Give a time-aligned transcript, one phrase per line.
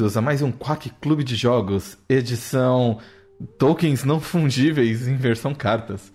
[0.00, 2.98] Bem-vindos a mais um Quack Clube de Jogos, edição
[3.58, 6.10] Tokens não fungíveis em versão cartas.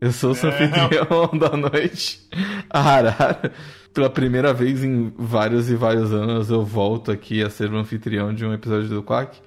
[0.00, 2.28] Eu sou o seu anfitrião da noite,
[2.68, 3.52] Arara.
[3.94, 8.34] Pela primeira vez em vários e vários anos eu volto aqui a ser o anfitrião
[8.34, 9.38] de um episódio do Quack.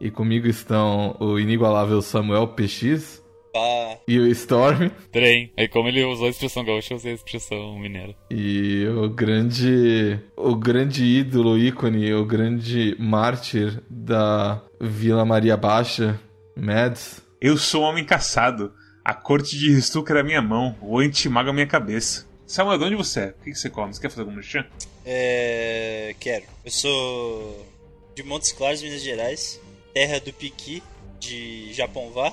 [0.00, 3.22] E comigo estão o inigualável Samuel PX
[3.58, 3.98] Pá.
[4.06, 4.88] e o Storm.
[5.10, 5.52] Trem.
[5.56, 8.14] Aí como ele usou a expressão gaúcha, eu usei a expressão mineira.
[8.30, 10.18] E o grande.
[10.36, 16.20] O grande ídolo, ícone, o grande mártir da Vila Maria Baixa,
[16.56, 17.20] Mads.
[17.40, 18.72] Eu sou um homem caçado.
[19.04, 22.26] A corte de Ristuca era minha mão, o antimago a minha cabeça.
[22.46, 23.28] Samuel, de onde você é?
[23.28, 23.92] O que que você come?
[23.92, 24.64] Você quer fazer algum merchan?
[25.04, 26.14] É.
[26.20, 26.44] Quero.
[26.64, 27.66] Eu sou
[28.14, 29.60] de Montes Claros, Minas Gerais.
[29.92, 30.82] Terra do piqui
[31.18, 32.32] de Japonvá.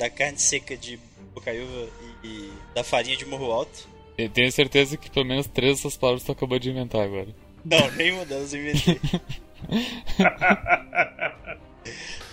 [0.00, 0.98] Da carne seca de
[1.34, 1.90] Bocaiúva
[2.24, 3.86] e, e da farinha de Morro Alto.
[4.16, 7.28] Eu tenho certeza que pelo menos três dessas palavras tu acabou de inventar agora.
[7.62, 8.98] Não, nenhuma delas eu inventei.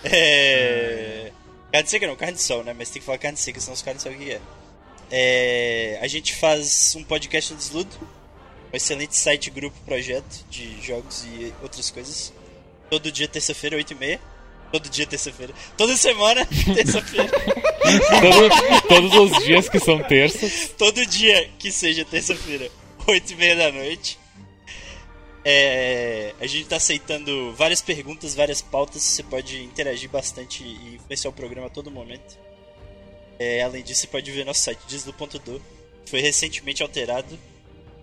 [0.02, 1.30] é.
[1.70, 2.72] Carne seca não, carne de sol, né?
[2.72, 4.40] Mas tem que falar carne seca, senão os caras não sabem o que é.
[5.10, 5.98] é.
[6.00, 7.90] A gente faz um podcast no Desludo.
[8.72, 12.32] Um excelente site, grupo, projeto de jogos e outras coisas.
[12.88, 14.18] Todo dia, terça-feira, 8h30.
[14.72, 15.54] Todo dia, terça-feira.
[15.76, 17.30] Toda semana, terça-feira.
[17.30, 20.72] Todo- todos os dias que são terças.
[20.76, 22.70] Todo dia que seja terça-feira,
[23.06, 24.18] 8h30 da noite.
[25.44, 29.02] É, a gente tá aceitando várias perguntas, várias pautas.
[29.02, 32.38] Você pode interagir bastante e influenciar o programa a todo momento.
[33.38, 35.62] É, além disso, você pode ver nosso site, deslu.do.
[36.06, 37.38] Foi recentemente alterado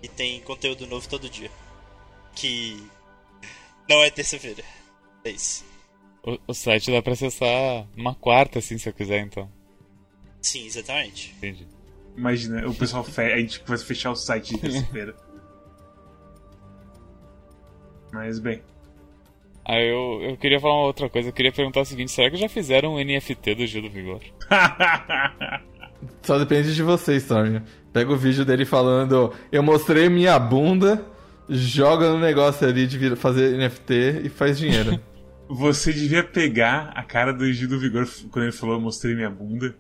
[0.02, 1.52] e tem conteúdo novo todo dia.
[2.36, 2.82] Que
[3.88, 4.64] não é terça-feira.
[5.24, 5.64] É isso.
[6.26, 9.48] O, o site dá pra acessar uma quarta, assim, se eu quiser, então.
[10.42, 11.34] Sim, exatamente.
[11.38, 11.68] Entendi.
[12.18, 13.22] Imagina, o pessoal fe...
[13.22, 15.16] a gente vai fechar o site de terça-feira.
[18.12, 18.62] Mas bem.
[19.66, 21.30] Aí eu, eu queria falar uma outra coisa.
[21.30, 24.22] Eu queria perguntar o seguinte: será que já fizeram um NFT do Gil do Vigor?
[26.22, 27.62] Só depende de você, Storm.
[27.92, 31.04] Pega o vídeo dele falando: Eu mostrei minha bunda,
[31.50, 35.00] joga no negócio ali de vir- fazer NFT e faz dinheiro.
[35.48, 39.76] Você devia pegar a cara do Gil do Vigor quando ele falou mostrei minha bunda,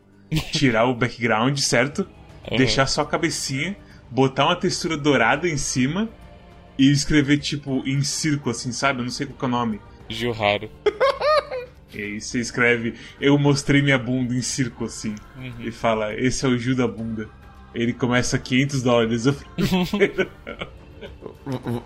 [0.51, 2.07] tirar o background, certo?
[2.47, 2.57] Aham.
[2.57, 3.75] Deixar só a cabecinha,
[4.09, 6.09] botar uma textura dourada em cima
[6.77, 8.99] e escrever tipo em círculo, assim, sabe?
[8.99, 9.81] Eu não sei qual que é o nome.
[10.09, 10.69] Gil Raro.
[11.93, 15.15] E aí você escreve eu mostrei minha bunda em círculo, assim.
[15.59, 17.29] E fala, esse é o Gil da bunda.
[17.73, 19.25] Ele começa 500 dólares.
[19.25, 20.11] Eu falei,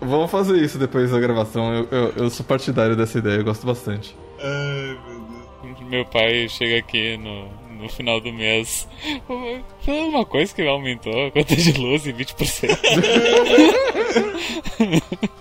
[0.00, 1.74] Vamos fazer isso depois da gravação.
[1.74, 4.16] Eu, eu, eu sou partidário dessa ideia, eu gosto bastante.
[4.38, 5.88] Ai, meu Deus.
[5.88, 7.46] Meu pai chega aqui no,
[7.82, 8.88] no final do mês.
[9.84, 12.78] Foi uma coisa que aumentou a conta de luz em 20%.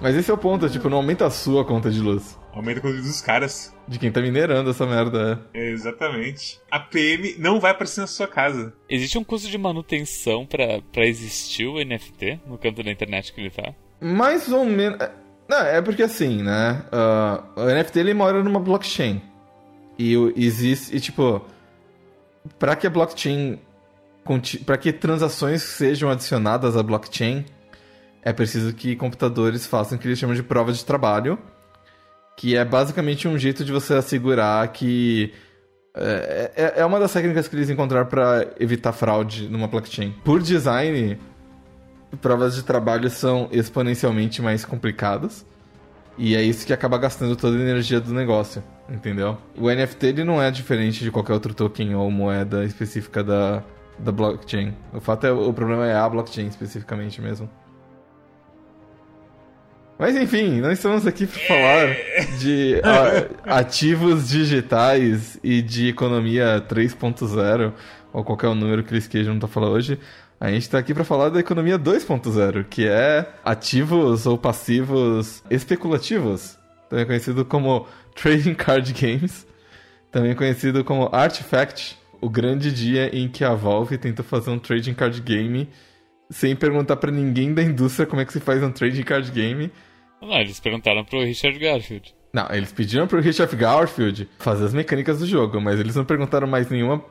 [0.00, 2.38] Mas esse é o ponto, tipo, não aumenta a sua conta de luz.
[2.54, 3.74] Aumenta a quantidade dos caras.
[3.86, 5.40] De quem tá minerando essa merda.
[5.52, 5.70] é.
[5.70, 6.58] Exatamente.
[6.70, 8.72] A PM não vai aparecer na sua casa.
[8.88, 13.40] Existe um custo de manutenção pra, pra existir o NFT no canto da internet que
[13.40, 13.74] ele tá?
[14.00, 14.98] Mais ou menos.
[15.00, 15.12] é-
[15.48, 16.82] Não, é porque assim, né?
[16.90, 19.20] ah, o NFT ele mora numa blockchain.
[19.98, 20.96] E existe.
[20.96, 21.44] E tipo.
[22.58, 23.58] Pra que a blockchain.
[24.64, 27.44] Pra que transações sejam adicionadas à blockchain,
[28.22, 31.38] é preciso que computadores façam o que eles chamam de prova de trabalho.
[32.36, 35.32] Que é basicamente um jeito de você assegurar que.
[35.94, 40.14] É, é- é uma das técnicas que eles encontraram pra evitar fraude numa blockchain.
[40.24, 41.18] Por design,
[42.20, 45.44] provas de trabalho são exponencialmente mais complicadas.
[46.16, 49.38] E é isso que acaba gastando toda a energia do negócio, entendeu?
[49.56, 53.62] O NFT ele não é diferente de qualquer outro token ou moeda específica da,
[53.98, 54.74] da blockchain.
[54.92, 57.48] O fato é, o problema é a blockchain especificamente mesmo.
[60.00, 61.94] Mas enfim, não estamos aqui para falar
[62.38, 62.80] de
[63.44, 67.74] ativos digitais e de economia 3.0,
[68.10, 69.98] ou qualquer número que eles queijam não tá falando hoje.
[70.40, 76.56] A gente está aqui para falar da economia 2.0, que é ativos ou passivos especulativos,
[76.88, 79.46] também conhecido como trading card games,
[80.10, 84.94] também conhecido como Artifact, o grande dia em que a Valve tentou fazer um trading
[84.94, 85.68] card game
[86.30, 89.70] sem perguntar para ninguém da indústria como é que se faz um trading card game.
[90.20, 92.14] Não, eles perguntaram pro Richard Garfield.
[92.32, 96.46] Não, eles pediram pro Richard Garfield fazer as mecânicas do jogo, mas eles não perguntaram
[96.46, 97.04] mais nenhuma.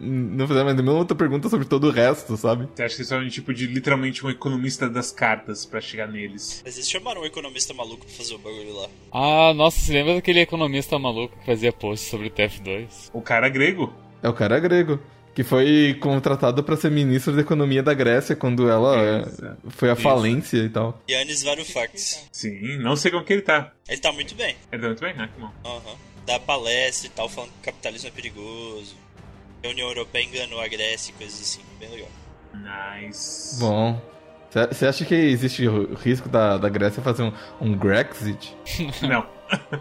[0.00, 2.68] Não fizeram mais nenhuma outra pergunta sobre todo o resto, sabe?
[2.74, 6.62] Você acha que eles são tipo de literalmente um economista das cartas pra chegar neles?
[6.64, 8.88] Mas eles chamaram um economista maluco pra fazer o bagulho lá.
[9.12, 13.10] Ah, nossa, você lembra daquele economista maluco que fazia post sobre o TF2?
[13.12, 13.92] O cara grego.
[14.22, 14.98] É o cara grego.
[15.38, 19.24] Que foi contratado para ser ministro da economia da Grécia quando ela é,
[19.68, 21.00] foi à falência e tal.
[21.08, 22.26] Yannis Varoufakis.
[22.32, 23.70] Sim, não sei como que ele tá.
[23.88, 24.56] Ele tá muito bem.
[24.72, 25.28] Ele tá muito bem, né?
[25.32, 25.52] Que bom.
[25.64, 25.94] Aham.
[26.26, 28.96] Dá palestra e tal, falando que o capitalismo é perigoso.
[29.64, 31.60] A União Europeia enganou a Grécia e coisas assim.
[31.78, 32.08] Bem legal.
[33.00, 33.60] Nice.
[33.60, 34.02] Bom.
[34.72, 38.56] Você acha que existe o risco da, da Grécia fazer um, um Grexit?
[39.06, 39.24] Não.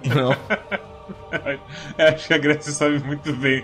[0.06, 0.38] Não.
[1.98, 3.64] Eu acho que a Grécia sabe muito bem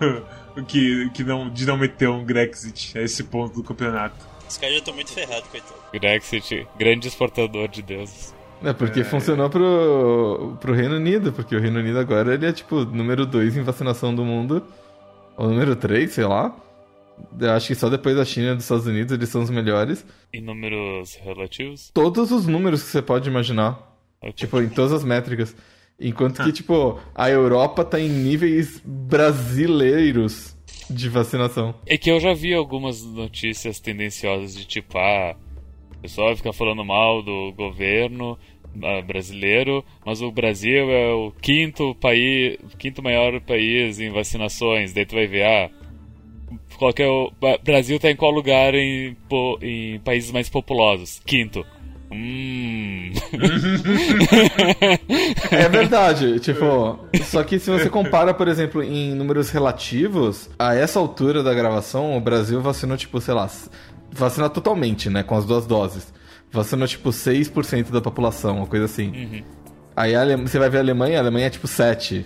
[0.00, 0.26] do-
[0.64, 4.16] que, que não, de não meter um Grexit a esse ponto do campeonato.
[4.48, 5.74] Os caras já estão muito ferrados, coitado.
[5.92, 8.34] Brexit, grande exportador de deuses.
[8.62, 12.84] É porque funcionou pro, pro Reino Unido, porque o Reino Unido agora ele é tipo
[12.84, 14.62] número 2 em vacinação do mundo.
[15.36, 16.54] Ou número 3, sei lá.
[17.38, 20.04] Eu acho que só depois da China e dos Estados Unidos eles são os melhores.
[20.32, 21.90] Em números relativos?
[21.92, 23.78] Todos os números que você pode imaginar.
[24.20, 24.32] Ok.
[24.32, 25.54] Tipo, em todas as métricas.
[26.00, 30.56] Enquanto que, tipo, a Europa tá em níveis brasileiros
[30.88, 31.74] de vacinação.
[31.86, 35.34] É que eu já vi algumas notícias tendenciosas de tipo, ah,
[35.96, 38.38] o pessoal fica falando mal do governo
[38.82, 44.92] ah, brasileiro, mas o Brasil é o quinto país, quinto maior país em vacinações.
[44.92, 45.70] Daí tu vai ver, ah,
[46.78, 47.32] qual que é o
[47.64, 49.16] Brasil tá em qual lugar em,
[49.60, 51.20] em países mais populosos?
[51.26, 51.66] Quinto.
[52.10, 53.12] Hum.
[55.50, 60.98] É verdade, tipo, só que se você compara, por exemplo, em números relativos, a essa
[60.98, 63.48] altura da gravação, o Brasil vacinou, tipo, sei lá,
[64.10, 66.12] vacina totalmente, né, com as duas doses.
[66.50, 69.44] Vacinou, tipo, 6% da população, uma coisa assim.
[69.94, 72.24] Aí a Ale- você vai ver a Alemanha, a Alemanha é, tipo, 7%.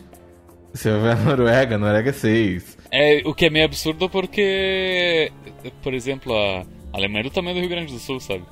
[0.73, 2.62] Você vai ver a Noruega, a Noruega é 6%.
[2.90, 5.31] É, o que é meio absurdo porque,
[5.82, 8.43] por exemplo, a Alemanha é do tamanho do Rio Grande do Sul, sabe?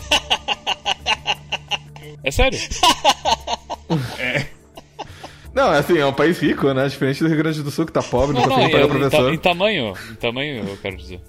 [2.22, 2.58] É sério.
[5.54, 8.02] Não, assim, é um país rico, né, diferente do Rio Grande do Sul, que tá
[8.02, 9.34] pobre, não, Não, consegue pagar em, em, ta- professor.
[9.34, 9.94] em tamanho.
[10.10, 11.20] Em tamanho, eu quero dizer.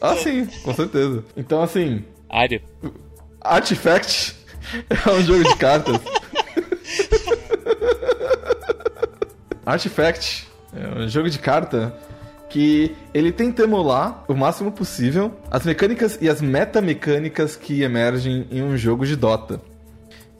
[0.00, 1.24] Ah, sim, com certeza.
[1.36, 2.62] Então, assim, Área.
[3.40, 4.36] Artifact
[4.88, 6.00] é um jogo de cartas.
[9.66, 11.94] Artifact é um jogo de carta
[12.48, 18.62] que ele tenta emular o máximo possível as mecânicas e as metamecânicas que emergem em
[18.62, 19.60] um jogo de Dota.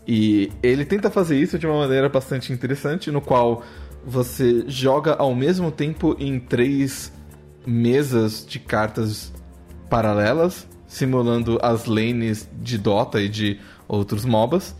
[0.06, 3.62] E ele tenta fazer isso de uma maneira bastante interessante, no qual
[4.04, 7.12] você joga ao mesmo tempo em três
[7.66, 9.30] mesas de cartas
[9.90, 14.74] paralelas, simulando as lanes de Dota e de outros MOBAs,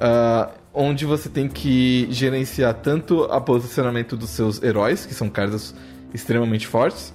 [0.00, 5.74] ah, onde você tem que gerenciar tanto o posicionamento dos seus heróis, que são cartas
[6.12, 7.12] extremamente fortes,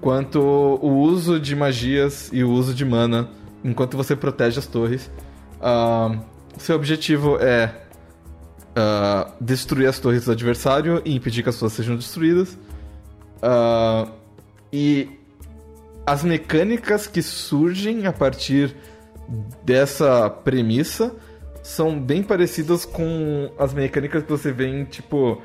[0.00, 3.28] quanto o uso de magias e o uso de mana
[3.64, 5.10] enquanto você protege as torres.
[5.60, 6.18] Ah,
[6.58, 7.72] seu objetivo é
[8.74, 12.58] ah, destruir as torres do adversário e impedir que as suas sejam destruídas.
[13.40, 14.08] Ah,
[14.72, 15.08] e
[16.06, 18.74] as mecânicas que surgem a partir
[19.64, 21.14] dessa premissa
[21.62, 25.40] são bem parecidas com as mecânicas que você vê em, tipo,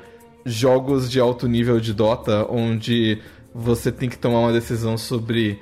[0.48, 3.20] jogos de alto nível de Dota, onde
[3.54, 5.60] você tem que tomar uma decisão sobre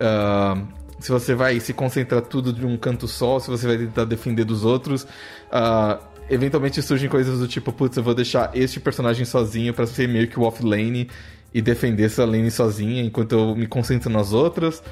[0.00, 0.56] ah,
[0.98, 4.44] se você vai se concentrar tudo de um canto só, se você vai tentar defender
[4.44, 5.06] dos outros.
[5.50, 5.98] Ah,
[6.30, 10.28] eventualmente surgem coisas do tipo, putz, eu vou deixar este personagem sozinho pra ser meio
[10.28, 11.08] que o offlane
[11.52, 14.82] e defender essa lane sozinha enquanto eu me concentro nas outras.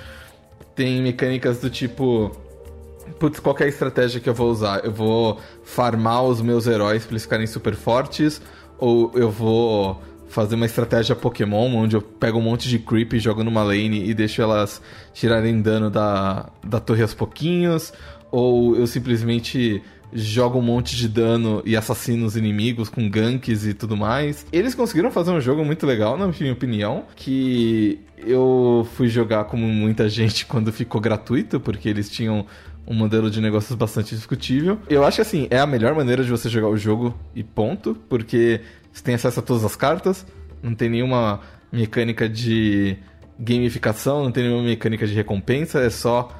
[0.75, 2.31] Tem mecânicas do tipo.
[3.19, 4.85] Putz, qual que é estratégia que eu vou usar?
[4.85, 8.41] Eu vou farmar os meus heróis pra eles ficarem super fortes?
[8.83, 13.45] Ou eu vou fazer uma estratégia Pokémon, onde eu pego um monte de creep jogo
[13.45, 14.83] numa lane e deixo elas
[15.15, 17.93] tirarem dano da, da torre aos pouquinhos?
[18.29, 19.81] Ou eu simplesmente
[20.13, 24.45] jogo um monte de dano e assassino os inimigos com ganks e tudo mais?
[24.53, 29.65] Eles conseguiram fazer um jogo muito legal, na minha opinião, que eu fui jogar como
[29.65, 32.45] muita gente quando ficou gratuito, porque eles tinham
[32.87, 34.79] um modelo de negócios bastante discutível.
[34.89, 37.97] Eu acho que assim, é a melhor maneira de você jogar o jogo e ponto,
[38.09, 38.61] porque
[38.93, 40.27] você tem acesso a todas as cartas,
[40.63, 41.41] não tem nenhuma
[41.73, 42.97] mecânica de
[43.39, 46.31] gamificação, não tem nenhuma mecânica de recompensa, é só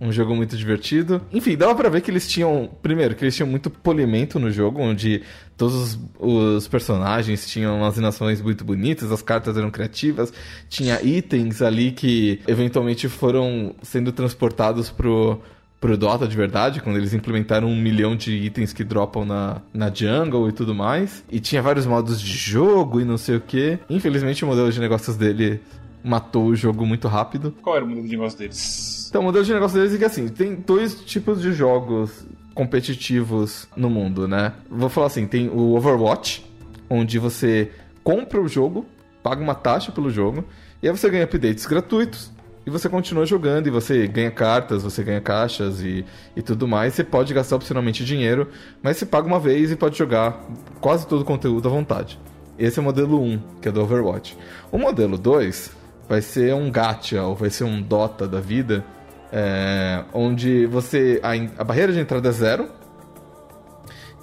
[0.00, 1.22] um jogo muito divertido.
[1.32, 4.80] Enfim, dava pra ver que eles tinham, primeiro, que eles tinham muito polimento no jogo,
[4.80, 5.22] onde
[5.56, 10.32] todos os, os personagens tinham umas animações muito bonitas, as cartas eram criativas,
[10.68, 15.40] tinha itens ali que eventualmente foram sendo transportados pro
[15.82, 19.92] pro Dota de verdade, quando eles implementaram um milhão de itens que dropam na, na
[19.92, 21.24] jungle e tudo mais.
[21.28, 23.80] E tinha vários modos de jogo e não sei o que.
[23.90, 25.60] Infelizmente o modelo de negócios dele
[26.04, 27.52] matou o jogo muito rápido.
[27.60, 29.08] Qual era o modelo de negócio deles?
[29.08, 32.24] Então o modelo de negócio deles é que assim, tem dois tipos de jogos
[32.54, 34.52] competitivos no mundo, né?
[34.70, 36.46] Vou falar assim, tem o Overwatch,
[36.88, 37.72] onde você
[38.04, 38.86] compra o jogo,
[39.20, 40.44] paga uma taxa pelo jogo,
[40.80, 42.31] E aí você ganha updates gratuitos
[42.64, 46.04] e você continua jogando e você ganha cartas, você ganha caixas e,
[46.36, 46.94] e tudo mais.
[46.94, 48.48] Você pode gastar opcionalmente dinheiro,
[48.82, 50.44] mas você paga uma vez e pode jogar
[50.80, 52.18] quase todo o conteúdo à vontade.
[52.58, 54.36] Esse é o modelo 1, que é do Overwatch.
[54.70, 55.72] O modelo 2
[56.08, 58.84] vai ser um gacha, ou vai ser um Dota da vida,
[59.32, 62.68] é, onde você a, a barreira de entrada é zero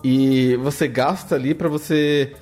[0.03, 2.33] e você gasta ali para você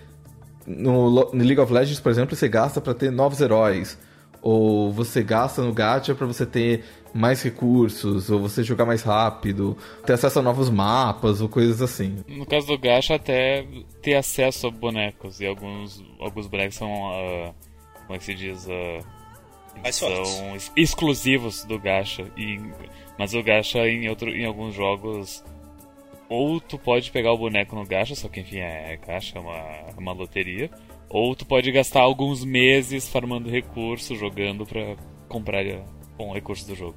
[0.66, 3.98] no, no, League of Legends, por exemplo, você gasta para ter novos heróis,
[4.42, 9.78] ou você gasta no gacha para você ter mais recursos, ou você jogar mais rápido,
[10.06, 12.18] ter acesso a novos mapas, ou coisas assim.
[12.28, 13.66] No caso do gacha, até
[14.02, 17.54] ter acesso a bonecos, e alguns, alguns bonecos são, uh,
[18.06, 22.60] como é que se diz, uh, são exclusivos do gacha, e,
[23.18, 25.44] mas o gacha em, outro, em alguns jogos
[26.30, 29.56] ou tu pode pegar o boneco no gacha, só que enfim é gacha, é uma,
[29.56, 30.70] é uma loteria.
[31.10, 34.96] Ou tu pode gastar alguns meses farmando recursos, jogando pra
[35.28, 35.64] comprar
[36.18, 36.96] com recursos do jogo.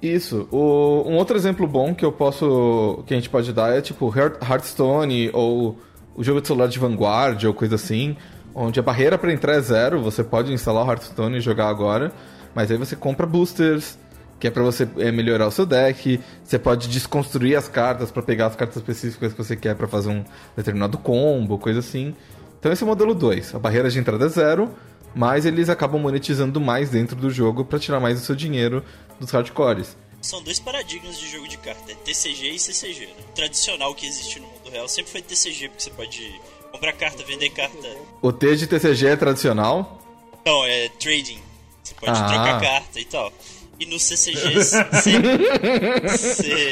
[0.00, 0.48] Isso.
[0.50, 3.04] O, um outro exemplo bom que eu posso.
[3.06, 5.78] que a gente pode dar é tipo Hearthstone ou
[6.16, 8.16] o jogo de celular de Vanguard ou coisa assim,
[8.54, 12.12] onde a barreira para entrar é zero, você pode instalar o Hearthstone e jogar agora,
[12.54, 13.98] mas aí você compra boosters,
[14.38, 16.20] que é para você é, melhorar o seu deck.
[16.42, 20.10] Você pode desconstruir as cartas para pegar as cartas específicas que você quer para fazer
[20.10, 20.24] um
[20.56, 22.14] determinado combo, coisa assim.
[22.62, 23.56] Então esse é o modelo 2.
[23.56, 24.72] A barreira de entrada é zero,
[25.12, 28.84] mas eles acabam monetizando mais dentro do jogo para tirar mais o seu dinheiro
[29.18, 29.96] dos hardcores.
[30.20, 33.06] São dois paradigmas de jogo de carta, é TCG e CCG.
[33.06, 33.14] Né?
[33.28, 36.40] O tradicional que existe no mundo real sempre foi TCG, porque você pode
[36.70, 37.88] comprar carta, vender carta.
[38.22, 40.00] O T de TCG é tradicional?
[40.46, 41.40] Não, é trading.
[41.82, 42.28] Você pode ah.
[42.28, 43.32] trocar carta e tal.
[43.80, 44.84] E no CCG você.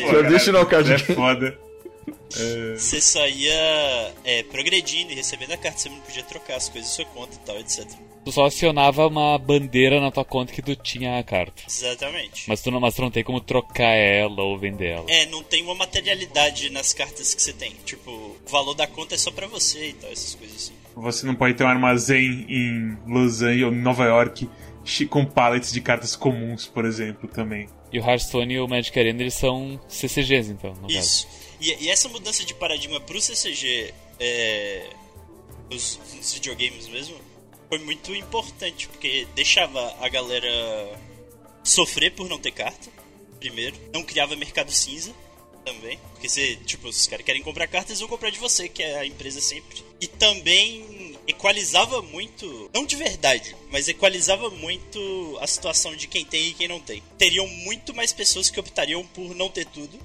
[0.09, 1.59] Traditional card É foda.
[2.31, 3.01] Você é...
[3.01, 6.97] só ia é, progredindo e recebendo a carta, você não podia trocar as coisas da
[6.97, 7.87] sua conta e tal, etc.
[8.25, 11.63] Tu só acionava uma bandeira na tua conta que tu tinha a carta.
[11.67, 12.45] Exatamente.
[12.49, 15.07] Mas tu não, mas tu não tem como trocar ela ou vender ela.
[15.09, 17.73] É, não tem uma materialidade nas cartas que você tem.
[17.85, 20.75] Tipo, o valor da conta é só pra você e tal, essas coisas assim.
[20.97, 24.49] Você não pode ter um armazém em Los Angeles ou Nova York
[25.09, 27.69] com pallets de cartas comuns, por exemplo, também.
[27.93, 31.27] E o Hearthstone e o Magic Arena eles são CCGs, então, no Isso.
[31.61, 34.91] E, e, essa mudança de paradigma pro CCG, é,
[35.71, 37.17] nos, nos videogames mesmo,
[37.69, 40.99] foi muito importante, porque deixava a galera
[41.63, 42.91] sofrer por não ter carta,
[43.39, 43.77] primeiro.
[43.93, 45.15] Não criava mercado cinza
[45.65, 45.99] também.
[46.13, 49.07] Porque você, tipo, os caras querem comprar cartas, vão comprar de você, que é a
[49.07, 49.83] empresa sempre.
[50.01, 56.49] E também equalizava muito, não de verdade, mas equalizava muito a situação de quem tem
[56.49, 57.03] e quem não tem.
[57.17, 59.99] Teriam muito mais pessoas que optariam por não ter tudo.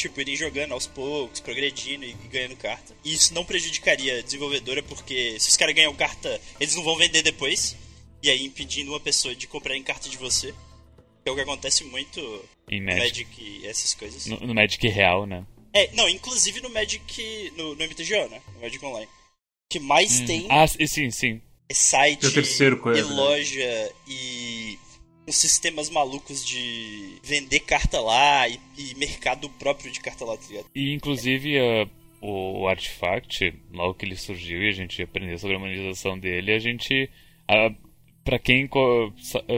[0.00, 2.94] Tipo, irem jogando aos poucos, progredindo e, ganhando carta.
[3.04, 6.96] E isso não prejudicaria a desenvolvedora, porque se os caras ganham carta, eles não vão
[6.96, 7.76] vender depois.
[8.22, 10.54] E aí impedindo uma pessoa de comprar em carta de você.
[11.22, 12.20] Que é o que acontece muito
[12.70, 14.26] em no Magic, Magic e essas coisas.
[14.26, 15.44] No, no, Magic real, né?
[15.72, 17.52] É, não, inclusive no Magic.
[17.56, 18.40] No, no MTGO, né?
[18.54, 19.08] No Magic Online
[19.70, 20.26] que mais hum.
[20.26, 20.46] tem.
[20.50, 21.40] Ah, sim, sim.
[21.68, 24.76] É site é terceiro e loja e
[25.28, 30.44] uns sistemas malucos de vender carta lá e, e, mercado próprio de carta lá, tá
[30.48, 30.66] ligado?
[30.74, 35.56] E inclusive uh, o, o Artifact, logo que ele surgiu e a gente aprendeu sobre
[35.56, 37.10] a monetização dele, a gente.
[37.50, 37.90] Uh,
[38.22, 39.12] para quem co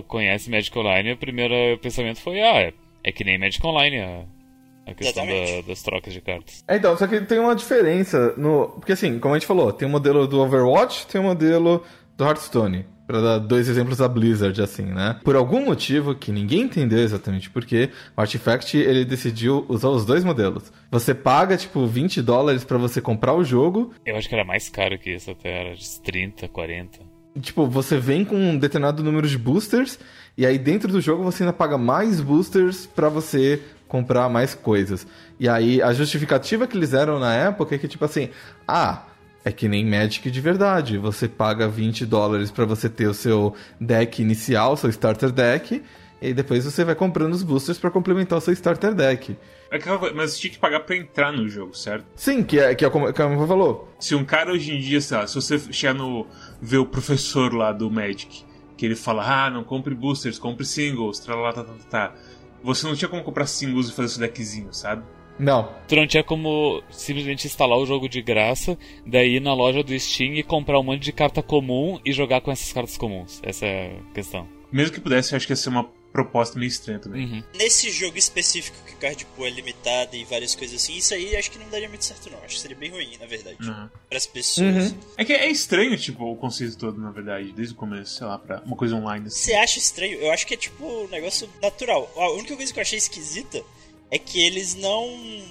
[0.07, 2.73] conhece Magic Online, o primeiro pensamento foi: ah, é,
[3.05, 4.01] é que nem Magic Online.
[4.01, 4.43] Uh,
[4.87, 6.65] a questão da, das trocas de cartas.
[6.67, 8.69] É, então, só que tem uma diferença no.
[8.69, 11.85] Porque assim, como a gente falou, tem o modelo do Overwatch, tem o modelo
[12.17, 12.85] do Hearthstone.
[13.13, 15.21] Pra dar dois exemplos da Blizzard, assim, né?
[15.23, 20.25] Por algum motivo que ninguém entendeu exatamente porquê, o Artifact ele decidiu usar os dois
[20.25, 20.73] modelos.
[20.91, 23.93] Você paga, tipo, 20 dólares para você comprar o jogo.
[24.07, 27.01] Eu acho que era mais caro que isso até, era de 30, 40.
[27.39, 29.99] Tipo, você vem com um determinado número de boosters,
[30.35, 35.07] e aí dentro do jogo você ainda paga mais boosters para você comprar mais coisas.
[35.39, 38.31] E aí a justificativa que eles deram na época é que, tipo assim,
[38.67, 39.03] ah,
[39.45, 40.99] é que nem Magic de verdade.
[40.99, 45.83] Você paga 20 dólares para você ter o seu deck inicial, seu starter deck,
[46.21, 49.37] e depois você vai comprando os boosters para complementar o seu starter deck.
[49.71, 49.79] É
[50.15, 52.05] mas você tinha que pagar pra entrar no jogo, certo?
[52.15, 53.93] Sim, que é, que é como, como você falou.
[53.99, 56.27] Se um cara hoje em dia, sei lá, se você chegar no.
[56.61, 58.45] ver o professor lá do Magic,
[58.77, 62.15] que ele fala, ah, não compre boosters, compre singles, tralá, tá, tá, tá, tá.
[62.63, 65.03] Você não tinha como comprar singles e fazer seu deckzinho, sabe?
[65.43, 65.75] Não.
[65.89, 69.99] Tu não tinha como simplesmente instalar o jogo de graça, daí ir na loja do
[69.99, 73.41] Steam e comprar um monte de carta comum e jogar com essas cartas comuns.
[73.43, 74.49] Essa é a questão.
[74.71, 77.25] Mesmo que pudesse, eu acho que ia ser uma proposta meio estranha também.
[77.25, 77.43] Uhum.
[77.55, 81.35] Nesse jogo específico que o card pool é limitado e várias coisas assim, isso aí
[81.35, 82.39] acho que não daria muito certo não.
[82.45, 83.57] Acho que seria bem ruim, na verdade.
[83.61, 83.89] Uhum.
[84.09, 84.93] Para as pessoas.
[84.93, 84.99] Uhum.
[85.17, 88.39] É que é estranho, tipo, o conceito todo, na verdade, desde o começo, sei lá,
[88.39, 89.27] pra uma coisa online.
[89.27, 89.47] Assim.
[89.47, 90.21] Você acha estranho?
[90.21, 92.09] Eu acho que é tipo um negócio natural.
[92.17, 93.65] A única coisa que eu achei esquisita
[94.13, 95.09] é que eles não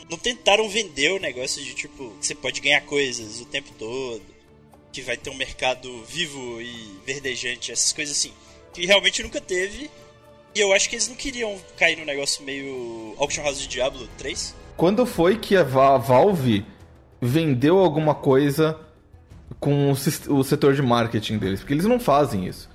[0.10, 4.22] não tentaram vender o negócio de tipo você pode ganhar coisas o tempo todo,
[4.94, 8.32] que vai ter um mercado vivo e verdejante, essas coisas assim,
[8.74, 9.90] que realmente nunca teve.
[10.54, 14.08] E eu acho que eles não queriam cair no negócio meio Auction House de Diablo
[14.18, 14.54] 3.
[14.78, 16.66] Quando foi que a Va- Valve
[17.22, 18.78] vendeu alguma coisa
[19.60, 21.62] com o setor de marketing deles?
[21.62, 22.70] Porque eles não fazem isso.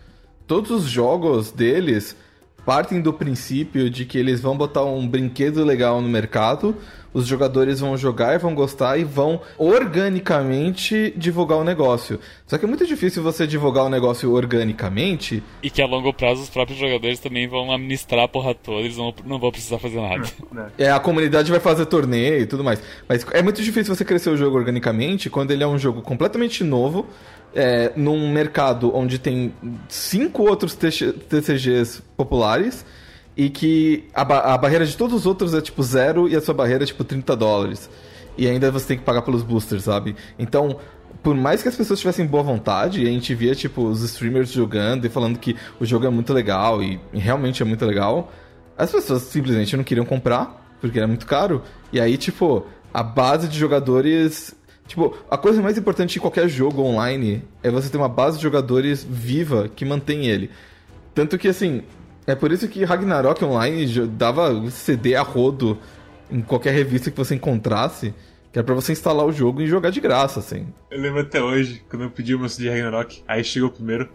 [0.47, 2.17] Todos os jogos deles
[2.67, 6.77] partem do princípio de que eles vão botar um brinquedo legal no mercado,
[7.15, 12.21] os jogadores vão jogar e vão gostar e vão organicamente divulgar o negócio.
[12.47, 16.43] Só que é muito difícil você divulgar o negócio organicamente E que a longo prazo
[16.43, 19.99] os próprios jogadores também vão administrar a porra toda, eles não, não vão precisar fazer
[19.99, 20.27] nada.
[20.53, 20.67] Né?
[20.77, 22.83] É, a comunidade vai fazer torneio e tudo mais.
[23.09, 26.63] Mas é muito difícil você crescer o jogo organicamente quando ele é um jogo completamente
[26.63, 27.07] novo,
[27.57, 29.53] é, num mercado onde tem
[29.89, 32.85] cinco outros TC TCGs populares
[33.37, 36.41] e que a, ba- a barreira de todos os outros é tipo zero e a
[36.41, 37.91] sua barreira é tipo 30 dólares.
[38.39, 40.15] E ainda você tem que pagar pelos boosters, sabe?
[40.39, 40.79] Então,
[41.23, 45.07] por mais que as pessoas tivessem boa vontade, a gente via, tipo, os streamers jogando
[45.07, 48.31] e falando que o jogo é muito legal, e realmente é muito legal,
[48.77, 51.63] as pessoas simplesmente não queriam comprar, porque era muito caro.
[51.93, 54.55] E aí, tipo, a base de jogadores.
[54.87, 58.43] Tipo, a coisa mais importante de qualquer jogo online é você ter uma base de
[58.43, 60.51] jogadores viva que mantém ele.
[61.15, 61.83] Tanto que, assim,
[62.27, 65.79] é por isso que Ragnarok Online dava CD a rodo
[66.31, 68.15] em qualquer revista que você encontrasse,
[68.53, 70.67] que era pra você instalar o jogo e jogar de graça, assim.
[70.91, 74.09] Eu lembro até hoje, quando eu pedi o meu CD Ragnarok, aí chegou primeiro,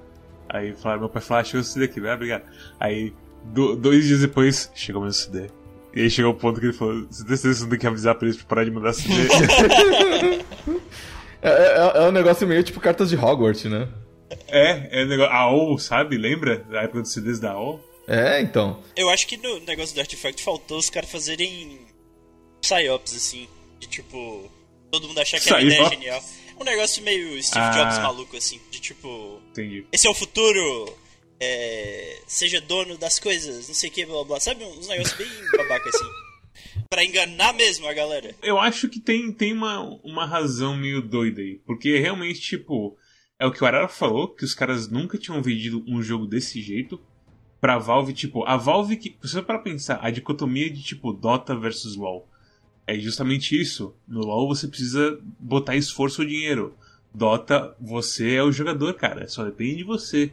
[0.47, 2.43] aí falaram, meu pai falou, ah, chegou o CD aqui, vai, obrigado.
[2.79, 3.13] Aí,
[3.45, 5.47] do- dois dias depois, chegou o meu CD.
[5.93, 7.87] E aí chegou o ponto que ele falou, você tem certeza que não tem que
[7.87, 9.11] avisar pra eles pra parar de mandar CD?
[11.43, 13.87] É, é, é um negócio meio tipo cartas de Hogwarts, né?
[14.47, 16.15] é, é o negócio, a AOL, sabe?
[16.15, 17.83] Lembra da época dos CDs da AOL?
[18.07, 18.79] É, então.
[18.95, 21.79] Eu acho que no negócio do Artifact faltou os caras fazerem
[22.61, 23.47] psyops, assim.
[23.79, 24.51] De tipo.
[24.91, 26.23] Todo mundo achar que a ideia é genial.
[26.59, 27.71] Um negócio meio Steve Ah.
[27.71, 28.59] Jobs maluco, assim.
[28.69, 29.41] De tipo.
[29.49, 29.85] Entendi.
[29.91, 30.95] Esse é o futuro.
[31.43, 34.39] É, seja dono das coisas, não sei o que, blá blá.
[34.39, 35.27] Sabe uns negócios bem
[35.57, 36.05] babaca assim.
[36.87, 38.35] Pra enganar mesmo a galera.
[38.43, 41.59] Eu acho que tem, tem uma, uma razão meio doida aí.
[41.65, 42.95] Porque realmente, tipo,
[43.39, 46.61] é o que o Arara falou, que os caras nunca tinham vendido um jogo desse
[46.61, 47.01] jeito.
[47.59, 49.17] Pra Valve, tipo, a Valve que.
[49.21, 52.27] Você para pensar, a dicotomia de tipo Dota versus LoL.
[52.85, 53.95] É justamente isso.
[54.07, 56.75] No LoL você precisa botar esforço ou dinheiro.
[57.13, 59.27] Dota, você é o jogador, cara.
[59.27, 60.31] Só depende de você.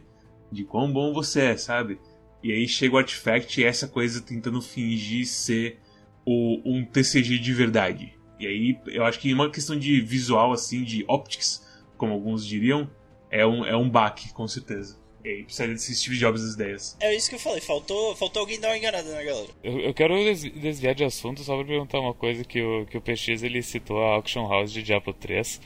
[0.51, 1.99] De quão bom você é, sabe?
[2.43, 5.77] E aí chega o Artifact e essa coisa tentando fingir ser
[6.25, 8.13] o, um TCG de verdade.
[8.39, 12.89] E aí eu acho que uma questão de visual, assim, de optics, como alguns diriam,
[13.29, 14.97] é um, é um baque, com certeza.
[15.23, 16.97] E aí precisa desse Steve Jobs das ideias.
[17.01, 19.49] É isso que eu falei, faltou, faltou alguém dar uma enganada na galera.
[19.61, 22.97] Eu, eu quero des- desviar de assunto só pra perguntar uma coisa que o, que
[22.97, 25.59] o PX ele citou a Auction House de Diablo 3.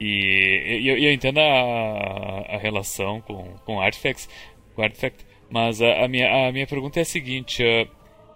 [0.00, 4.28] E, eu, eu entendo a, a relação com, com Artifacts,
[4.74, 7.88] com Artifact, mas a, a minha, a minha pergunta é a seguinte: ah,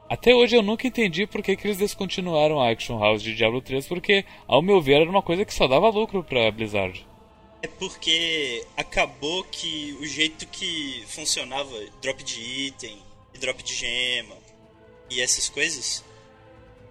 [0.08, 3.60] até hoje eu nunca entendi por que, que eles descontinuaram a Auction House de Diablo
[3.60, 7.06] 3, porque, ao meu ver, era uma coisa que só dava lucro pra Blizzard.
[7.62, 11.70] É porque acabou que o jeito que funcionava
[12.00, 12.98] drop de item
[13.42, 14.36] drop de gema
[15.10, 16.04] e essas coisas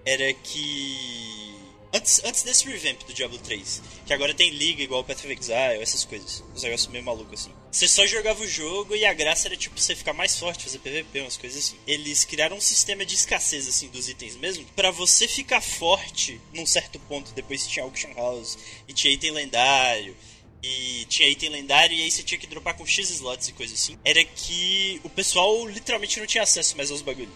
[0.06, 1.56] era que
[1.94, 5.32] antes, antes desse revamp do Diablo 3, que agora tem liga igual o Path of
[5.32, 7.54] Exile, essas coisas, uns negócios meio malucos assim.
[7.72, 10.80] Você só jogava o jogo e a graça era tipo você ficar mais forte, fazer
[10.80, 11.78] PVP, umas coisas assim.
[11.88, 16.66] Eles criaram um sistema de escassez assim dos itens mesmo, pra você ficar forte num
[16.66, 20.16] certo ponto, depois tinha Auction House e tinha item lendário
[20.64, 23.74] e tinha item lendário e aí você tinha que dropar com X slots e coisa
[23.74, 27.34] assim, era que o pessoal literalmente não tinha acesso mais aos bagulhos.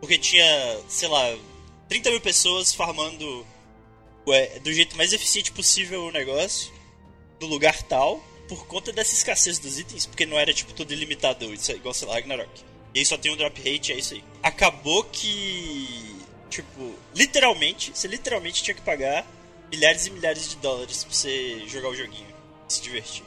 [0.00, 1.38] Porque tinha, sei lá,
[1.88, 3.46] 30 mil pessoas farmando
[4.26, 6.72] ué, do jeito mais eficiente possível o negócio,
[7.40, 11.52] no lugar tal, por conta dessa escassez dos itens, porque não era tipo tudo ilimitado,
[11.52, 12.48] isso é igual, sei lá, Ragnarok.
[12.94, 14.24] E aí só tem um drop rate, é isso aí.
[14.42, 16.16] Acabou que,
[16.48, 19.26] tipo, literalmente, você literalmente tinha que pagar
[19.70, 22.26] milhares e milhares de dólares pra você jogar o joguinho
[22.68, 23.22] e se divertir.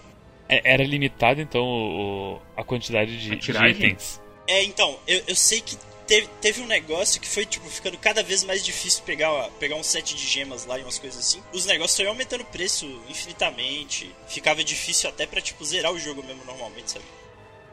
[0.47, 4.19] É- Era limitado, então, o- a quantidade de, A de itens.
[4.47, 5.77] É, então, eu, eu sei que
[6.09, 9.83] teve, teve um negócio que foi, tipo, ficando cada vez mais difícil pegar, pegar um
[9.83, 11.41] set de gemas lá e umas coisas assim.
[11.53, 14.09] Os negócios iam aumentando o preço infinitamente.
[14.27, 17.05] Ficava difícil até pra, tipo, zerar o jogo mesmo normalmente, sabe?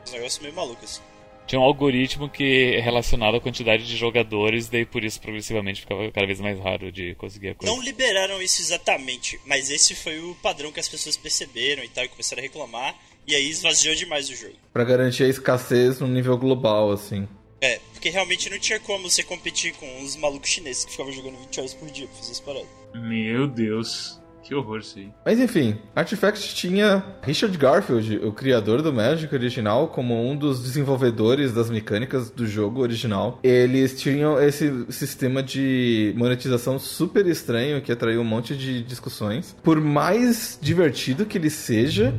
[0.05, 1.03] Os negócios meio malucos, assim.
[1.46, 6.11] tinha um algoritmo que é relacionado à quantidade de jogadores, daí por isso progressivamente ficava
[6.12, 7.75] cada vez mais raro de conseguir a coisa.
[7.75, 12.05] Não liberaram isso exatamente, mas esse foi o padrão que as pessoas perceberam e tal,
[12.05, 12.94] e começaram a reclamar,
[13.27, 14.55] e aí esvaziou demais o jogo.
[14.72, 17.27] Pra garantir a escassez no nível global, assim.
[17.61, 21.38] É, porque realmente não tinha como você competir com os malucos chineses que ficavam jogando
[21.38, 22.69] 20 horas por dia pra fazer as paradas.
[22.95, 24.21] Meu Deus.
[24.47, 25.11] Que horror isso aí.
[25.25, 31.53] Mas enfim, Artifact tinha Richard Garfield, o criador do Magic original, como um dos desenvolvedores
[31.53, 33.40] das mecânicas do jogo original.
[33.42, 39.57] Eles tinham esse sistema de monetização super estranho que atraiu um monte de discussões.
[39.64, 42.14] Por mais divertido que ele seja,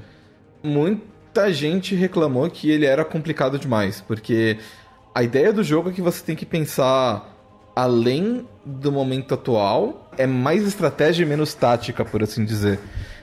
[0.62, 4.58] muita gente reclamou que ele era complicado demais, porque
[5.17, 7.36] a ideia do jogo é que você tem que pensar
[7.75, 12.80] além do momento atual, é mais estratégia e menos tática, por assim dizer.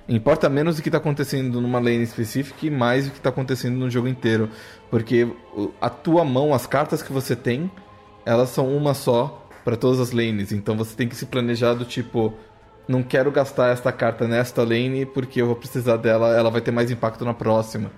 [0.09, 3.77] Importa menos o que está acontecendo numa lane específica e mais o que está acontecendo
[3.77, 4.51] no jogo inteiro.
[4.91, 5.29] Porque
[5.81, 7.71] a tua mão, as cartas que você tem,
[8.27, 10.51] elas são uma só para todas as lanes.
[10.51, 12.35] Então você tem que se planejar do tipo,
[12.89, 16.73] não quero gastar esta carta nesta lane porque eu vou precisar dela, ela vai ter
[16.73, 17.93] mais impacto na próxima.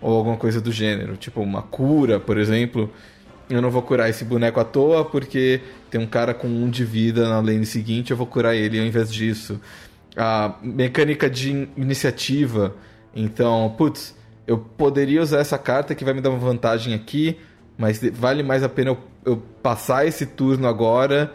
[0.00, 1.16] Ou alguma coisa do gênero.
[1.16, 2.90] Tipo, uma cura, por exemplo
[3.48, 6.84] eu não vou curar esse boneco à toa porque tem um cara com um de
[6.84, 9.60] vida na lane seguinte, eu vou curar ele ao invés disso.
[10.16, 12.74] A mecânica de iniciativa,
[13.14, 17.38] então, putz, eu poderia usar essa carta que vai me dar uma vantagem aqui,
[17.76, 21.32] mas vale mais a pena eu, eu passar esse turno agora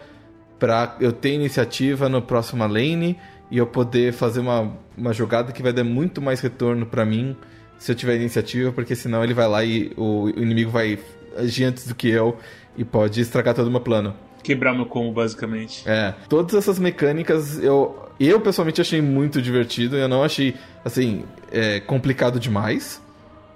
[0.57, 3.17] para eu ter iniciativa no próximo lane
[3.49, 7.35] e eu poder fazer uma, uma jogada que vai dar muito mais retorno para mim
[7.77, 10.99] se eu tiver iniciativa, porque senão ele vai lá e o, o inimigo vai
[11.35, 12.37] agir antes do que eu
[12.77, 14.13] e pode estragar todo o meu plano.
[14.43, 15.87] Quebrar meu combo, basicamente.
[15.87, 16.13] É.
[16.27, 19.95] Todas essas mecânicas eu, eu pessoalmente achei muito divertido.
[19.95, 23.01] Eu não achei, assim, é, complicado demais.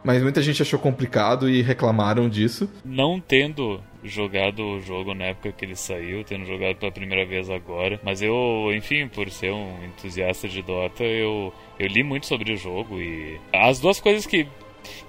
[0.04, 2.70] Mas muita gente achou complicado e reclamaram disso.
[2.86, 7.50] Não tendo jogado o jogo na época que ele saiu, tendo jogado pela primeira vez
[7.50, 8.00] agora.
[8.04, 12.58] Mas eu, enfim, por ser um entusiasta de Dota, eu, eu li muito sobre o
[12.58, 14.48] jogo e as duas coisas que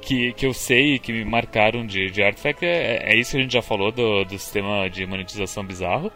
[0.01, 3.37] que, que eu sei e que me marcaram de, de Artifact é, é isso que
[3.39, 6.11] a gente já falou do, do sistema de monetização bizarro.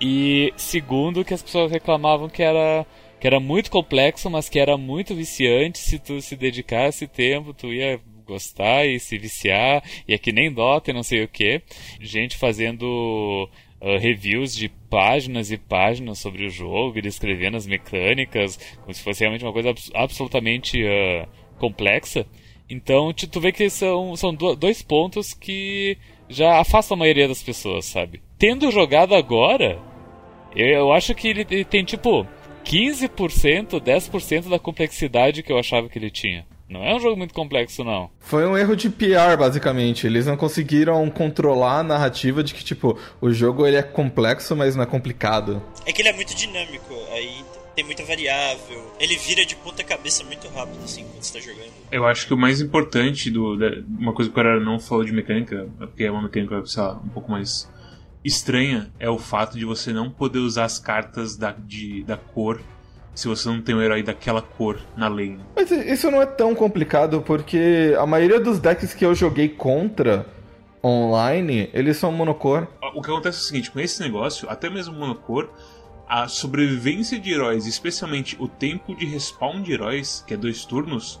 [0.00, 2.84] E segundo, que as pessoas reclamavam que era,
[3.20, 5.78] que era muito complexo, mas que era muito viciante.
[5.78, 9.82] Se tu se dedicasse tempo, tu ia gostar e se viciar.
[10.08, 11.62] E é que nem Dota e não sei o que.
[12.00, 13.48] Gente fazendo
[13.84, 19.02] Uh, reviews de páginas e páginas sobre o jogo e descrevendo as mecânicas, como se
[19.02, 21.26] fosse realmente uma coisa abs absolutamente uh,
[21.58, 22.24] complexa.
[22.72, 27.84] Então, tu vê que são, são dois pontos que já afastam a maioria das pessoas,
[27.84, 28.22] sabe?
[28.38, 29.78] Tendo jogado agora,
[30.56, 32.26] eu, eu acho que ele, ele tem tipo
[32.64, 36.46] 15%, 10% da complexidade que eu achava que ele tinha.
[36.66, 38.08] Não é um jogo muito complexo, não.
[38.18, 40.06] Foi um erro de PR, basicamente.
[40.06, 44.74] Eles não conseguiram controlar a narrativa de que, tipo, o jogo ele é complexo, mas
[44.74, 45.62] não é complicado.
[45.84, 46.94] É que ele é muito dinâmico.
[47.12, 48.92] Aí tem muita variável.
[48.98, 51.72] Ele vira de ponta cabeça muito rápido, assim, quando você tá jogando.
[51.90, 53.56] Eu acho que o mais importante do.
[53.56, 56.82] Da, uma coisa que o cara não falou de mecânica, porque é uma mecânica, sei
[56.82, 57.70] lá, um pouco mais
[58.24, 62.60] estranha, é o fato de você não poder usar as cartas da, de, da cor
[63.14, 65.40] se você não tem um herói daquela cor na lane.
[65.54, 70.26] Mas isso não é tão complicado, porque a maioria dos decks que eu joguei contra
[70.82, 72.66] online, eles são monocor.
[72.94, 75.50] O que acontece é o seguinte, com esse negócio, até mesmo monocor,
[76.12, 81.18] a sobrevivência de heróis, especialmente o tempo de respawn de heróis, que é dois turnos,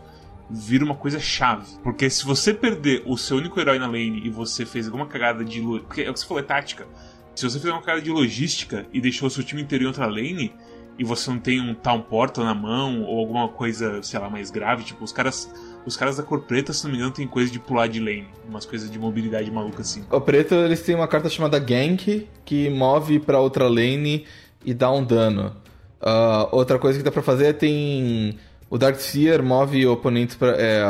[0.50, 1.78] vira uma coisa chave.
[1.82, 5.42] Porque se você perder o seu único herói na lane e você fez alguma cagada
[5.42, 5.62] de.
[5.62, 6.86] Porque é o que você falou, é tática.
[7.34, 10.04] Se você fizer uma cagada de logística e deixou o seu time inteiro em outra
[10.04, 10.52] lane,
[10.98, 14.50] e você não tem um Town Portal na mão, ou alguma coisa, sei lá, mais
[14.50, 15.50] grave, tipo, os caras.
[15.84, 18.28] Os caras da cor preta, se não me engano, tem coisa de pular de lane.
[18.46, 20.04] Umas coisas de mobilidade maluca assim.
[20.10, 24.24] O preto, eles têm uma carta chamada Gank, que move para outra lane
[24.64, 25.54] e dá um dano.
[26.00, 28.38] Uh, outra coisa que dá pra fazer é tem.
[28.68, 30.82] O Dark Seer move oponentes pra, é,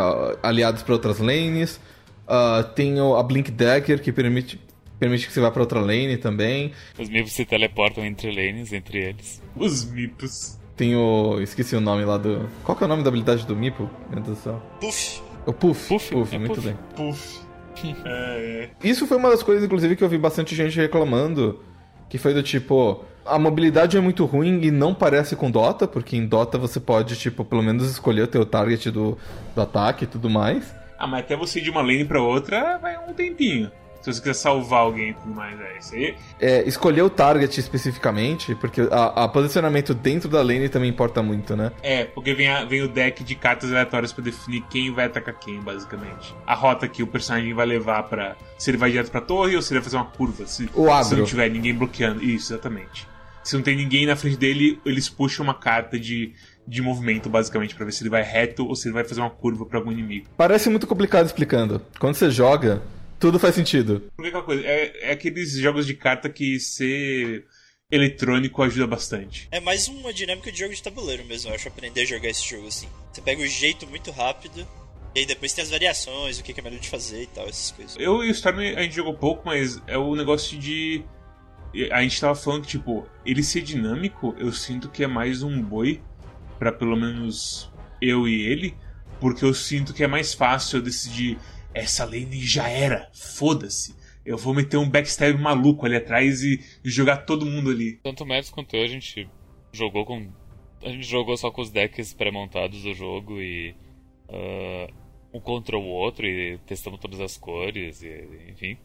[0.43, 1.81] aliados para outras lanes.
[2.29, 4.59] Uh, tem a Blink Dagger que permite,
[4.99, 6.73] permite que você vá para outra lane também.
[6.99, 9.43] Os mipos se teleportam entre lanes, entre eles.
[9.57, 10.59] Os mipos.
[10.77, 11.41] Tem o.
[11.41, 12.49] Esqueci o nome lá do.
[12.65, 13.91] Qual que é o nome da habilidade do Mipo?
[14.09, 14.63] Meu Deus do céu.
[14.81, 15.23] Puff.
[15.45, 15.89] O Puff.
[15.89, 16.67] Puff, Puff é muito puff.
[16.67, 16.77] bem.
[16.97, 17.41] Puff.
[18.07, 18.89] é, é.
[18.89, 21.61] Isso foi uma das coisas, inclusive, que eu vi bastante gente reclamando.
[22.09, 26.17] Que foi do tipo a mobilidade é muito ruim e não parece com Dota, porque
[26.17, 29.17] em Dota você pode, tipo, pelo menos escolher o teu target do,
[29.55, 30.75] do ataque e tudo mais.
[30.99, 33.71] Ah, mas até você ir de uma lane pra outra vai um tempinho.
[34.01, 36.15] Se você quiser salvar alguém e tudo mais, é isso aí.
[36.41, 41.55] É, escolher o target especificamente, porque a, a posicionamento dentro da lane também importa muito,
[41.55, 41.71] né?
[41.85, 45.39] É, porque vem, a- vem o deck de cartas aleatórias pra definir quem vai atacar
[45.39, 46.35] quem, basicamente.
[46.45, 48.35] A rota que o personagem vai levar pra.
[48.59, 50.47] Se ele vai direto pra torre ou se ele vai fazer uma curva.
[50.49, 51.19] Se, O se agro.
[51.19, 52.25] não tiver ninguém bloqueando.
[52.25, 53.07] Isso, exatamente.
[53.43, 56.33] Se não tem ninguém na frente dele, eles puxam uma carta de,
[56.67, 59.31] de movimento, basicamente, pra ver se ele vai reto ou se ele vai fazer uma
[59.31, 60.29] curva pra algum inimigo.
[60.37, 61.85] Parece muito complicado explicando.
[61.99, 62.83] Quando você joga,
[63.19, 64.11] tudo faz sentido.
[64.17, 67.45] Porque aquela coisa, é, é aqueles jogos de carta que ser
[67.91, 69.49] eletrônico ajuda bastante.
[69.51, 72.49] É mais uma dinâmica de jogo de tabuleiro mesmo, eu acho, aprender a jogar esse
[72.49, 72.89] jogo assim.
[73.13, 74.67] Você pega o jeito muito rápido,
[75.15, 77.47] e aí depois tem as variações, o que que é melhor de fazer e tal,
[77.47, 77.97] essas coisas.
[77.99, 81.05] Eu e o Storm a gente jogou pouco, mas é o negócio de.
[81.91, 85.63] A gente tava falando que, tipo, ele ser dinâmico, eu sinto que é mais um
[85.63, 86.03] boi,
[86.59, 88.75] pra pelo menos eu e ele,
[89.21, 91.39] porque eu sinto que é mais fácil eu decidir.
[91.75, 93.95] Essa lane já era, foda-se.
[94.25, 97.99] Eu vou meter um backstab maluco ali atrás e jogar todo mundo ali.
[98.03, 99.29] Tanto o Mads quanto eu, a gente
[99.73, 100.31] jogou com.
[100.85, 103.75] A gente jogou só com os decks pré-montados do jogo e.
[104.29, 104.87] ah,
[105.33, 108.77] um contra o outro e testamos todas as cores, e, enfim.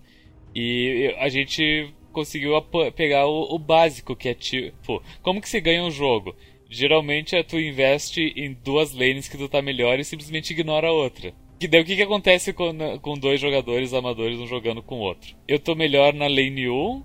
[0.56, 2.60] E a gente conseguiu
[2.96, 5.04] pegar o, o básico, que é tipo.
[5.22, 6.36] Como que se ganha um jogo?
[6.68, 10.92] Geralmente é tu investe em duas lanes que tu tá melhor e simplesmente ignora a
[10.92, 11.32] outra.
[11.60, 15.02] Que daí o que, que acontece com, com dois jogadores amadores um jogando com o
[15.02, 15.36] outro?
[15.48, 17.04] Eu tô melhor na lane 1,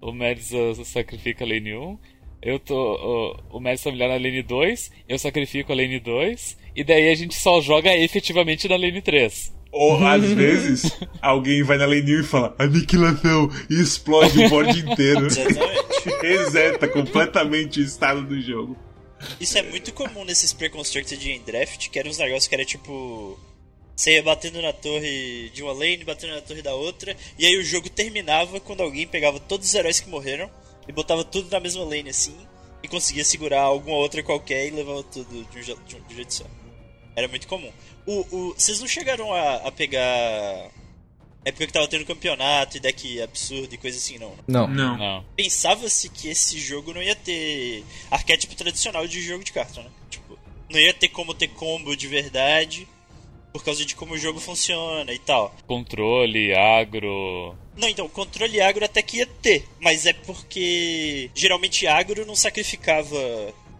[0.00, 0.52] o Mads
[0.84, 1.98] sacrifica a lane 1.
[2.40, 2.74] Eu tô.
[2.74, 7.10] uh, o Mads tá melhor na lane 2, eu sacrifico a lane 2, e daí
[7.10, 9.59] a gente só joga efetivamente na lane 3.
[9.72, 10.90] Ou às vezes
[11.22, 15.26] alguém vai na lane 1 e fala aniquilação e explode o board inteiro.
[15.26, 15.80] Exatamente.
[16.22, 18.76] Reseta completamente o estado do jogo.
[19.38, 23.38] Isso é muito comum nesses pre-constructed em draft, que eram uns negócios que era tipo.
[23.94, 27.54] Você ia batendo na torre de uma lane, batendo na torre da outra, e aí
[27.58, 30.50] o jogo terminava quando alguém pegava todos os heróis que morreram
[30.88, 32.34] e botava tudo na mesma lane assim,
[32.82, 36.16] e conseguia segurar alguma outra qualquer e levava tudo de um, de um- de um
[36.16, 36.44] jeito só.
[37.16, 37.70] Era muito comum.
[38.06, 40.70] O, o- vocês não chegaram a, a pegar.
[41.44, 44.34] Época que tava tendo campeonato e deck absurdo e coisa assim, não.
[44.46, 44.66] Não.
[44.68, 44.98] Não.
[44.98, 45.24] Não.
[45.34, 49.88] pensava-se que esse jogo não ia ter arquétipo tradicional de jogo de carta, né?
[50.10, 52.86] Tipo, não ia ter como ter combo de verdade
[53.54, 55.54] por causa de como o jogo funciona e tal.
[55.66, 57.54] Controle, agro.
[57.74, 63.18] Não, então, controle agro até que ia ter, mas é porque geralmente agro não sacrificava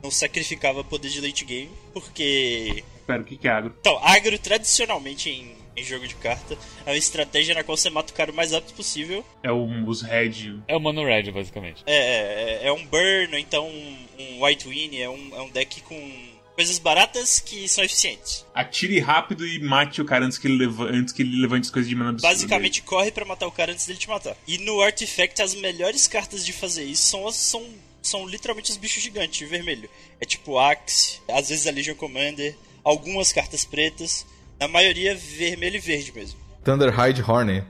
[0.02, 3.74] não sacrificava poder de late game, porque Pera, o que que é agro?
[3.80, 8.12] então, agro tradicionalmente em, em jogo de carta é uma estratégia na qual você mata
[8.12, 10.60] o cara o mais rápido possível É o, os red.
[10.68, 11.82] É o Mono Red, basicamente.
[11.86, 15.50] É, é, é um burn, ou então um, um white win, é um, é um
[15.50, 18.46] deck com coisas baratas que são eficientes.
[18.54, 21.70] Atire rápido e mate o cara antes que ele, leva, antes que ele levante as
[21.70, 22.32] coisas de mana absurda.
[22.32, 24.36] Basicamente corre pra matar o cara antes dele te matar.
[24.46, 27.66] E no Artifact as melhores cartas de fazer isso são as são
[28.02, 29.88] são literalmente os bichos gigantes vermelho.
[30.20, 34.26] É tipo Axe, às vezes a Legion Commander, algumas cartas pretas,
[34.58, 36.38] na maioria vermelho e verde mesmo.
[36.64, 37.66] Thunderhide Hornet,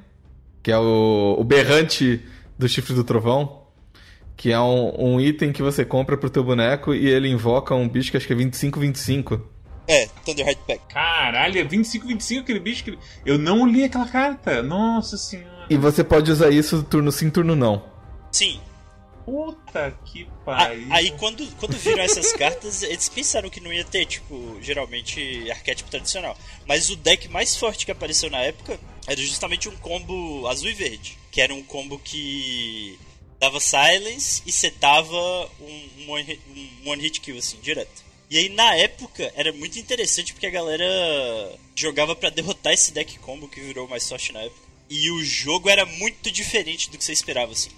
[0.62, 2.24] que é o, o berrante
[2.58, 3.60] do chifre do trovão,
[4.36, 7.88] que é um, um item que você compra pro teu boneco e ele invoca um
[7.88, 9.40] bicho que acho que é 25-25.
[9.86, 10.80] É, Thunderheart Pack.
[10.92, 12.98] Caralho, é 25-25 aquele bicho que.
[13.26, 14.62] Eu não li aquela carta.
[14.62, 15.66] Nossa senhora.
[15.68, 17.82] E você pode usar isso turno sim, turno não.
[18.30, 18.60] Sim,
[19.30, 20.88] Puta que pariu.
[20.90, 25.88] Aí quando, quando viram essas cartas, eles pensaram que não ia ter, tipo, geralmente arquétipo
[25.88, 26.36] tradicional.
[26.66, 30.74] Mas o deck mais forte que apareceu na época era justamente um combo azul e
[30.74, 31.16] verde.
[31.30, 32.98] Que era um combo que
[33.38, 35.16] dava silence e setava
[35.60, 36.40] um, um, one,
[36.84, 38.04] um one hit kill, assim, direto.
[38.28, 43.16] E aí na época era muito interessante porque a galera jogava pra derrotar esse deck
[43.20, 44.68] combo que virou mais forte na época.
[44.88, 47.70] E o jogo era muito diferente do que você esperava, assim.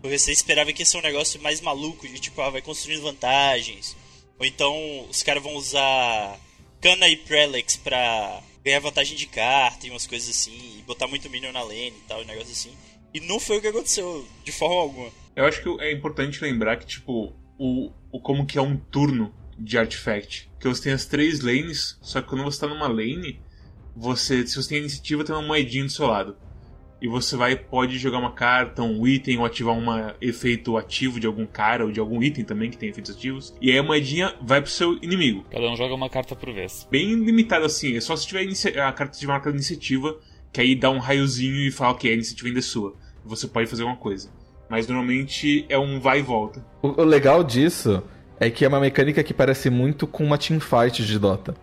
[0.00, 3.02] Porque você esperava que ia ser um negócio mais maluco, de tipo, ah, vai construindo
[3.02, 3.96] vantagens.
[4.38, 6.38] Ou então os caras vão usar
[6.80, 11.30] Cana e Prelex pra ganhar vantagem de carta e umas coisas assim, e botar muito
[11.30, 12.72] minion na lane e tal, um negócio assim.
[13.14, 15.10] E não foi o que aconteceu, de forma alguma.
[15.34, 19.34] Eu acho que é importante lembrar que, tipo, o, o como que é um turno
[19.58, 20.50] de artifact.
[20.60, 23.40] Que você tem as três lanes, só que quando você tá numa lane,
[23.94, 24.46] você.
[24.46, 26.36] Se você tem iniciativa, tem uma moedinha do seu lado.
[27.00, 29.84] E você vai, pode jogar uma carta, um item, ou ativar um
[30.20, 33.54] efeito ativo de algum cara, ou de algum item também que tem efeitos ativos.
[33.60, 35.44] E aí a moedinha vai pro seu inimigo.
[35.50, 36.88] Cada um joga uma carta por vez.
[36.90, 38.48] Bem limitado assim, é só se tiver
[38.80, 40.16] a carta de marca de iniciativa,
[40.52, 42.94] que aí dá um raiozinho e fala, ok, a iniciativa ainda é sua.
[43.24, 44.30] Você pode fazer uma coisa.
[44.68, 46.64] Mas normalmente é um vai e volta.
[46.82, 48.02] O, o legal disso
[48.40, 51.54] é que é uma mecânica que parece muito com uma teamfight de Dota.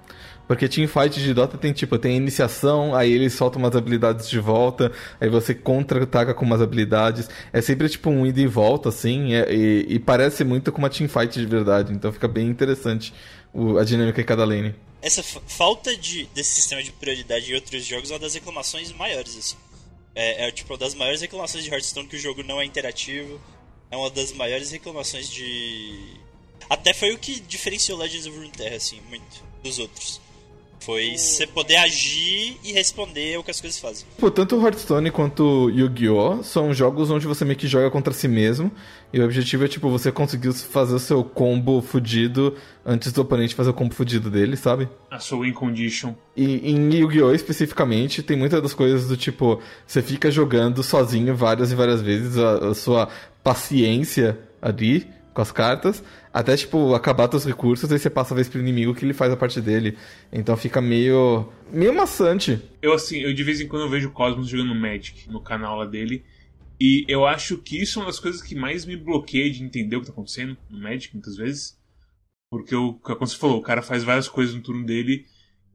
[0.48, 4.92] Porque teamfight de Dota tem tipo, tem iniciação, aí ele solta umas habilidades de volta,
[5.20, 7.30] aí você contra-ataca com umas habilidades.
[7.52, 10.90] É sempre tipo um ida e volta, assim, é, e, e, parece muito com uma
[10.90, 11.94] teamfight de verdade.
[11.94, 13.14] Então fica bem interessante
[13.54, 14.76] o, a dinâmica em cada lane.
[15.02, 19.38] Essa falta de, desse sistema de prioridade em outros jogos é uma das reclamações maiores,
[19.38, 19.56] assim.
[20.16, 23.40] É, é tipo uma das maiores reclamações de Hearthstone que o jogo não é interativo.
[23.90, 26.20] É uma das maiores reclamações de.
[26.70, 30.22] Até foi o que diferenciou Legends of Runeterra, assim, muito dos outros.
[30.86, 34.06] Foi você poder agir e responder o que as coisas fazem.
[34.18, 36.44] Pô, tanto o Hearthstone quanto Yu-Gi-Oh!
[36.44, 38.70] são jogos onde você meio que joga contra si mesmo.
[39.14, 43.56] E o objetivo é, tipo, você conseguir fazer o seu combo fudido antes do oponente
[43.56, 44.90] fazer o combo fudido dele, sabe?
[45.10, 46.14] A sua win condition.
[46.36, 47.34] E em Yu-Gi-Oh!
[47.34, 52.38] especificamente, tem muitas das coisas do tipo, você fica jogando sozinho várias e várias vezes,
[52.38, 53.08] a, a sua
[53.42, 58.48] paciência ali com as cartas, até, tipo, acabar teus recursos, aí você passa a vez
[58.48, 59.98] pro inimigo que ele faz a parte dele.
[60.32, 61.50] Então fica meio.
[61.72, 62.62] meio maçante.
[62.82, 65.78] Eu, assim, eu de vez em quando eu vejo o Cosmos jogando Magic no canal
[65.78, 66.24] lá dele.
[66.80, 69.96] E eu acho que isso é uma das coisas que mais me bloqueia de entender
[69.96, 71.78] o que tá acontecendo no Magic, muitas vezes.
[72.50, 75.26] Porque, o, como você falou, o cara faz várias coisas no turno dele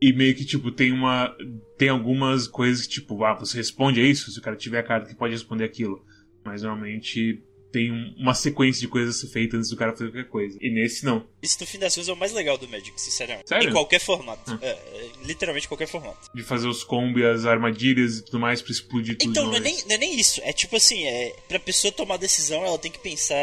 [0.00, 1.34] e meio que, tipo, tem uma.
[1.76, 4.84] Tem algumas coisas que, tipo, ah, você responde a isso se o cara tiver a
[4.84, 6.04] carta que pode responder aquilo.
[6.44, 10.28] Mas normalmente tem uma sequência de coisas a ser feita antes do cara fazer qualquer
[10.28, 10.58] coisa.
[10.60, 11.26] E nesse não.
[11.42, 13.48] Isso no fim das contas é o mais legal do Magic, sinceramente.
[13.48, 13.68] Sério?
[13.68, 14.58] Em qualquer formato.
[14.62, 16.30] É, é, literalmente qualquer formato.
[16.34, 19.30] De fazer os combos, as armadilhas e tudo mais pra explodir tudo.
[19.30, 20.40] Então, não é, nem, não é nem isso.
[20.42, 23.36] É tipo assim, é, pra pessoa tomar decisão, ela tem que pensar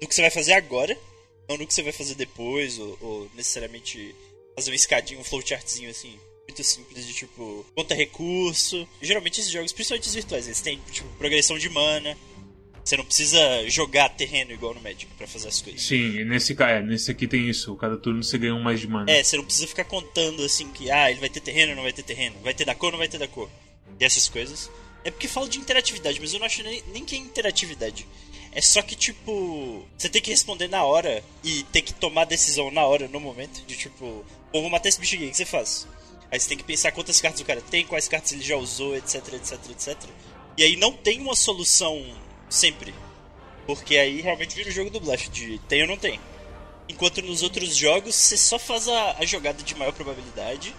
[0.00, 0.96] no que você vai fazer agora,
[1.48, 4.14] não no que você vai fazer depois, ou, ou necessariamente
[4.56, 8.86] fazer um escadinho, um flowchartzinho assim muito simples de tipo conta recurso.
[9.00, 12.16] Geralmente esses jogos, principalmente os virtuais, eles têm tipo progressão de mana,
[12.84, 15.82] você não precisa jogar terreno igual no Magic para fazer as coisas.
[15.82, 17.74] Sim, nesse, é, nesse aqui tem isso.
[17.76, 19.10] Cada turno você ganha um mais de mana.
[19.10, 21.82] É, você não precisa ficar contando assim que, ah, ele vai ter terreno ou não
[21.82, 22.36] vai ter terreno.
[22.42, 23.48] Vai ter da cor ou não vai ter da cor.
[23.98, 24.70] E essas coisas.
[25.02, 28.06] É porque falo de interatividade, mas eu não acho nem, nem que é interatividade.
[28.52, 32.70] É só que, tipo, você tem que responder na hora e tem que tomar decisão
[32.70, 33.64] na hora, no momento.
[33.66, 35.88] De tipo, ou vou matar esse bicho aqui, o que você faz?
[36.30, 38.94] Aí você tem que pensar quantas cartas o cara tem, quais cartas ele já usou,
[38.96, 39.96] etc, etc, etc.
[40.56, 42.04] E aí não tem uma solução
[42.54, 42.94] Sempre.
[43.66, 46.20] Porque aí realmente vira o jogo do Blast de tem ou não tem.
[46.88, 50.72] Enquanto nos outros jogos você só faz a, a jogada de maior probabilidade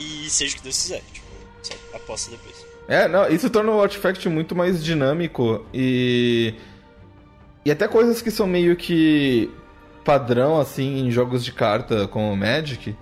[0.00, 1.02] e seja o que Deus quiser.
[1.12, 1.26] Tipo,
[1.62, 2.64] só aposta depois.
[2.88, 6.54] É, não, isso torna o Artifact muito mais dinâmico e.
[7.66, 9.50] E até coisas que são meio que
[10.04, 12.96] padrão, assim, em jogos de carta como Magic,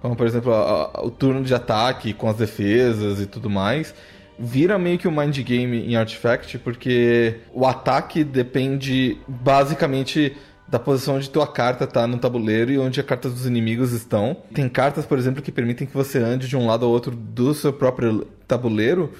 [0.00, 3.94] como por exemplo a, a, o turno de ataque com as defesas e tudo mais,
[4.40, 10.34] vira meio que um mind game em Artifact, porque o ataque depende basicamente
[10.66, 14.36] da posição onde tua carta tá no tabuleiro e onde as cartas dos inimigos estão.
[14.54, 17.52] Tem cartas, por exemplo, que permitem que você ande de um lado ao outro do
[17.52, 19.12] seu próprio tabuleiro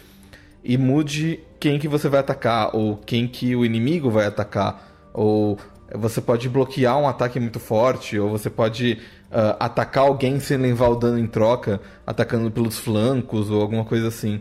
[0.65, 5.59] e mude quem que você vai atacar ou quem que o inimigo vai atacar ou
[5.93, 8.99] você pode bloquear um ataque muito forte ou você pode
[9.31, 14.09] uh, atacar alguém sem levar o dano em troca, atacando pelos flancos ou alguma coisa
[14.09, 14.41] assim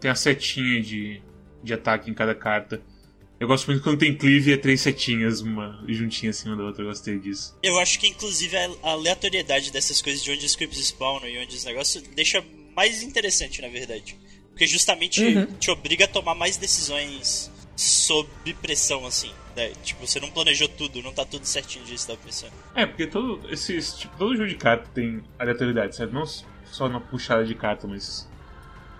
[0.00, 1.22] tem a setinha de,
[1.62, 2.80] de ataque em cada carta.
[3.40, 6.82] Eu gosto muito quando tem cleave e é três setinhas, uma juntinha acima da outra,
[6.82, 7.56] eu gostei disso.
[7.62, 11.54] Eu acho que inclusive a aleatoriedade dessas coisas de onde os creeps spawnam e onde
[11.54, 14.16] os negócios deixa mais interessante, na verdade.
[14.50, 15.46] Porque justamente uhum.
[15.58, 18.28] te obriga a tomar mais decisões sob
[18.60, 19.30] pressão, assim.
[19.54, 19.72] Né?
[19.84, 22.48] Tipo, você não planejou tudo, não tá tudo certinho disso, da pressão.
[22.74, 26.12] É, porque todo, esse, tipo, todo jogo de carta tem aleatoriedade, certo?
[26.12, 26.24] Não
[26.64, 28.27] só na puxada de carta, mas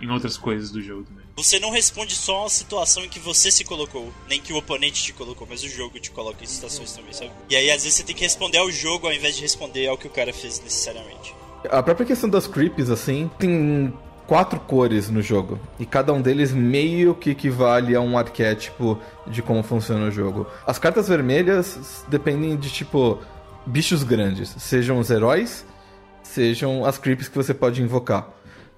[0.01, 1.25] em outras coisas do jogo também.
[1.35, 5.03] Você não responde só a situação em que você se colocou, nem que o oponente
[5.03, 7.31] te colocou, mas o jogo te coloca em situações também, sabe?
[7.49, 9.97] E aí às vezes você tem que responder ao jogo ao invés de responder ao
[9.97, 11.35] que o cara fez necessariamente.
[11.69, 13.93] A própria questão das creeps, assim, tem
[14.25, 15.59] quatro cores no jogo.
[15.79, 20.45] E cada um deles meio que equivale a um arquétipo de como funciona o jogo.
[20.65, 23.17] As cartas vermelhas dependem de, tipo,
[23.65, 24.55] bichos grandes.
[24.59, 25.65] Sejam os heróis,
[26.21, 28.29] sejam as creeps que você pode invocar.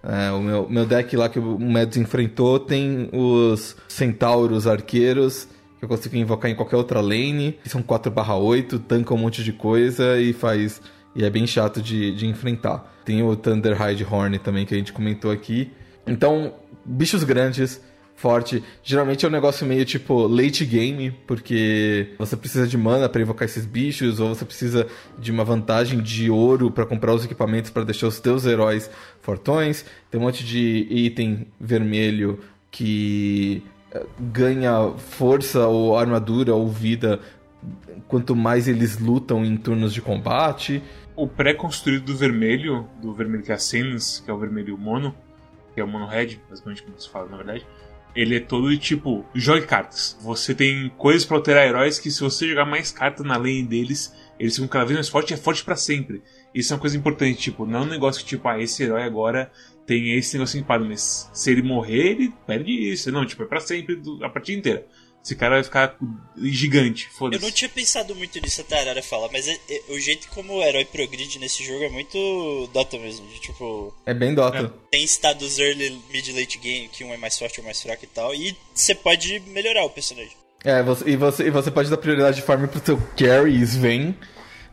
[0.04, 5.48] É, o meu, meu deck lá que o Mads enfrentou tem os centauros arqueiros
[5.78, 7.58] que eu consigo invocar em qualquer outra lane.
[7.66, 10.80] São 4/8, tanca um monte de coisa e faz.
[11.16, 13.02] E é bem chato de, de enfrentar.
[13.04, 15.72] Tem o Thunderhide Horn também que a gente comentou aqui.
[16.06, 16.54] Então,
[16.86, 17.82] bichos grandes,
[18.22, 18.64] forte.
[18.84, 23.46] Geralmente é um negócio meio tipo late game, porque você precisa de mana para invocar
[23.46, 27.84] esses bichos, ou você precisa de uma vantagem de ouro para comprar os equipamentos para
[27.84, 28.90] deixar os teus heróis
[29.22, 29.84] fortões.
[30.12, 37.20] Tem um monte de item vermelho que eh, ganha força ou armadura ou vida
[38.08, 40.82] quanto mais eles lutam em turnos de combate.
[41.16, 45.16] O pré-construído do vermelho, do vermelho que é a Sense, que é o vermelho mono,
[45.74, 47.66] que é o mono red, basicamente como se fala na verdade,
[48.16, 50.18] ele é todo tipo, jogue cartas.
[50.22, 54.14] Você tem coisas para alterar heróis que se você jogar mais cartas na lane deles,
[54.40, 56.22] eles ficam cada vez mais fortes e é forte para sempre.
[56.54, 59.04] Isso é uma coisa importante, tipo, não é um negócio que tipo, ah, esse herói
[59.04, 59.52] agora
[59.86, 63.12] tem esse negócio empado, mas se ele morrer, ele perde isso.
[63.12, 64.86] Não, tipo, é pra sempre, a partida inteira.
[65.24, 65.96] Esse cara vai ficar
[66.38, 67.42] gigante, foda-se.
[67.42, 70.28] Eu não tinha pensado muito nisso até a Arara falar, mas é, é, o jeito
[70.30, 73.28] como o herói progride nesse jogo é muito Dota mesmo.
[73.28, 73.94] De, tipo.
[74.06, 74.58] É bem Dota.
[74.58, 74.90] É.
[74.90, 78.08] Tem estados early, mid, late game, que um é mais forte ou mais fraco e
[78.08, 78.34] tal.
[78.34, 80.36] E você pode melhorar o personagem.
[80.64, 84.16] É, você, e, você, e você pode dar prioridade de farm pro teu carry, Sven.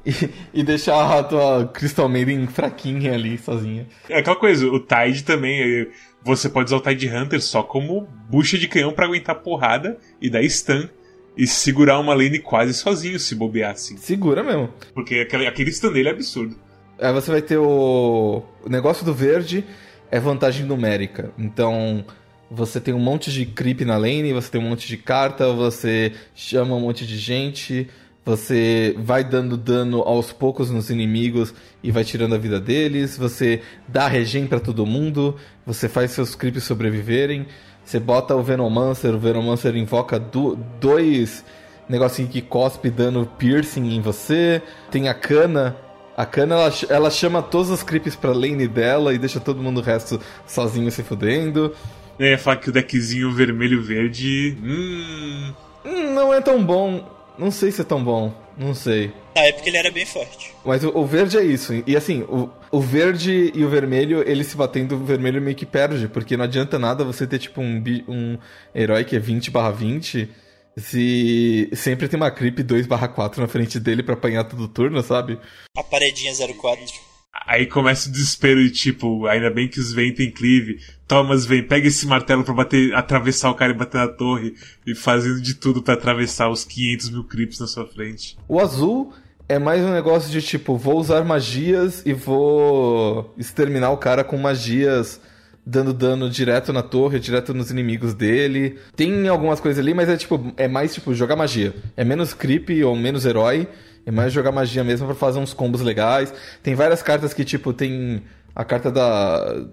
[0.09, 3.87] E, e, deixar a tua Crystal Maiden fraquinha ali, sozinha.
[4.09, 5.87] É aquela coisa, o Tide também.
[6.25, 10.31] Você pode usar o Tide Hunter só como bucha de canhão para aguentar porrada e
[10.31, 10.89] dar stun
[11.37, 13.99] e segurar uma lane quase sozinho se bobear assim.
[13.99, 14.71] Segura mesmo.
[14.95, 16.57] Porque aquele, aquele stun dele é absurdo.
[16.99, 18.43] Aí você vai ter o.
[18.65, 19.63] O negócio do verde
[20.11, 21.33] é vantagem numérica.
[21.39, 22.05] Então.
[22.51, 26.15] Você tem um monte de creep na lane, você tem um monte de carta, você
[26.35, 27.87] chama um monte de gente,
[28.25, 33.17] você vai dando dano aos poucos nos inimigos e vai tirando a vida deles.
[33.17, 35.37] Você dá regen para todo mundo.
[35.65, 37.47] Você faz seus creeps sobreviverem.
[37.83, 39.15] Você bota o Venomancer.
[39.15, 41.43] O Venomancer invoca do, dois
[41.89, 44.61] negocinhos que cospe dano piercing em você.
[44.91, 45.75] Tem a Cana.
[46.15, 49.79] A Cana ela, ela chama todos os creeps pra lane dela e deixa todo mundo
[49.79, 51.75] o resto sozinho se fudendo.
[52.19, 54.59] É, falar que o deckzinho vermelho-verde.
[54.63, 55.55] Hum...
[55.87, 56.15] hum.
[56.15, 57.18] Não é tão bom.
[57.39, 58.35] Não sei se é tão bom.
[58.57, 59.13] Não sei.
[59.37, 60.53] Ah, é porque ele era bem forte.
[60.65, 61.73] Mas o, o verde é isso.
[61.87, 65.65] E assim, o, o, verde e o vermelho, eles se batendo, o vermelho meio que
[65.65, 66.09] perde.
[66.09, 68.39] Porque não adianta nada você ter, tipo, um, um
[68.75, 70.29] herói que é 20 barra 20
[70.77, 75.03] se sempre tem uma creep 2 barra 4 na frente dele para apanhar todo turno,
[75.03, 75.39] sabe?
[75.77, 77.08] A paredinha 04.
[77.47, 80.81] Aí começa o desespero de tipo, ainda bem que os Vayne tem cleave.
[81.07, 84.55] Thomas vem, pega esse martelo para bater, atravessar o cara e bater na torre.
[84.87, 88.37] E fazendo de tudo para atravessar os 500 mil creeps na sua frente.
[88.47, 89.13] O azul
[89.49, 94.37] é mais um negócio de tipo, vou usar magias e vou exterminar o cara com
[94.37, 95.21] magias
[95.65, 98.79] dando dano direto na torre, direto nos inimigos dele.
[98.97, 101.75] Tem algumas coisas ali, mas é tipo, é mais tipo jogar magia.
[101.97, 103.69] É menos creep ou menos herói
[104.09, 106.33] é mais jogar magia mesmo para fazer uns combos legais.
[106.63, 108.23] Tem várias cartas que, tipo, tem
[108.55, 109.67] a carta da.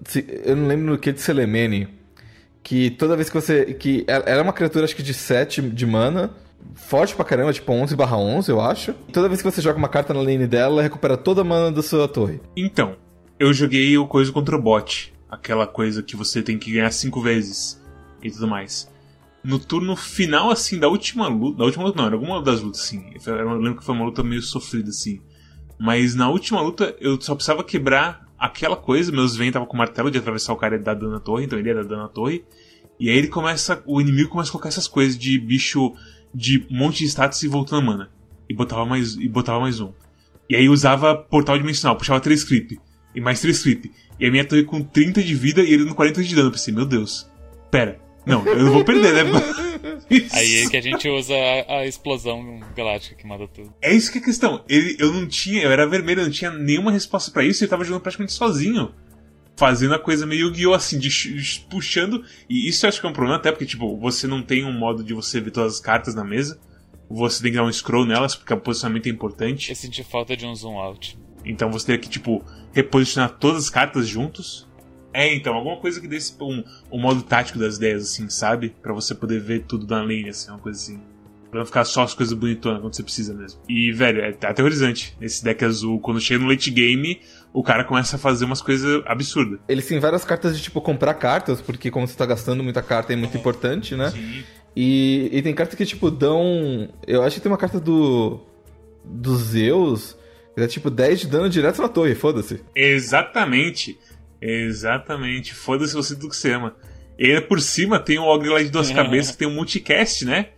[0.43, 1.87] Eu não lembro no que de Selemene.
[2.61, 3.73] Que toda vez que você.
[3.75, 6.31] que Ela é uma criatura, acho que de 7 de mana.
[6.73, 8.93] Forte pra caramba, tipo 11 barra 11, eu acho.
[9.13, 11.71] Toda vez que você joga uma carta na lane dela, ela recupera toda a mana
[11.71, 12.41] da sua torre.
[12.57, 12.97] Então,
[13.39, 15.13] eu joguei o coisa contra o bot.
[15.29, 17.81] Aquela coisa que você tem que ganhar 5 vezes
[18.21, 18.93] e tudo mais
[19.45, 21.59] no turno final, assim, da última luta.
[21.59, 23.13] Da última luta, não, era alguma das lutas, assim.
[23.25, 25.21] Eu lembro que foi uma luta meio sofrida, assim.
[25.79, 29.11] Mas na última luta, eu só precisava quebrar aquela coisa.
[29.11, 31.69] Meus Vayne tava com o martelo de atravessar o cara dar dano torre, então ele
[31.69, 32.43] ia dar dano torre.
[32.99, 33.83] E aí ele começa.
[33.85, 35.93] O inimigo começa a colocar essas coisas de bicho
[36.33, 38.11] de monte de status e voltando a mana.
[38.49, 39.91] E botava mais, e botava mais um.
[40.49, 42.79] E aí usava portal dimensional, puxava 3 creep.
[43.13, 43.91] E mais 3 creep.
[44.19, 46.47] E a minha torre com 30 de vida e ele dando 40 de dano.
[46.47, 47.29] Eu pensei, meu Deus.
[47.71, 49.23] Pera, não, eu não vou perder, né?
[50.33, 53.73] Aí é que a gente usa a, a, explosão galáctica que mata tudo.
[53.81, 54.63] É isso que é a questão.
[54.67, 57.69] Ele, eu não tinha, eu era vermelho, eu não tinha nenhuma resposta para isso, ele
[57.69, 58.93] tava jogando praticamente sozinho.
[59.57, 60.73] Fazendo a coisa meio Yu-Gi-Oh!
[60.73, 62.25] assim, de, de, puxando.
[62.49, 64.73] E isso eu acho que é um problema, até porque, tipo, você não tem um
[64.73, 66.59] modo de você ver todas as cartas na mesa.
[67.09, 69.69] Você tem que dar um scroll nelas, porque o posicionamento é importante.
[69.69, 71.17] Eu senti falta de um zoom out.
[71.45, 74.67] Então você teria que, tipo, reposicionar todas as cartas juntos
[75.15, 78.75] é, então, alguma coisa que desse um, um modo tático das ideias, assim, sabe?
[78.81, 81.01] para você poder ver tudo na lane, assim, uma coisa assim.
[81.49, 83.61] Pra não ficar só as coisas bonitonas quando você precisa mesmo.
[83.69, 85.15] E, velho, é aterrorizante.
[85.21, 87.21] Esse deck azul, quando chega no late game,
[87.53, 89.59] o cara começa a fazer umas coisas absurdas.
[89.67, 93.13] Eles têm várias cartas de, tipo, comprar cartas, porque como você tá gastando muita carta
[93.13, 94.11] é muito importante, né?
[94.11, 94.43] Sim.
[94.75, 96.89] E, e tem cartas que, tipo, dão.
[97.07, 98.41] Eu acho que tem uma carta do.
[99.05, 100.17] Do Zeus.
[100.53, 102.61] Que dá, tipo, 10 de dano direto na torre, foda-se.
[102.75, 103.97] Exatamente.
[104.45, 105.53] Exatamente.
[105.53, 106.75] Foda-se você do que você ama.
[107.17, 110.49] E por cima tem um Ogre lá de duas cabeças que tem um multicast, né?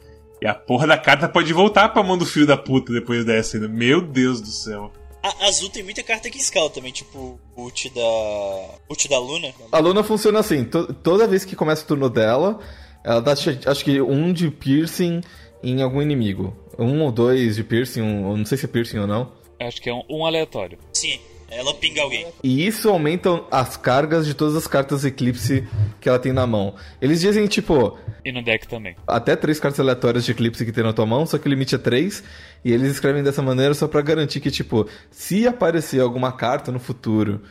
[0.41, 3.57] E a porra da carta pode voltar pra mão do filho da puta depois dessa
[3.57, 3.67] ainda.
[3.67, 4.91] Meu Deus do céu.
[5.23, 8.79] A Azul tem muita carta que escala também, tipo o ult da.
[8.89, 9.53] ult da Luna.
[9.71, 12.59] A Luna funciona assim, to toda vez que começa o turno dela,
[13.03, 15.21] ela dá acho que um de piercing
[15.63, 16.55] em algum inimigo.
[16.77, 19.33] Um ou dois de piercing, um, não sei se é piercing ou não.
[19.59, 20.77] Acho que é um, um aleatório.
[20.93, 21.19] Sim.
[21.49, 22.27] Ela pinga alguém.
[22.43, 25.67] E isso aumenta as cargas de todas as cartas Eclipse
[26.01, 26.75] que ela tem na mão.
[27.01, 28.95] Eles dizem, tipo, E no deck também.
[29.07, 31.75] até três cartas aleatórias de Eclipse que tem na tua mão, só que o limite
[31.75, 32.23] é três.
[32.65, 36.79] E eles escrevem dessa maneira só pra garantir que, tipo, se aparecer alguma carta no
[36.79, 37.41] futuro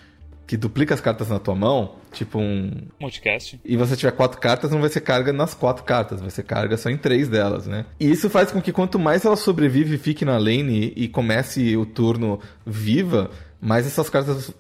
[0.46, 2.70] que duplica as cartas na tua mão, tipo um.
[3.00, 3.58] Multicast.
[3.64, 6.76] E você tiver quatro cartas, não vai ser carga nas quatro cartas, vai ser carga
[6.76, 7.84] só em três delas, né?
[7.98, 11.76] E isso faz com que quanto mais ela sobrevive e fique na lane e comece
[11.76, 13.28] o turno viva,
[13.60, 14.52] mais essas cartas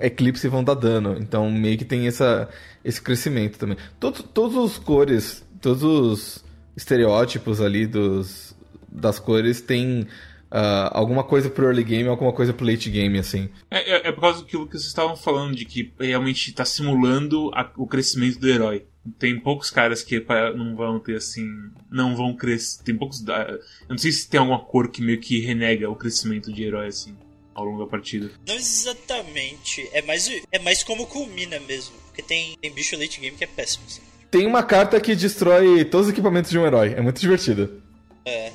[0.00, 1.16] Eclipse vão dar dano.
[1.18, 2.48] Então meio que tem essa,
[2.84, 3.76] esse crescimento também.
[3.98, 4.24] Todos,
[4.56, 6.44] os cores, todos os
[6.76, 8.54] estereótipos ali dos,
[8.88, 10.06] das cores têm
[10.50, 13.48] ah, alguma coisa pro early game, alguma coisa pro late game, assim.
[13.70, 17.50] É, é- é por causa daquilo que vocês estavam falando, de que realmente tá simulando
[17.54, 18.86] a- o crescimento do herói.
[19.18, 20.24] Tem poucos caras que
[20.56, 21.44] não vão ter assim.
[21.90, 22.82] Não vão crescer.
[22.84, 23.22] Tem poucos.
[23.28, 23.58] ah, Eu
[23.90, 27.14] não sei se tem alguma cor que meio que renega o crescimento de herói assim
[27.54, 28.30] ao longo da partida.
[28.46, 29.88] Não exatamente.
[29.92, 31.94] É mais, é mais como culmina mesmo.
[32.06, 33.84] Porque tem, tem bicho late game que é péssimo.
[33.86, 34.00] Assim.
[34.30, 36.94] Tem uma carta que destrói todos os equipamentos de um herói.
[36.96, 37.82] É muito divertido.
[38.24, 38.50] É.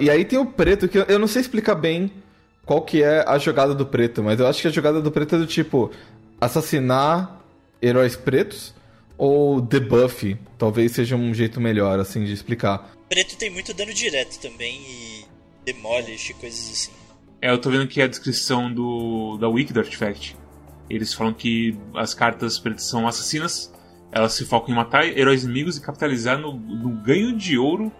[0.00, 2.10] E aí tem o preto, que eu- não sei explicar bem
[2.64, 5.34] qual que é a jogada do preto, mas eu acho que a jogada do preto
[5.34, 5.90] é do tipo
[6.40, 7.40] assassinar
[7.80, 8.74] heróis pretos
[9.18, 10.36] ou debuff.
[10.58, 12.90] Talvez seja um jeito melhor, assim, de explicar.
[13.08, 15.24] Preto tem muito dano direto também e
[15.64, 16.90] demolish e coisas assim.
[17.42, 20.36] É, eu tô vendo aqui a descrição do da wiki do Artifact.
[20.88, 23.74] Eles falam que as cartas pretas são assassinas,
[24.12, 27.90] elas se focam em matar heróis inimigos e capitalizar no, no ganho de ouro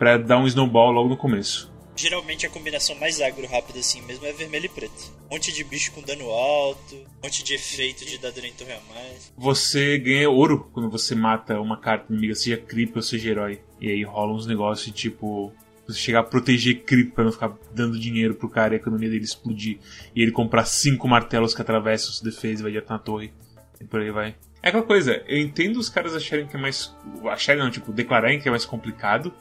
[0.00, 1.70] pra dar um snowball logo no começo.
[1.94, 5.12] Geralmente a combinação mais agro rápida assim mesmo é vermelho e preto.
[5.30, 8.52] Um monte de bicho com dano alto, um monte de efeito de dar dano em
[8.52, 9.32] torre a mais.
[9.36, 13.60] Você ganha ouro quando você mata uma carta inimiga, seja creep ou seja herói.
[13.80, 15.52] E aí rola uns negócios tipo.
[15.86, 19.10] Você chegar a proteger creep pra não ficar dando dinheiro pro cara e a economia
[19.10, 19.78] dele explodir.
[20.14, 23.32] E ele comprar cinco martelos que atravessam sua defesa e vai direto na torre.
[23.80, 24.36] E por aí vai.
[24.62, 26.94] É aquela coisa, eu entendo os caras acharem que é mais.
[27.28, 29.34] Acharem não, tipo, declararem que é mais complicado.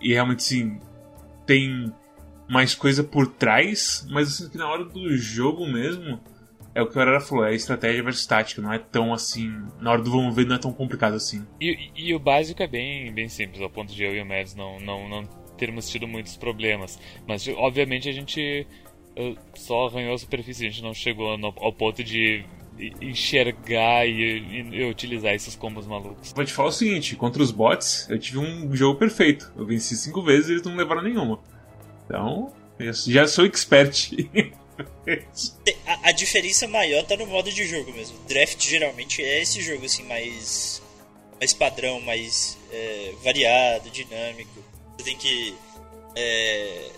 [0.00, 0.78] E realmente sim,
[1.44, 1.92] tem
[2.48, 6.20] mais coisa por trás, mas eu sinto que na hora do jogo mesmo.
[6.76, 9.48] É o que o Arara falou, é estratégia versus tática, não é tão assim.
[9.80, 11.46] Na hora do vamos ver, não é tão complicado assim.
[11.60, 14.56] E, e o básico é bem, bem simples, ao ponto de eu e o Mads
[14.56, 15.22] não, não, não
[15.56, 16.98] termos tido muitos problemas.
[17.26, 18.66] Mas, obviamente, a gente
[19.16, 22.44] eh, só arranhou a superfície, a gente não chegou no- ao ponto de
[23.00, 26.32] enxergar e, e- e utilizar esses combos malucos.
[26.32, 29.52] Vou te falar o seguinte: contra os bots, eu tive um jogo perfeito.
[29.56, 31.40] Eu venci cinco vezes e eles não levaram nenhuma.
[32.04, 34.10] Então, eu já sou expert.
[35.86, 38.18] A, a diferença maior tá no modo de jogo mesmo.
[38.26, 40.82] Draft geralmente é esse jogo assim mais
[41.38, 44.63] mais padrão, mais é, variado, dinâmico.
[44.96, 45.54] Você tem que
[46.16, 46.90] é,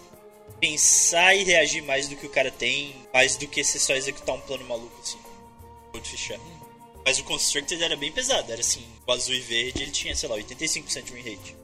[0.60, 4.34] pensar e reagir mais do que o cara tem, mais do que você só executar
[4.34, 5.18] um plano maluco assim.
[5.92, 6.38] Pode fechar.
[7.04, 10.28] Mas o Constructed era bem pesado, era assim, o azul e verde ele tinha, sei
[10.28, 11.56] lá, 85% de win rate.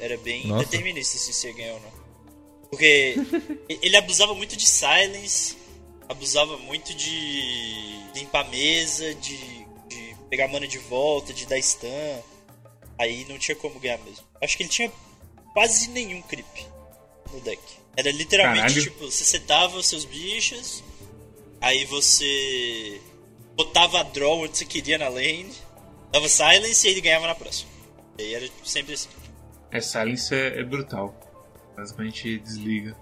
[0.00, 0.64] Era- bem Nossa.
[0.64, 1.92] determinista se você ganhar ou não.
[2.70, 3.14] Porque
[3.68, 5.56] ele abusava muito de silence,
[6.08, 9.36] abusava muito de limpar a mesa, de,
[9.88, 11.88] de pegar mana de volta, de dar stun.
[12.98, 14.24] Aí não tinha como ganhar mesmo.
[14.42, 14.92] Acho que ele tinha
[15.52, 16.46] quase nenhum creep
[17.32, 17.60] no deck.
[17.96, 18.82] Era literalmente Caralho.
[18.82, 20.82] tipo, você setava os seus bichos,
[21.60, 23.00] aí você
[23.56, 25.52] botava a draw onde você queria na lane,
[26.12, 27.70] dava silence e ele ganhava na próxima.
[28.18, 29.08] E aí era tipo, sempre assim.
[29.70, 31.14] é, Silence é, é brutal.
[31.76, 32.96] Basicamente desliga.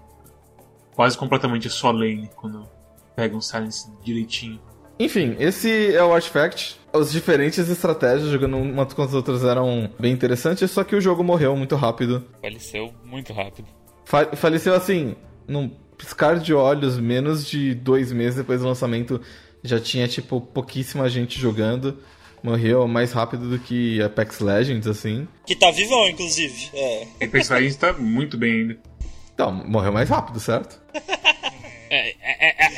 [0.95, 2.69] Quase completamente só lane quando
[3.15, 4.61] pega um Silence direitinho.
[4.97, 6.78] Enfim, esse é o Artifact.
[6.93, 11.23] As diferentes estratégias jogando umas com as outras eram bem interessantes, só que o jogo
[11.23, 12.25] morreu muito rápido.
[12.41, 13.67] Faleceu muito rápido.
[14.05, 15.15] Fa- faleceu assim,
[15.47, 19.21] num piscar de olhos, menos de dois meses depois do lançamento,
[19.63, 21.97] já tinha, tipo, pouquíssima gente jogando.
[22.41, 25.27] Morreu mais rápido do que Apex Legends, assim.
[25.45, 26.69] Que tá vivão, inclusive.
[26.73, 27.07] É.
[27.25, 28.77] Apex Legends tá muito bem ainda.
[29.33, 30.79] Então, morreu mais rápido, certo?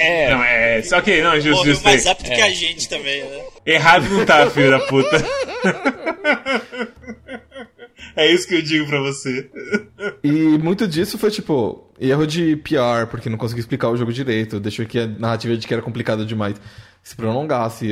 [0.01, 0.81] É, é, é, é, Não, é.
[0.83, 3.41] Só que, não, justo, Morreu justo mais rápido que a gente também, né?
[3.65, 5.23] Errado não tá, filho da puta.
[8.15, 9.49] é isso que eu digo pra você.
[10.23, 14.59] E muito disso foi, tipo, erro de PR, porque não conseguiu explicar o jogo direito.
[14.59, 16.55] Deixou que a narrativa de que era complicado demais
[17.03, 17.89] se prolongasse,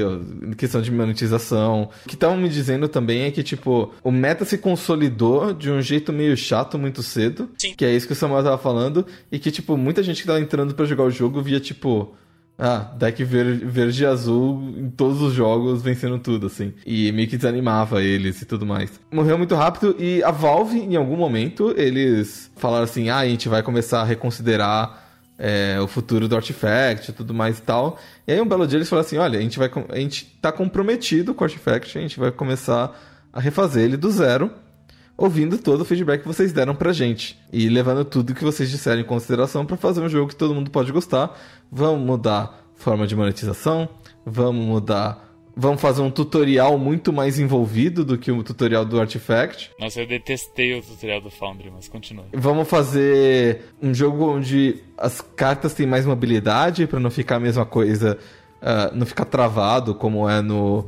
[0.57, 1.89] questão de monetização.
[2.05, 5.82] O que estavam me dizendo também é que, tipo, o meta se consolidou de um
[5.82, 7.49] jeito meio chato muito cedo.
[7.57, 7.74] Sim.
[7.76, 9.05] Que é isso que o Samuel tava falando.
[9.32, 12.15] E que, tipo, muita gente que tava entrando pra jogar o jogo via, tipo.
[12.62, 16.74] Ah, deck ver- verde e azul em todos os jogos, vencendo tudo, assim.
[16.86, 18.99] E meio que desanimava eles e tudo mais.
[19.12, 23.47] Morreu muito rápido e a Valve, em algum momento, eles falaram assim: ah, a gente
[23.47, 25.07] vai começar a reconsiderar
[25.39, 27.97] é, o futuro do Artifact e tudo mais e tal.
[28.28, 30.51] E aí um belo dia eles falaram assim, olha, a gente, vai, a gente tá
[30.51, 32.93] comprometido com o Artifact, a gente vai começar
[33.32, 34.51] a refazer ele do zero,
[35.20, 37.38] ouvindo todo o feedback que vocês deram pra gente.
[37.51, 40.72] E levando tudo que vocês disseram em consideração para fazer um jogo que todo mundo
[40.72, 41.38] pode gostar.
[41.72, 43.89] Vamos mudar forma de monetização,
[44.26, 49.72] vamos mudar vamos fazer um tutorial muito mais envolvido do que o tutorial do Artifact.
[49.78, 52.26] Nossa, eu detestei o tutorial do Foundry, mas continua.
[52.34, 57.65] Vamos fazer um jogo onde as cartas têm mais mobilidade para não ficar a mesma
[57.65, 58.17] coisa,
[58.61, 60.88] uh, não ficar travado como é no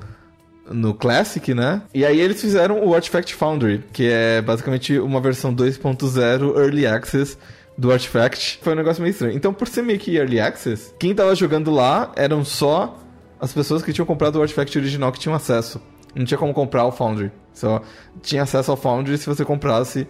[0.73, 1.81] no Classic, né?
[1.93, 7.37] E aí eles fizeram o Artifact Foundry, que é basicamente uma versão 2.0 Early Access
[7.77, 8.59] do Artifact.
[8.61, 9.35] Foi um negócio meio estranho.
[9.35, 12.97] Então, por ser meio que Early Access, quem tava jogando lá eram só
[13.39, 15.81] as pessoas que tinham comprado o Artifact original que tinham acesso.
[16.13, 17.31] Não tinha como comprar o Foundry.
[17.53, 17.81] Só
[18.21, 20.07] tinha acesso ao Foundry se você comprasse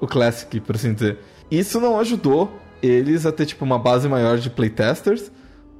[0.00, 1.18] o Classic, por assim dizer.
[1.50, 2.50] Isso não ajudou
[2.82, 5.30] eles a ter tipo uma base maior de playtesters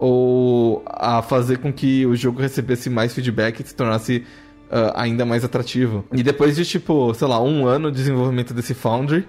[0.01, 4.25] ou a fazer com que o jogo recebesse mais feedback e se tornasse
[4.71, 6.05] uh, ainda mais atrativo.
[6.11, 9.29] E depois de tipo, sei lá, um ano de desenvolvimento desse Foundry,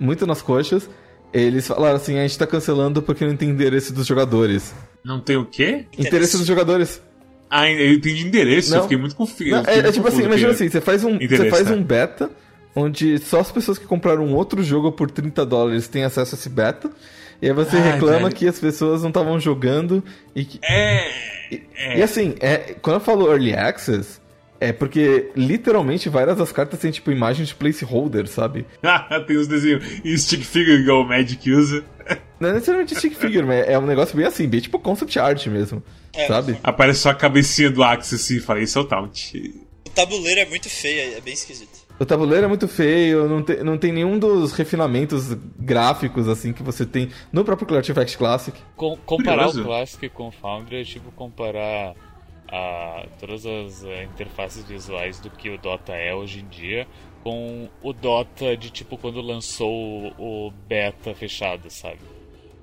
[0.00, 0.90] muito nas coxas,
[1.32, 4.74] eles falaram assim: a gente tá cancelando porque não tem endereço dos jogadores.
[5.04, 5.86] Não tem o quê?
[5.96, 7.00] Interesse dos jogadores.
[7.48, 8.78] Ah, eu entendi endereço, não.
[8.78, 9.54] eu fiquei muito confuso.
[9.66, 12.30] É, é, tipo assim, imagina assim, você faz um, você faz um beta
[12.74, 16.38] onde só as pessoas que compraram um outro jogo por 30 dólares têm acesso a
[16.38, 16.90] esse beta.
[17.42, 18.36] E aí você ah, reclama velho.
[18.36, 20.60] que as pessoas não estavam jogando e que.
[20.62, 21.10] É,
[21.50, 21.98] e, é.
[21.98, 24.20] E assim, é, quando eu falo early access,
[24.60, 28.64] é porque literalmente várias das cartas têm tipo imagens de placeholder, sabe?
[29.26, 31.84] tem os desenhos e stick figure igual o Magic usa.
[32.38, 35.44] Não é necessariamente stick figure, mas é um negócio bem assim, bem tipo concept art
[35.48, 35.82] mesmo.
[36.14, 36.56] É, sabe?
[36.62, 39.34] Aparece só a cabecinha do Axis e fala, isso é o Taunt.
[39.84, 41.81] O tabuleiro é muito feio, é bem esquisito.
[42.02, 46.60] O tabuleiro é muito feio, não tem, não tem nenhum dos refinamentos gráficos assim que
[46.60, 48.58] você tem no próprio Artifact Classic.
[48.74, 49.60] Com, comparar Curioso.
[49.60, 51.94] o Classic com o Foundry é tipo comparar
[52.48, 56.88] a, todas as a, interfaces visuais do que o Dota é hoje em dia
[57.22, 62.00] com o Dota de tipo quando lançou o, o beta fechado, sabe?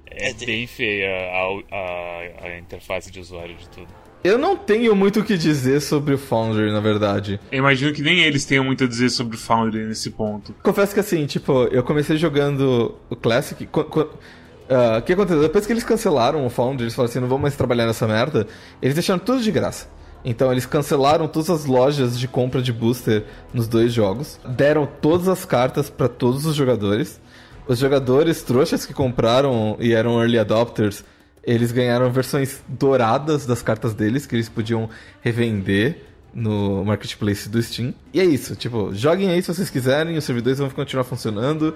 [0.06, 3.88] É, é bem feia a, a, a, interface de usuário de tudo.
[4.24, 7.40] Eu não tenho muito o que dizer sobre o Foundry, na verdade.
[7.52, 10.54] Eu imagino que nem eles tenham muito a dizer sobre o Foundry nesse ponto.
[10.62, 13.68] Confesso que assim, tipo, eu comecei jogando o Classic.
[13.74, 15.42] Ah, o uh, que aconteceu?
[15.42, 18.46] Depois que eles cancelaram o Foundry, eles falaram assim: não vamos mais trabalhar nessa merda,
[18.82, 19.88] eles deixaram tudo de graça.
[20.24, 25.30] Então eles cancelaram todas as lojas de compra de booster nos dois jogos, deram todas
[25.30, 27.22] as cartas para todos os jogadores.
[27.68, 31.06] Os jogadores trouxas que compraram e eram early adopters,
[31.50, 34.88] eles ganharam versões douradas das cartas deles que eles podiam
[35.20, 37.92] revender no marketplace do Steam.
[38.14, 41.76] E é isso, tipo, joguem aí se vocês quiserem, os servidores vão continuar funcionando,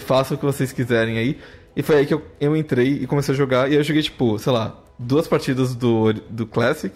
[0.00, 1.38] façam o que vocês quiserem aí.
[1.76, 4.36] E foi aí que eu, eu entrei e comecei a jogar, e eu joguei, tipo,
[4.40, 6.92] sei lá, duas partidas do, do Classic,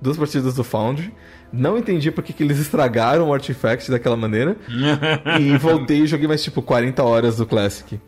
[0.00, 1.12] duas partidas do Foundry.
[1.52, 4.56] Não entendi porque que eles estragaram o Artifact daquela maneira.
[5.38, 8.00] e voltei e joguei mais tipo 40 horas do Classic.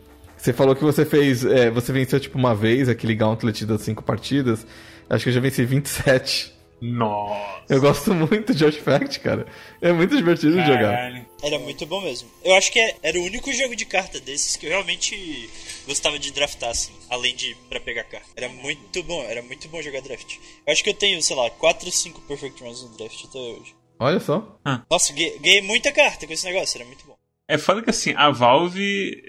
[0.47, 1.43] Você falou que você fez.
[1.43, 4.65] É, você venceu tipo uma vez aquele Gauntlet das 5 partidas.
[5.09, 6.53] Acho que eu já venci 27.
[6.79, 7.65] Nossa.
[7.67, 9.45] Eu gosto muito de Artifact, cara.
[9.81, 11.27] É muito divertido de jogar.
[11.43, 12.29] Era muito bom mesmo.
[12.45, 15.49] Eu acho que é, era o único jogo de carta desses que eu realmente
[15.85, 18.27] gostava de draftar, assim, além de para pegar carta.
[18.33, 20.37] Era muito bom, era muito bom jogar draft.
[20.65, 23.37] Eu acho que eu tenho, sei lá, 4 ou 5 Perfect Runs no draft até
[23.37, 23.75] hoje.
[23.99, 24.57] Olha só.
[24.63, 24.85] Ah.
[24.89, 27.16] Nossa, ganhei muita carta com esse negócio, era muito bom.
[27.47, 29.23] É foda que assim, a Valve,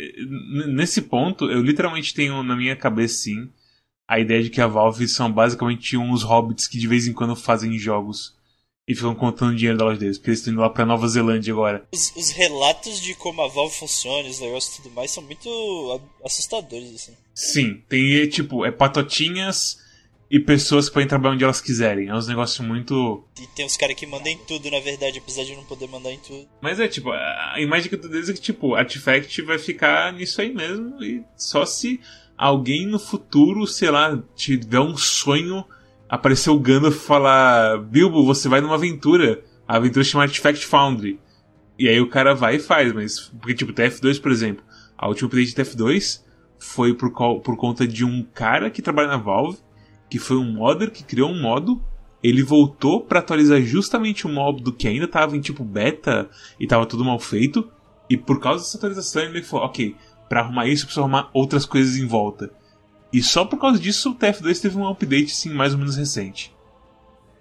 [0.67, 3.49] nesse ponto, eu literalmente tenho na minha cabeça, sim,
[4.09, 7.37] a ideia de que a Valve são basicamente uns hobbits que de vez em quando
[7.37, 8.37] fazem jogos
[8.89, 11.53] e ficam contando dinheiro da loja deles, porque eles estão indo lá pra Nova Zelândia
[11.53, 11.87] agora.
[11.93, 16.01] Os, os relatos de como a Valve funciona, os negócios e tudo mais, são muito
[16.25, 17.13] assustadores, assim.
[17.35, 19.79] Sim, tem tipo, é patotinhas
[20.31, 22.09] e pessoas que podem trabalhar onde elas quiserem.
[22.09, 23.25] É uns negócios muito.
[23.41, 26.13] E tem os caras que mandam em tudo, na verdade, apesar de não poder mandar
[26.13, 26.47] em tudo.
[26.61, 30.13] Mas é tipo, a imagem que eu tô dizendo é que, tipo, Artifact vai ficar
[30.13, 31.03] nisso aí mesmo.
[31.03, 32.01] E só se
[32.37, 35.65] alguém no futuro, sei lá, tiver um sonho,
[36.09, 39.43] aparecer o Gandalf e falar: Bilbo, você vai numa aventura.
[39.67, 41.19] A aventura chama Artifact Foundry.
[41.79, 43.21] E aí o cara vai e faz, mas.
[43.41, 44.65] Porque, tipo, TF2, por exemplo,
[44.97, 46.23] a última update de TF2
[46.59, 49.59] foi por, por conta de um cara que trabalha na Valve,
[50.09, 51.81] que foi um modder que criou um modo.
[52.23, 56.29] Ele voltou para atualizar justamente o modo que ainda tava em tipo beta
[56.59, 57.71] e tava tudo mal feito.
[58.11, 59.95] E por causa dessa atualização ele falou: ok,
[60.29, 62.51] para arrumar isso, preciso arrumar outras coisas em volta.
[63.13, 66.55] E só por causa disso o TF2 teve um update assim, mais ou menos recente.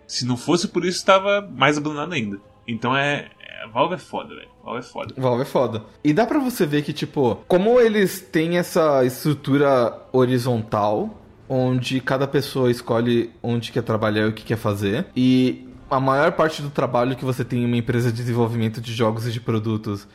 [0.08, 2.40] Se não fosse por isso, estava mais abandonado ainda.
[2.68, 3.30] Então é.
[3.64, 4.48] A Valve é foda, velho.
[4.64, 5.14] Valve é foda.
[5.18, 5.84] Valve é foda.
[6.04, 11.10] E dá pra você ver que, tipo, como eles têm essa estrutura horizontal,
[11.50, 16.32] onde cada pessoa escolhe onde quer trabalhar e o que quer fazer, e a maior
[16.34, 19.40] parte do trabalho que você tem em uma empresa de desenvolvimento de jogos e de
[19.40, 20.08] produtos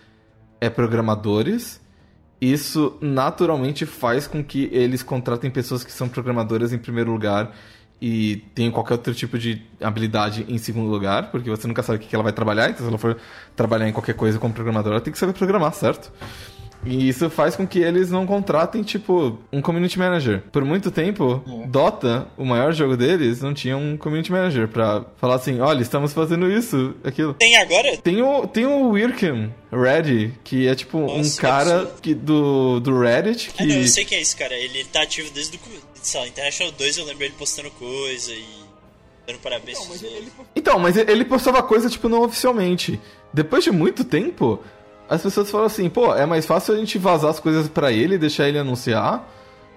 [0.61, 1.80] é programadores.
[2.41, 7.55] Isso naturalmente faz com que eles contratem pessoas que são programadoras em primeiro lugar
[8.01, 12.01] e tenham qualquer outro tipo de habilidade em segundo lugar, porque você nunca sabe o
[12.01, 13.16] que ela vai trabalhar, então se ela for
[13.55, 16.12] trabalhar em qualquer coisa como programadora, ela tem que saber programar, certo?
[16.85, 20.43] E isso faz com que eles não contratem, tipo, um community manager.
[20.51, 21.66] Por muito tempo, É.
[21.68, 26.12] Dota, o maior jogo deles, não tinha um community manager pra falar assim, olha, estamos
[26.12, 27.35] fazendo isso, aquilo.
[27.35, 27.97] Tem agora?
[27.99, 32.01] Tem o, tem o Wirkham Red, que é tipo um Nossa, cara absurdo.
[32.03, 33.80] que, do, do Reddit Ah, não, que.
[33.83, 34.55] eu sei quem é esse cara.
[34.55, 35.83] Ele tá ativo desde o começo.
[36.03, 38.45] Sei lá, International 2 eu lembro ele postando coisa e
[39.24, 39.78] dando parabéns.
[40.57, 43.01] Então, mas ele- ele postava coisa, tipo, não oficialmente.
[43.33, 44.61] Depois de muito tempo,
[45.12, 48.16] as pessoas falam assim, pô, é mais fácil a gente vazar as coisas pra ele
[48.16, 49.28] deixar ele anunciar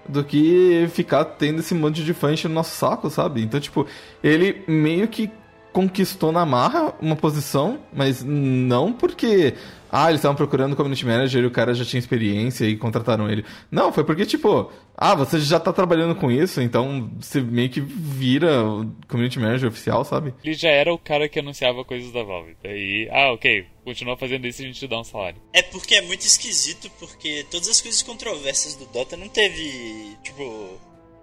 [0.08, 3.42] do que ficar tendo esse monte de fã no nosso saco, sabe?
[3.42, 3.86] Então, tipo,
[4.24, 5.30] ele meio que
[5.76, 9.52] conquistou na marra uma posição, mas não porque.
[9.92, 13.44] Ah, eles estavam procurando community manager e o cara já tinha experiência e contrataram ele.
[13.70, 17.80] Não, foi porque, tipo, ah, você já tá trabalhando com isso, então você meio que
[17.80, 20.34] vira o community manager oficial, sabe?
[20.42, 22.56] Ele já era o cara que anunciava coisas da Valve.
[22.62, 25.40] Daí, ah, ok, continua fazendo isso e a gente dá um salário.
[25.52, 30.42] É porque é muito esquisito, porque todas as coisas controversas do Dota não teve, tipo,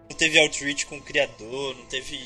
[0.10, 2.20] não teve outreach com o criador, não teve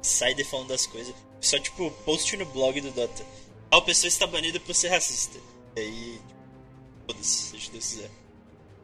[0.00, 1.29] insider falando das coisas.
[1.40, 3.24] Só, tipo, post no blog do Dota.
[3.70, 5.38] A pessoa está banida por ser racista.
[5.76, 6.40] E aí, tipo,
[7.06, 8.10] foda-se, seja Deus quiser.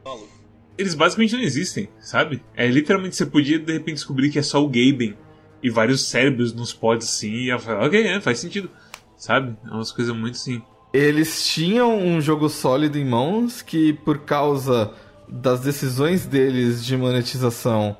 [0.04, 0.46] Tá Maluco.
[0.78, 2.42] Eles basicamente não existem, sabe?
[2.54, 5.16] É literalmente você podia de repente descobrir que é só o Gaben
[5.62, 8.70] e vários cérebros nos pods assim, e ela fala, ok, é, faz sentido.
[9.16, 9.56] Sabe?
[9.64, 10.62] É umas coisas muito assim.
[10.92, 14.92] Eles tinham um jogo sólido em mãos que, por causa
[15.28, 17.96] das decisões deles de monetização,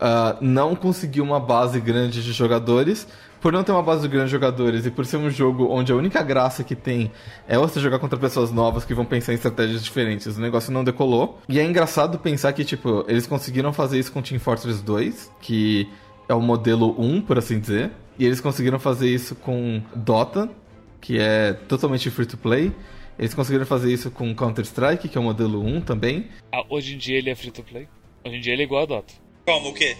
[0.00, 3.06] ah, não conseguiu uma base grande de jogadores.
[3.46, 6.20] Por não ter uma base de jogadores e por ser um jogo onde a única
[6.20, 7.12] graça que tem
[7.46, 10.82] é você jogar contra pessoas novas que vão pensar em estratégias diferentes, o negócio não
[10.82, 11.38] decolou.
[11.48, 15.88] E é engraçado pensar que, tipo, eles conseguiram fazer isso com Team Fortress 2, que
[16.28, 17.92] é o modelo 1, por assim dizer.
[18.18, 20.50] E eles conseguiram fazer isso com Dota,
[21.00, 22.72] que é totalmente free to play.
[23.16, 26.26] Eles conseguiram fazer isso com Counter-Strike, que é o modelo 1 também.
[26.52, 27.86] Ah, hoje em dia ele é free to play.
[28.24, 29.14] Hoje em dia ele é igual a Dota.
[29.46, 29.96] Calma, o quê?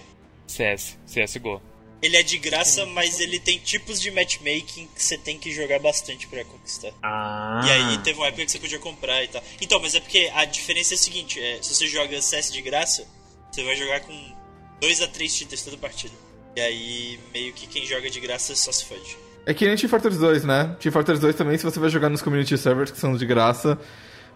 [0.47, 1.61] CS, CSGO.
[2.01, 5.79] Ele é de graça, mas ele tem tipos de matchmaking que você tem que jogar
[5.79, 6.91] bastante pra conquistar.
[7.01, 7.61] Ah.
[7.65, 9.43] E aí teve uma época que você podia comprar e tal.
[9.59, 12.61] Então, mas é porque a diferença é a seguinte, é, se você joga CS de
[12.61, 13.07] graça,
[13.51, 14.35] você vai jogar com
[14.79, 16.13] 2 a 3 cheaters toda partida.
[16.55, 19.17] E aí, meio que quem joga de graça só se fode.
[19.45, 20.75] É que nem Team Fortress 2, né?
[20.79, 23.79] Team Fortress 2 também, se você vai jogar nos community servers que são de graça,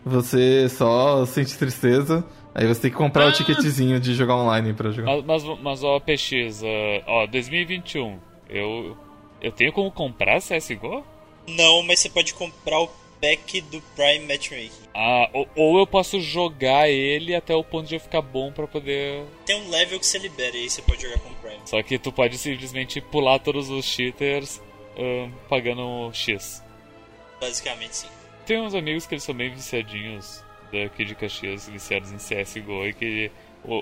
[0.06, 2.26] você só sente tristeza.
[2.54, 5.22] Aí você tem que comprar o ticketzinho de jogar online pra jogar.
[5.22, 8.98] Mas, mas, mas ó, PX, ah, ó, 2021, eu,
[9.42, 11.06] eu tenho como comprar CSGO?
[11.48, 12.90] Não, mas você pode comprar o
[13.22, 14.72] pack do Prime Matchmaking.
[14.94, 18.68] Ah, ou, ou eu posso jogar ele até o ponto de eu ficar bom pra
[18.68, 19.24] poder.
[19.46, 21.62] Tem um level que você libera e aí você pode jogar com o Prime.
[21.66, 24.60] Só que tu pode simplesmente pular todos os cheaters
[24.98, 26.62] ah, pagando X.
[27.40, 28.21] Basicamente, sim.
[28.52, 30.44] Tem uns amigos que eles são bem viciadinhos
[30.74, 33.32] daqui de Caxias, viciados em CSGO e que.
[33.64, 33.82] o-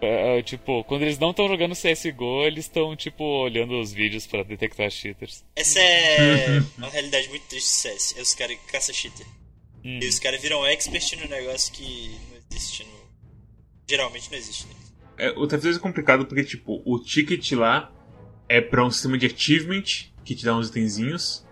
[0.00, 4.44] é, tipo, quando eles não estão jogando CSGO, eles estão, tipo, olhando os vídeos pra
[4.44, 5.44] detectar cheaters.
[5.56, 8.14] Essa é uma realidade muito triste do CS.
[8.16, 9.26] É os caras que caçam cheater.
[9.84, 9.98] Hum.
[10.00, 12.92] E os caras viram expert no negócio que não existe no...
[13.90, 14.66] Geralmente não existe.
[14.68, 14.74] Né?
[15.18, 17.90] É, o TF2 é complicado porque, tipo, o ticket lá
[18.48, 19.82] é pra um sistema de achievement
[20.24, 21.43] que te dá uns itenzinhos.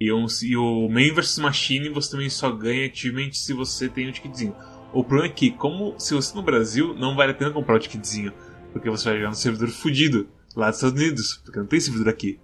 [0.00, 4.08] E, um, e o main versus machine você também só ganha achievement se você tem
[4.08, 4.54] um ticketzinho.
[4.92, 7.78] O problema é que, como se você no Brasil, não vale a pena comprar o
[7.78, 8.32] ticketzinho.
[8.72, 12.08] Porque você vai jogar no servidor fudido lá dos Estados Unidos, porque não tem servidor
[12.08, 12.38] aqui.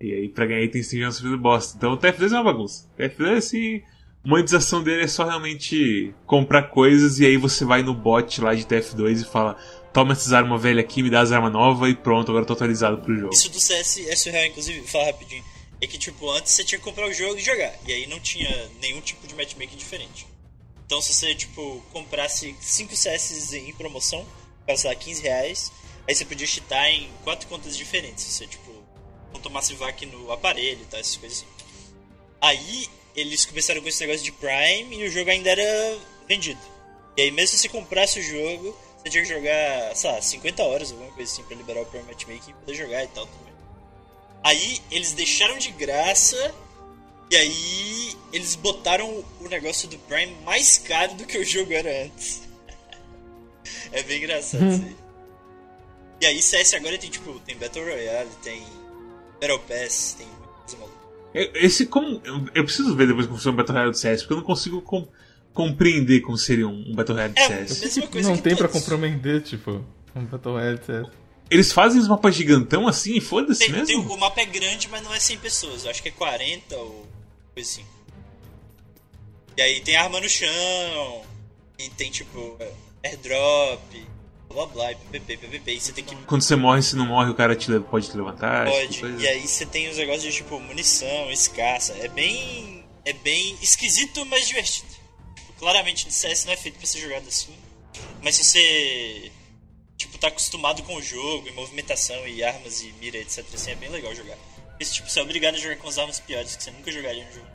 [0.00, 1.76] E aí, pra ganhar itens, tem que jogar no servidor bosta.
[1.76, 2.88] Então o TF2 é uma bagunça.
[2.94, 3.82] O TF2, assim,
[4.24, 8.64] monetização dele é só realmente comprar coisas e aí você vai no bot lá de
[8.64, 9.56] TF2 e fala:
[9.92, 12.54] toma essas armas velhas aqui, me dá as armas novas e pronto, agora eu tô
[12.54, 13.32] atualizado pro jogo.
[13.32, 15.44] Isso do CS é surreal, inclusive, vou falar rapidinho.
[15.80, 17.74] É que, tipo, antes você tinha que comprar o jogo e jogar.
[17.86, 20.26] E aí não tinha nenhum tipo de matchmaking diferente.
[20.86, 24.26] Então, se você, tipo, comprasse 5 CS em promoção,
[24.66, 25.72] lá, 15 reais,
[26.06, 28.24] aí você podia cheatar em 4 contas diferentes.
[28.24, 28.72] Se você, tipo,
[29.32, 31.48] não tomasse VAC no aparelho e tal, essas coisas assim.
[32.40, 35.98] Aí, eles começaram com esse negócio de Prime e o jogo ainda era
[36.28, 36.60] vendido.
[37.16, 40.62] E aí, mesmo se você comprasse o jogo, você tinha que jogar, sei lá, 50
[40.62, 43.28] horas, alguma coisa assim, pra liberar o Prime Matchmaking e poder jogar e tal.
[44.44, 46.54] Aí, eles deixaram de graça
[47.30, 52.04] E aí eles botaram o negócio do Prime mais caro do que o jogo era
[52.04, 52.42] antes.
[53.92, 54.96] é bem engraçado isso aí.
[56.20, 58.62] E aí CS agora tem tipo, tem Battle Royale, tem
[59.40, 60.26] Battle Pass, tem.
[61.54, 64.34] Esse, como, eu, eu preciso ver depois como funciona o Battle Royale do CS, porque
[64.34, 65.08] eu não consigo com-
[65.52, 67.80] compreender como seria um, um Battle Royale de É, CS.
[67.80, 68.82] mesma coisa Não que tem pra todos.
[68.82, 69.84] comprometer, tipo,
[70.14, 71.08] um Battle Royale CS.
[71.50, 73.86] Eles fazem os mapas gigantão assim e foda-se mesmo?
[73.86, 75.84] tem- o mapa é grande, mas não é 100 pessoas.
[75.84, 77.06] Eu acho que é 40 ou
[77.54, 77.84] coisa assim.
[79.56, 81.22] E aí tem arma no chão,
[81.78, 82.58] e tem tipo
[83.04, 83.80] airdrop,
[84.48, 85.72] blá blá e ppp, ppp.
[85.74, 86.16] E você tem que.
[86.16, 88.66] Quando você morre, se não morre, o cara te, pode te levantar.
[88.66, 88.88] Pode.
[88.88, 89.06] tipo.
[89.06, 91.92] E aí você tem os negócios de tipo munição, escassa.
[92.00, 92.84] É bem.
[93.04, 94.88] É bem esquisito, mas divertido.
[95.36, 97.52] Tipo, claramente no CS não é feito pra ser jogado assim.
[98.22, 99.30] Mas se você.
[99.96, 103.44] Tipo, tá acostumado com o jogo, e movimentação, e armas e mira, etc.
[103.54, 104.36] Assim, é bem legal jogar.
[104.80, 107.24] Esse tipo, você é obrigado a jogar com as armas piores que você nunca jogaria
[107.24, 107.46] no jogo.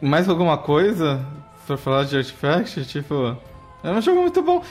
[0.00, 1.26] Mais alguma coisa
[1.66, 2.84] pra falar de Artifact?
[2.86, 3.36] Tipo,
[3.82, 4.64] é um jogo muito bom.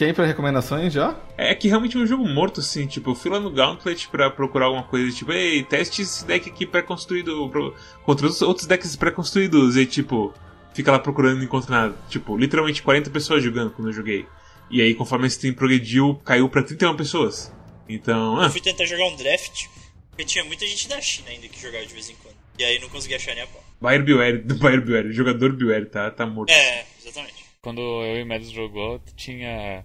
[0.00, 1.16] Ir pra recomendações já?
[1.36, 2.86] É que realmente é um jogo morto, assim.
[2.86, 6.50] Tipo, eu fui lá no Gauntlet pra procurar alguma coisa, tipo, ei, teste esse deck
[6.50, 7.74] aqui pré-construído pro-
[8.04, 9.76] contra os outros decks pré-construídos.
[9.76, 10.34] E, tipo,
[10.74, 11.94] fica lá procurando e não encontra nada.
[12.10, 14.26] Tipo, literalmente 40 pessoas jogando quando eu joguei.
[14.70, 17.52] E aí, conforme a stream progrediu, caiu pra 31 pessoas.
[17.88, 19.66] Então, ah, Eu fui tentar jogar um draft,
[20.10, 22.36] porque tinha muita gente da China ainda que jogava de vez em quando.
[22.58, 23.64] E aí não conseguia achar nem a pau.
[23.80, 26.50] Bayer Beware, do Bayer Beware, jogador Beware, tá, tá morto.
[26.50, 27.44] É, exatamente.
[27.62, 29.84] Quando eu e o Mads jogou, tinha.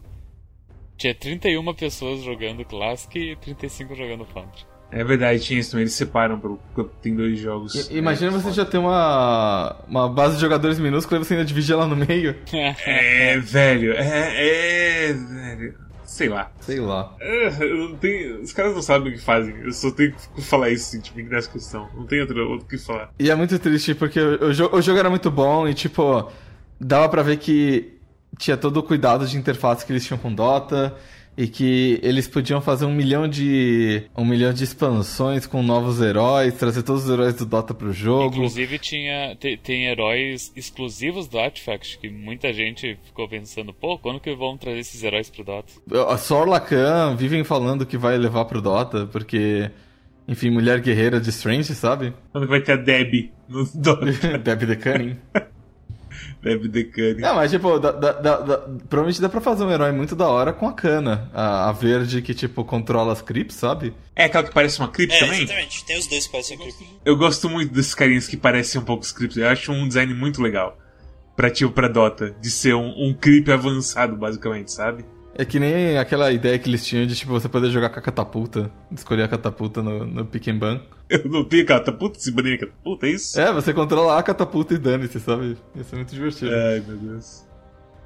[0.98, 4.66] Tinha 31 pessoas jogando Classic e 35 jogando Foundry.
[4.96, 5.84] É verdade, tinha isso também.
[5.84, 6.60] Eles separam pelo,
[7.02, 7.90] tem dois jogos.
[7.90, 11.46] I- Imagina É, você já ter uma, uma base de jogadores minúscula e você ainda
[11.46, 12.36] divide ela no meio.
[12.86, 15.84] É, velho, é, é, velho.
[16.06, 16.52] Sei lá.
[16.60, 17.16] Sei lá.
[17.20, 19.56] É, eu não tenho, os caras não sabem o que fazem.
[19.64, 21.90] Eu só tenho que falar isso, assim, tipo, nessa questão.
[21.96, 23.10] Não tem outro, outro que falar.
[23.18, 26.32] E é muito triste porque o, o jo- o jogo era muito bom e, tipo,
[26.80, 27.94] dava pra ver que
[28.38, 30.96] tinha todo o cuidado de interface que eles tinham com Dota
[31.38, 36.54] e que eles podiam fazer um milhão de um milhão de expansões com novos heróis,
[36.54, 38.36] trazer todos os heróis do Dota pro jogo.
[38.36, 44.20] Inclusive tinha te- tem heróis exclusivos do Artifact, que muita gente ficou pensando, pô, quando
[44.20, 45.74] que vão trazer esses heróis pro Dota?
[46.10, 49.72] A Sor Lacan vivem falando que vai levar pro Dota porque,
[50.28, 52.14] enfim, mulher guerreira de Strange, sabe?
[52.32, 54.06] Quando que vai ter a Deb no Dota?
[54.38, 55.18] Debbie the Cunning.
[56.44, 57.22] Deb Decane.
[57.22, 58.58] Não, mas tipo, dá- dá- dá-
[58.90, 61.30] provavelmente dá pra fazer um herói muito da hora com a Kana.
[61.34, 63.94] A, a verde que, tipo, controla as creeps, sabe?
[64.16, 65.44] É aquela que parece uma Crypt É, também?
[65.44, 65.86] exatamente.
[65.86, 66.76] Tem os dois que parecem creep.
[67.06, 69.38] Eu gosto muito desses carinhas que parecem um pouco scripts.
[69.38, 70.78] Eu acho um design muito legal.
[71.36, 72.36] Pra tipo, pra Dota.
[72.40, 75.04] De ser um, um creep avançado, basicamente, sabe?
[75.36, 78.02] É que nem aquela ideia que eles tinham de, tipo, você poder jogar com a
[78.02, 78.72] catapulta.
[78.92, 80.82] Escolher a catapulta no, no pick and ban.
[81.10, 83.40] Eu não tenho catapulta, esse bandeira catapulta, é isso?
[83.40, 85.58] É, você controla a catapulta e dane-se, sabe?
[85.76, 86.52] Isso é muito divertido.
[86.54, 87.44] Ai, meu Deus.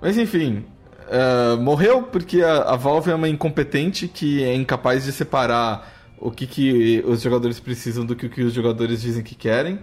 [0.01, 0.63] Mas enfim,
[1.09, 6.31] eh, morreu porque a, a Valve é uma incompetente que é incapaz de separar o
[6.31, 9.79] que, que os jogadores precisam do que, que os jogadores dizem que querem.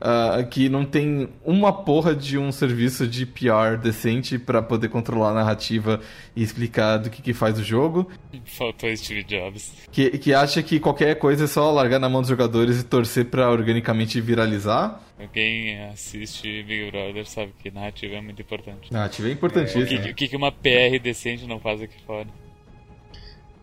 [0.00, 5.30] Ah, que não tem uma porra de um serviço de PR decente pra poder controlar
[5.30, 6.00] a narrativa
[6.34, 8.10] e explicar do que, que faz o jogo.
[8.44, 9.72] Faltou Steve Jobs.
[9.92, 13.26] Que, que acha que qualquer coisa é só largar na mão dos jogadores e torcer
[13.26, 15.00] pra organicamente viralizar.
[15.34, 18.90] Quem assiste Big Brother sabe que narrativa é muito importante.
[18.90, 20.00] Narrativa é O importantíssima.
[20.02, 22.26] que, o que que uma PR decente não faz aqui fora?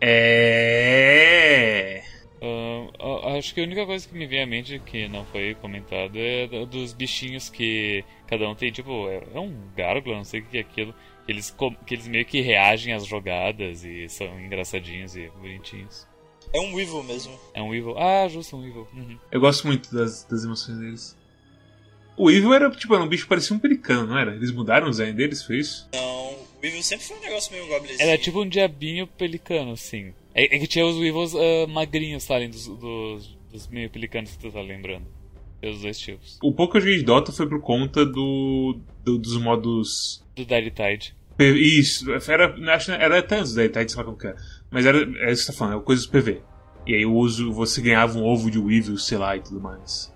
[0.00, 2.02] É.
[2.40, 6.16] Ah, acho que a única coisa que me vem à mente que não foi comentado
[6.16, 10.44] é dos bichinhos que cada um tem, tipo, é, é um gárgula, não sei o
[10.44, 10.94] que é aquilo.
[11.24, 11.54] Que eles,
[11.86, 16.06] que eles meio que reagem às jogadas e são engraçadinhos e bonitinhos.
[16.52, 17.38] É um Weevil mesmo.
[17.52, 17.98] É um Evil.
[17.98, 18.88] Ah, justo, um Evil.
[18.94, 19.18] Uhum.
[19.30, 21.16] Eu gosto muito das, das emoções deles.
[22.16, 24.34] O Evil era, tipo, era um bicho que parecia um pelicano, não era?
[24.34, 25.88] Eles mudaram o design deles, foi isso?
[25.92, 28.08] Não, o Weevil sempre foi um negócio meio goblinzinho.
[28.08, 30.14] Era tipo um diabinho pelicano, sim.
[30.38, 32.34] É, é que tinha os Weevils ah, magrinhos, tá?
[32.36, 35.06] além dos, dos, dos meio pelicanos que tu tá lembrando.
[35.60, 36.38] Tem os dois tipos.
[36.42, 40.24] O pouco que eu joguei de Dota foi por conta do, do- dos modos.
[40.36, 41.14] Do Dire Tide.
[41.40, 44.36] Isso, era, acho era até antes da Etade, sei lá como que era.
[44.70, 46.40] Mas era, é isso que você tá falando, é coisas PV.
[46.86, 50.12] E aí eu uso, você ganhava um ovo de Weevil, sei lá, e tudo mais.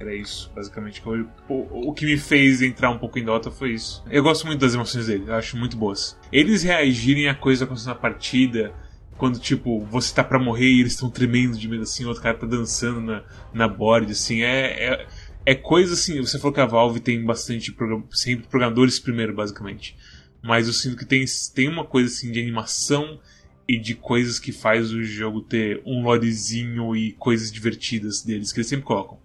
[0.00, 1.02] Era isso, basicamente.
[1.04, 4.02] eu- O, o que me fez entrar um pouco em Dota foi isso.
[4.10, 6.18] Eu gosto muito das emoções dele, eu acho muito boas.
[6.32, 8.74] Eles reagirem a coisa acontecendo na partida,
[9.16, 12.22] quando, tipo, você tá pra morrer e eles estão tremendo de medo assim, o outro
[12.22, 15.06] cara tá dançando na, na board, assim, é, é,
[15.46, 16.20] é coisa assim.
[16.20, 17.74] Você falou que a Valve tem bastante,
[18.10, 19.96] sempre programadores primeiro, basicamente.
[20.42, 23.20] Mas eu sinto que tem, tem uma coisa assim de animação
[23.68, 28.58] e de coisas que faz o jogo ter um lorezinho e coisas divertidas deles, que
[28.58, 29.18] eles sempre colocam.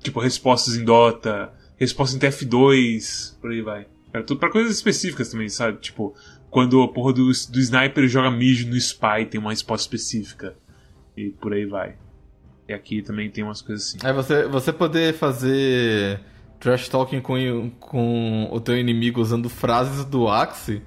[0.00, 3.86] Tipo, respostas em Dota, respostas em TF2, por aí vai.
[4.12, 5.78] Era tudo pra coisas específicas também, sabe?
[5.78, 6.14] Tipo,
[6.50, 10.54] quando a porra do, do sniper joga mijo no spy, tem uma resposta específica.
[11.16, 11.94] E por aí vai.
[12.68, 13.98] E aqui também tem umas coisas assim.
[14.06, 16.20] É, você, você poder fazer
[16.58, 20.82] trash talking com, com o teu inimigo usando frases do Axie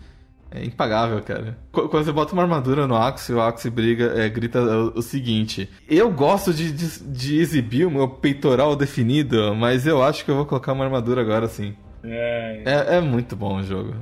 [0.56, 1.58] é impagável, cara.
[1.72, 5.68] Quando você bota uma armadura no Axie, o Axie briga, é, grita o, o, seguinte:
[5.90, 10.36] Eu gosto de, de, de, exibir o meu peitoral definido, mas eu acho que eu
[10.36, 11.76] vou colocar uma armadura agora sim.
[12.04, 13.96] É, é, é muito bom o jogo.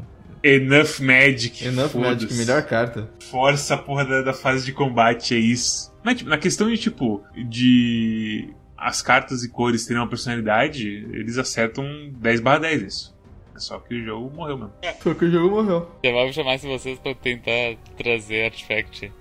[0.44, 1.66] Enough Magic.
[1.66, 3.10] Enough Magic, melhor carta.
[3.30, 5.94] Força a porra da, da fase de combate, é isso.
[6.04, 11.38] Mas, tipo, na questão de, tipo, de as cartas e cores terem uma personalidade, eles
[11.38, 11.86] acertam
[12.18, 13.16] 10 barra 10 isso.
[13.56, 14.74] É só que o jogo morreu mesmo.
[15.04, 15.92] Só que o jogo morreu.
[16.02, 19.14] Eu vou chamar vocês pra tentar trazer Artifact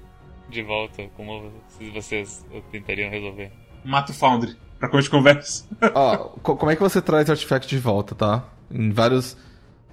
[0.49, 1.07] de volta.
[1.16, 1.53] Como
[1.93, 3.53] vocês tentariam resolver?
[3.85, 4.57] Mata o Foundry.
[4.79, 5.66] Pra quando a gente conversa.
[5.95, 8.49] Ó, como é que você traz Artifact de volta, tá?
[8.71, 9.37] Em vários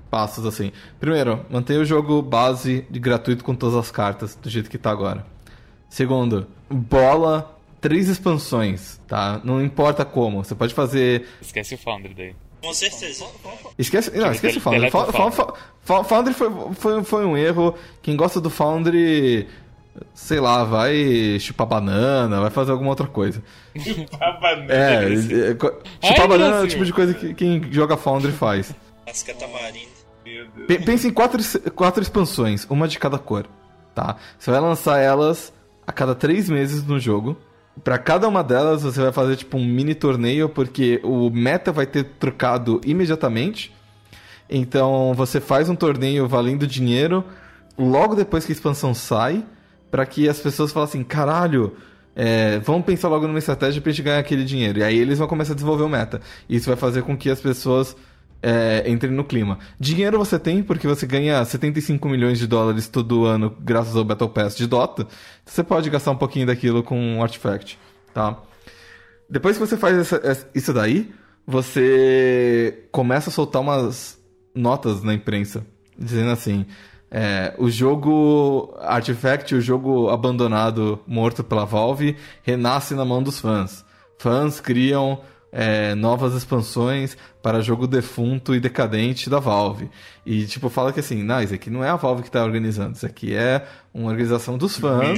[0.10, 0.72] passos assim.
[1.00, 4.92] Primeiro, mantenha o jogo base de gratuito com todas as cartas, do jeito que tá
[4.92, 5.26] agora.
[5.90, 9.42] Segundo, bola três expansões, tá?
[9.44, 10.44] Não importa como.
[10.44, 11.26] Você pode fazer.
[11.42, 12.36] Esquece o Foundry daí.
[12.62, 13.26] Com certeza.
[13.78, 14.90] Esquece, não, esquece o Foundry.
[16.06, 17.76] Foundry foi, foi, foi um erro.
[18.02, 19.48] Quem gosta do Foundry,
[20.14, 23.44] sei lá, vai chupar banana, vai fazer alguma outra coisa.
[23.78, 24.74] chupar banana.
[24.74, 28.74] É, é chupar Ai, banana é o tipo de coisa que quem joga Foundry faz.
[29.08, 29.24] As
[30.86, 33.48] Pense em quatro, quatro expansões, uma de cada cor,
[33.94, 34.18] tá?
[34.38, 35.54] Você vai lançar elas
[35.86, 37.38] a cada três meses no jogo.
[37.84, 41.86] Para cada uma delas você vai fazer tipo um mini torneio, porque o meta vai
[41.86, 43.74] ter trocado imediatamente.
[44.50, 47.24] Então você faz um torneio valendo dinheiro
[47.78, 49.46] logo depois que a expansão sai,
[49.92, 51.76] para que as pessoas falem assim: caralho,
[52.16, 54.80] é, vamos pensar logo numa estratégia pra gente ganhar aquele dinheiro.
[54.80, 56.20] E aí eles vão começar a desenvolver o meta.
[56.50, 57.96] Isso vai fazer com que as pessoas
[58.42, 59.60] é, entre no clima.
[59.80, 64.30] Dinheiro você tem porque você ganha 75 milhões de dólares todo ano graças ao Battle
[64.30, 65.08] Pass de Dota.
[65.46, 67.78] Você pode gastar um pouquinho daquilo com um artifact,
[68.14, 68.38] tá?
[69.30, 71.12] Depois que você faz essa, isso daí,
[71.46, 74.18] você começa a soltar umas
[74.56, 75.66] notas na imprensa
[75.98, 76.66] dizendo assim:
[77.10, 83.86] é, o jogo Artifact, o jogo abandonado, morto pela Valve, renasce na mão dos fãs.
[84.20, 85.22] Fãs criam
[85.58, 89.90] é, novas expansões para jogo defunto e decadente da Valve.
[90.24, 92.96] E, tipo, fala que assim, não, isso aqui não é a Valve que está organizando,
[92.96, 95.18] isso aqui é uma organização dos fãs.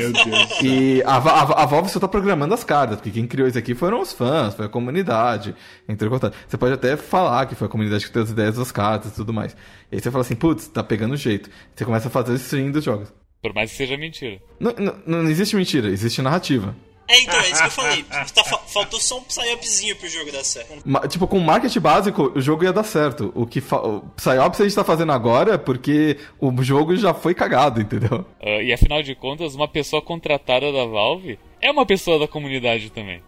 [0.64, 3.76] E a, a, a, Valve só tá programando as cartas, porque quem criou isso aqui
[3.76, 5.54] foram os fãs, foi a comunidade.
[5.90, 6.08] Entre.
[6.08, 9.16] Você pode até falar que foi a comunidade que teve as ideias das cartas e
[9.16, 9.58] tudo mais.
[9.92, 11.50] E aí você fala assim, putz, tá pegando jeito.
[11.76, 13.12] Você começa a fazer o stream dos jogos.
[13.42, 14.40] Por mais que seja mentira.
[14.58, 16.74] Não, não, não existe mentira, existe narrativa.
[17.10, 18.04] É, então, é isso que eu falei.
[18.04, 20.78] Tá, faltou só um psyopzinho pro jogo dar certo.
[20.86, 23.32] Ma, tipo, com marketing básico, o jogo ia dar certo.
[23.34, 27.34] O que o psyops a gente tá fazendo agora é porque o jogo já foi
[27.34, 28.24] cagado, entendeu?
[28.40, 32.92] Uh, e afinal de contas, uma pessoa contratada da Valve é uma pessoa da comunidade
[32.92, 33.24] também.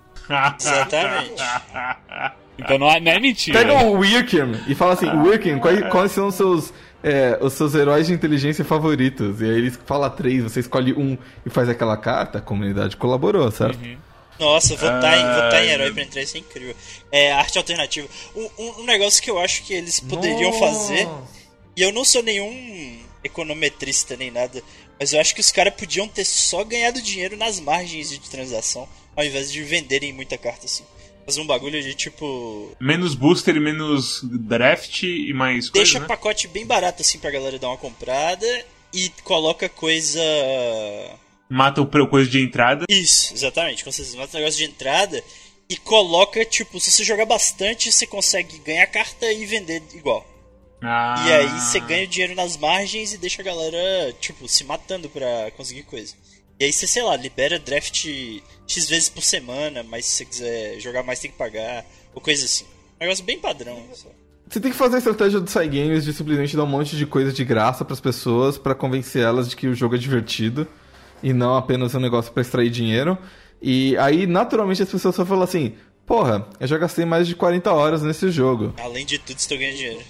[0.59, 1.43] Exatamente.
[2.59, 3.57] Então não é, não é mentira.
[3.57, 6.71] Pega o Wirkin e fala assim, Wirkin, quais, quais são os seus
[7.03, 9.41] é, os seus heróis de inteligência favoritos.
[9.41, 13.49] E aí ele fala três, você escolhe um e faz aquela carta, a comunidade colaborou,
[13.51, 13.79] certo?
[13.79, 13.97] Uhum.
[14.39, 16.75] Nossa, votar, em, votar em herói pra entrar isso é incrível.
[17.11, 18.07] É, arte alternativa.
[18.35, 20.59] Um, um, um negócio que eu acho que eles poderiam Nossa.
[20.59, 21.07] fazer,
[21.75, 24.63] e eu não sou nenhum econometrista nem nada,
[24.99, 28.89] mas eu acho que os caras podiam ter só ganhado dinheiro nas margens de transação,
[29.15, 30.85] ao invés de venderem muita carta assim.
[31.25, 32.75] Fazer um bagulho de tipo.
[32.79, 35.83] Menos booster menos draft e mais coisa.
[35.83, 36.05] Deixa né?
[36.07, 38.47] pacote bem barato assim pra galera dar uma comprada
[38.93, 40.21] e coloca coisa.
[41.49, 42.85] Mata o coisa de entrada.
[42.89, 43.83] Isso, exatamente.
[43.83, 45.23] Quando você mata o negócio de entrada
[45.69, 50.25] e coloca, tipo, se você jogar bastante, você consegue ganhar carta e vender igual.
[50.81, 51.23] Ah.
[51.27, 55.51] E aí você ganha dinheiro nas margens e deixa a galera, tipo, se matando pra
[55.55, 56.15] conseguir coisa.
[56.61, 58.05] E aí você, sei lá, libera draft
[58.67, 61.83] X vezes por semana, mas se você quiser jogar mais tem que pagar,
[62.13, 62.65] ou coisa assim.
[62.99, 63.83] Um negócio bem padrão.
[63.95, 64.09] Só.
[64.47, 67.07] Você tem que fazer a estratégia do Side Games de simplesmente dar um monte de
[67.07, 70.67] coisa de graça para as pessoas para convencer elas de que o jogo é divertido
[71.23, 73.17] e não apenas um negócio para extrair dinheiro.
[73.59, 75.73] E aí, naturalmente, as pessoas só falam assim:
[76.05, 78.71] Porra, eu já gastei mais de 40 horas nesse jogo.
[78.77, 80.01] Além de tudo, estou ganhando dinheiro.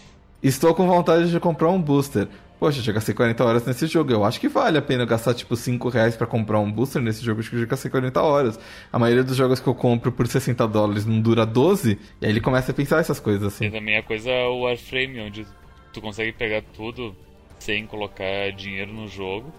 [0.43, 2.27] Estou com vontade de comprar um booster.
[2.61, 4.11] Poxa, já gastei 40 horas nesse jogo.
[4.11, 7.25] Eu acho que vale a pena gastar, tipo, 5 reais pra comprar um booster nesse
[7.25, 7.39] jogo.
[7.39, 8.59] Acho que eu já gastei 40 horas.
[8.93, 11.97] A maioria dos jogos que eu compro por 60 dólares não dura 12.
[12.21, 13.71] E aí ele começa a pensar essas coisas assim.
[13.71, 15.47] Tem também a coisa o Warframe, onde
[15.91, 17.15] tu consegue pegar tudo
[17.57, 19.51] sem colocar dinheiro no jogo.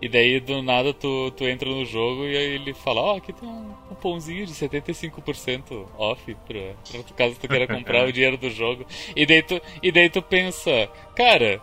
[0.00, 3.16] E daí do nada tu, tu entra no jogo e aí ele fala, ó, oh,
[3.18, 6.60] aqui tem um cupomzinho de 75% off pra,
[6.90, 8.86] pra caso tu queira comprar o dinheiro do jogo.
[9.14, 11.60] E daí tu, e daí tu pensa, cara,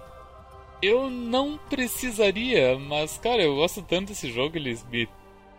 [0.82, 5.08] eu não precisaria, mas cara, eu gosto tanto desse jogo, eles me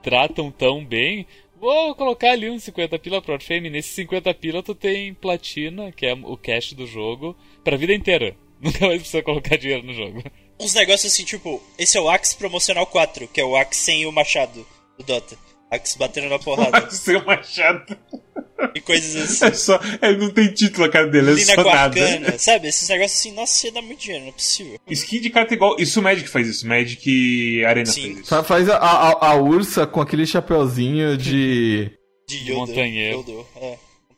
[0.03, 1.27] tratam tão bem.
[1.61, 3.69] Vou colocar ali uns 50 pila pro Warframe.
[3.69, 8.37] Nesse 50 pila tu tem platina, que é o cash do jogo, pra vida inteira.
[8.61, 10.23] Nunca mais precisa colocar dinheiro no jogo
[10.61, 14.07] uns negócios assim, tipo, esse é o Axe Promocional 4, que é o Axe sem
[14.07, 14.67] o machado
[14.99, 15.39] do Dota.
[15.71, 16.77] Axe batendo na porrada.
[16.79, 17.97] Axe sem o machado.
[18.75, 19.45] E coisas assim.
[19.47, 22.01] É só, ele não tem título a cara dele, é Lina só com nada.
[22.05, 22.69] arcana, sabe?
[22.69, 24.81] Esses negócios assim, nossa, ia dar muito dinheiro, não é possível.
[24.89, 25.77] Skin de carta igual.
[25.79, 26.67] Isso o Magic faz isso.
[26.67, 28.03] Magic Arena Sim.
[28.03, 28.29] fez isso.
[28.29, 31.91] Fa- Faz a, a, a ursa com aquele chapeuzinho de.
[32.29, 32.59] De De Yodo.
[32.67, 33.47] montanheiro.
[33.57, 33.77] É.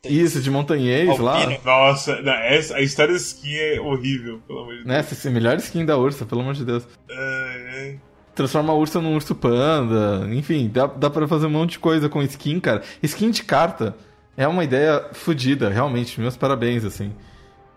[0.09, 1.45] Isso, de montanhês lá.
[1.63, 4.87] Nossa, não, essa, a história dessa skin é horrível, pelo amor de Deus.
[4.87, 4.99] Né?
[4.99, 6.83] Essa é a melhor skin da ursa, pelo amor de Deus.
[7.07, 7.99] Ai, ai.
[8.35, 10.27] Transforma a ursa num urso panda.
[10.33, 12.81] Enfim, dá, dá pra fazer um monte de coisa com skin, cara.
[13.03, 13.95] Skin de carta
[14.37, 16.19] é uma ideia fodida, realmente.
[16.19, 17.11] Meus parabéns, assim.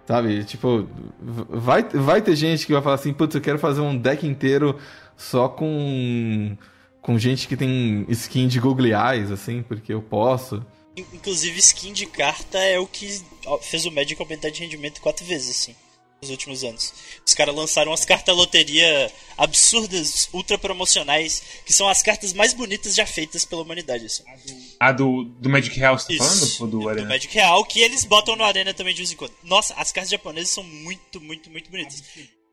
[0.07, 0.45] Sabe?
[0.45, 0.87] Tipo,
[1.21, 4.79] vai, vai ter gente que vai falar assim: putz, eu quero fazer um deck inteiro
[5.17, 6.57] só com.
[7.01, 10.65] com gente que tem skin de Google Eyes, assim, porque eu posso.
[10.97, 13.21] In- Inclusive, skin de carta é o que
[13.63, 15.75] fez o Magic aumentar de rendimento quatro vezes, assim,
[16.25, 16.93] nos últimos anos.
[17.27, 22.95] Os caras lançaram umas cartas loteria absurdas, ultra promocionais, que são as cartas mais bonitas
[22.95, 24.25] já feitas pela humanidade, assim.
[24.81, 26.57] A do, do Magic Real, você tá falando?
[26.61, 27.09] Ou do Arena?
[27.09, 29.33] Magic Real, que eles botam no Arena também de vez em quando.
[29.43, 32.03] Nossa, as cartas japonesas são muito, muito, muito bonitas.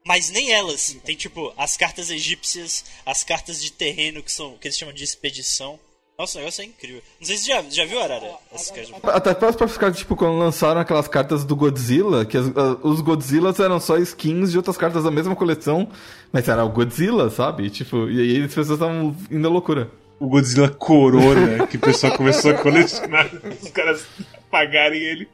[0.05, 0.97] Mas nem elas.
[1.05, 5.03] Tem tipo as cartas egípcias, as cartas de terreno que são que eles chamam de
[5.03, 5.79] expedição.
[6.21, 7.01] Nossa, o negócio é incrível.
[7.19, 8.93] Não sei se você já, já viu, Arara, essas cartas.
[9.15, 13.01] Até para pra ficar, tipo, quando lançaram aquelas cartas do Godzilla, que as- a- os
[13.01, 15.89] Godzillas eram só skins de outras cartas da mesma coleção,
[16.31, 17.71] mas era o Godzilla, sabe?
[17.71, 19.89] Tipo, e aí as pessoas estavam indo à loucura.
[20.19, 23.27] O Godzilla Corona, que o pessoal começou a colecionar,
[23.59, 24.05] os caras
[24.51, 25.27] pagarem ele.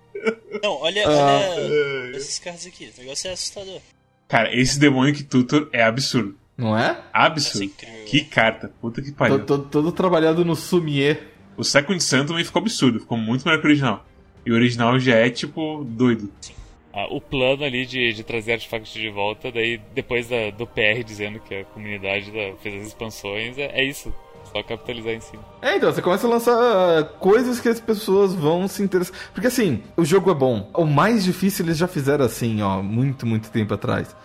[0.64, 1.42] Não, olha, Ah.
[1.58, 2.90] olha essas cartas aqui.
[2.98, 3.82] O negócio é assustador.
[4.30, 6.36] Cara, esse Demonic Tutor é absurdo.
[6.58, 6.98] Não é?
[7.14, 7.66] Absurdo.
[7.66, 8.06] incrível.
[8.06, 8.72] Que carta.
[8.82, 9.46] Puta que Todo, pariu.
[9.46, 11.28] todo, todo trabalhado no Sumier.
[11.56, 13.00] O Second Sun também ficou absurdo.
[13.00, 14.06] Ficou muito melhor que o original.
[14.46, 16.32] E o original já é, tipo, doido.
[16.94, 21.04] Ah, o plano ali de, de trazer artefactos de volta, daí depois da- do PR
[21.06, 24.12] dizendo que a comunidade da- fez as expansões, é, é isso.
[24.52, 25.44] Só capitalizar em cima.
[25.62, 29.14] É, então, você começa a lançar ah, coisas que as pessoas vão se interessar.
[29.34, 30.72] Porque assim, o jogo é bom.
[30.74, 34.16] O mais difícil eles já fizeram assim, ó, muito, muito tempo atrás.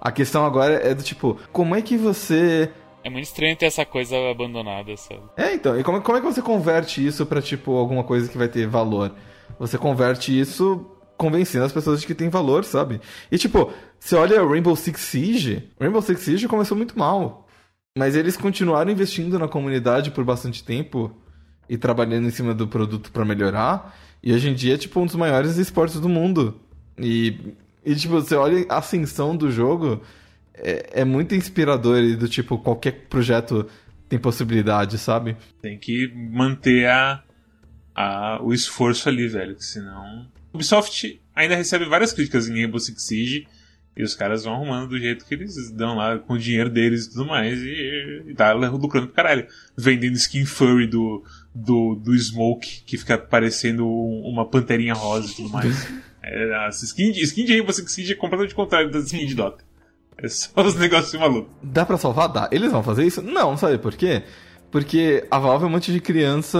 [0.00, 2.70] A questão agora é do tipo, como é que você
[3.04, 5.22] É muito estranho ter essa coisa abandonada, sabe?
[5.36, 8.38] É, então, e como, como é que você converte isso pra, tipo, alguma coisa que
[8.38, 9.14] vai ter valor?
[9.58, 10.86] Você converte isso
[11.16, 12.98] convencendo as pessoas de que tem valor, sabe?
[13.30, 17.46] E, tipo, você olha Rainbow Six Siege, Rainbow Six Siege começou muito mal.
[17.98, 21.14] Mas eles continuaram investindo na comunidade por bastante tempo
[21.68, 23.94] e trabalhando em cima do produto pra melhorar.
[24.22, 26.58] E hoje em dia é, tipo, um dos maiores esportes do mundo.
[26.98, 27.54] E,
[27.84, 30.02] e tipo, você olha a ascensão do jogo,
[30.54, 33.66] é, é muito inspirador e do tipo, qualquer projeto
[34.08, 35.36] tem possibilidade, sabe?
[35.62, 37.22] Tem que manter a,
[37.94, 39.54] a, o esforço ali, velho.
[39.54, 40.26] que Senão.
[40.52, 43.46] Ubisoft ainda recebe várias críticas em Rainbow Six Siege.
[43.96, 47.06] E os caras vão arrumando do jeito que eles dão lá, com o dinheiro deles
[47.06, 47.60] e tudo mais.
[47.60, 49.46] E, e tá lucrando pro caralho.
[49.76, 51.22] Vendendo skin furry do,
[51.54, 55.88] do, do Smoke, que fica parecendo um- uma panterinha rosa e tudo mais.
[56.22, 59.34] É, as skin, de- skin de Rainbow Six Siege é completamente contrário das skins de
[59.34, 59.64] Dota.
[60.18, 61.50] É só os negócios malucos.
[61.62, 62.28] Dá pra salvar?
[62.28, 62.48] Dá.
[62.52, 63.22] Eles vão fazer isso?
[63.22, 64.22] Não, sabe por quê?
[64.70, 66.58] Porque a Valve é um monte de criança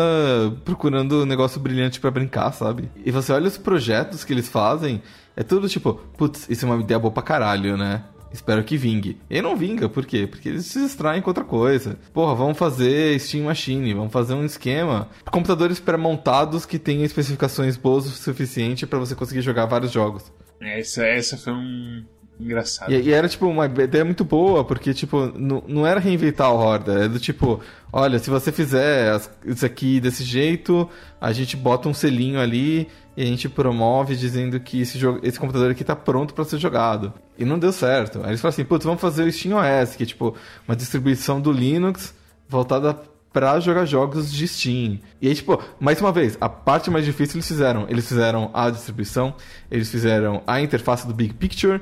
[0.64, 2.90] procurando negócio brilhante pra brincar, sabe?
[3.04, 5.00] E você olha os projetos que eles fazem,
[5.36, 8.02] é tudo tipo, putz, isso é uma ideia boa pra caralho, né?
[8.33, 9.18] Espero que vingue.
[9.28, 10.26] E não vinga, por quê?
[10.26, 11.99] Porque eles se distraem com outra coisa.
[12.12, 15.09] Porra, vamos fazer Steam Machine, vamos fazer um esquema.
[15.31, 20.33] Computadores pré-montados que tenham especificações boas o suficiente pra você conseguir jogar vários jogos.
[20.61, 22.04] Essa, essa foi um.
[22.41, 22.91] Engraçado.
[22.92, 26.57] E, e era, tipo, uma ideia muito boa, porque, tipo, não, não era reinventar o
[26.57, 27.61] Horda, era do tipo,
[27.92, 30.88] olha, se você fizer as- isso aqui desse jeito,
[31.21, 35.38] a gente bota um selinho ali e a gente promove dizendo que esse, jogo, esse
[35.38, 37.12] computador aqui tá pronto pra ser jogado.
[37.38, 38.21] E não deu certo.
[38.22, 40.34] Aí eles falaram assim, putz, vamos fazer o SteamOS, que é, tipo,
[40.67, 42.14] uma distribuição do Linux
[42.49, 42.99] voltada
[43.33, 44.99] pra jogar jogos de Steam.
[45.22, 47.87] E aí, tipo, mais uma vez, a parte mais difícil eles fizeram.
[47.88, 49.34] Eles fizeram a distribuição,
[49.71, 51.80] eles fizeram a interface do Big Picture,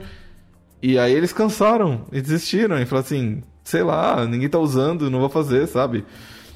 [0.82, 5.20] e aí eles cansaram e desistiram e falaram assim, sei lá, ninguém tá usando, não
[5.20, 6.04] vou fazer, sabe?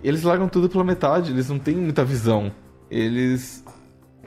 [0.03, 2.53] Eles largam tudo pela metade, eles não têm muita visão.
[2.91, 3.65] Eles.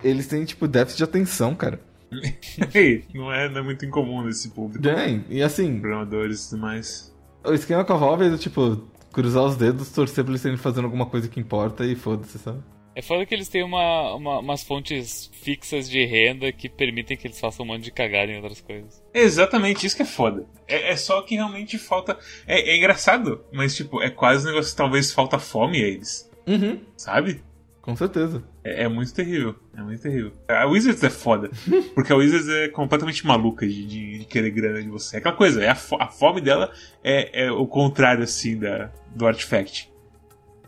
[0.04, 1.80] Eles têm, tipo, déficit de atenção, cara.
[3.14, 4.82] Não, é, não é muito incomum nesse público.
[4.82, 7.14] Bem, e assim, Programadores e tudo mais.
[7.44, 10.58] o esquema com a Valve é do tipo, cruzar os dedos, torcer pra eles estarem
[10.58, 12.60] fazendo alguma coisa que importa e foda-se, sabe?
[12.96, 17.28] É foda que eles têm uma, uma- umas fontes fixas de renda que permitem que
[17.28, 19.04] eles façam um monte de cagada em outras coisas.
[19.14, 20.46] Exatamente, isso que é foda.
[20.68, 22.18] É, é só que realmente falta.
[22.48, 26.32] É, é engraçado, mas tipo, é quase um negócio que talvez falta fome a eles.
[26.48, 27.44] Uhum, Sabe?
[27.82, 28.44] com certeza.
[28.64, 29.56] É, é muito terrível.
[29.78, 30.32] É muito terrível.
[30.48, 31.52] A Wizards é foda.
[31.94, 35.18] Porque a Wizards é completamente maluca de, de, de querer grana de você.
[35.18, 36.72] É aquela coisa, é a, fo- a fome dela
[37.04, 39.92] é, é o contrário, assim, da, do Artifact.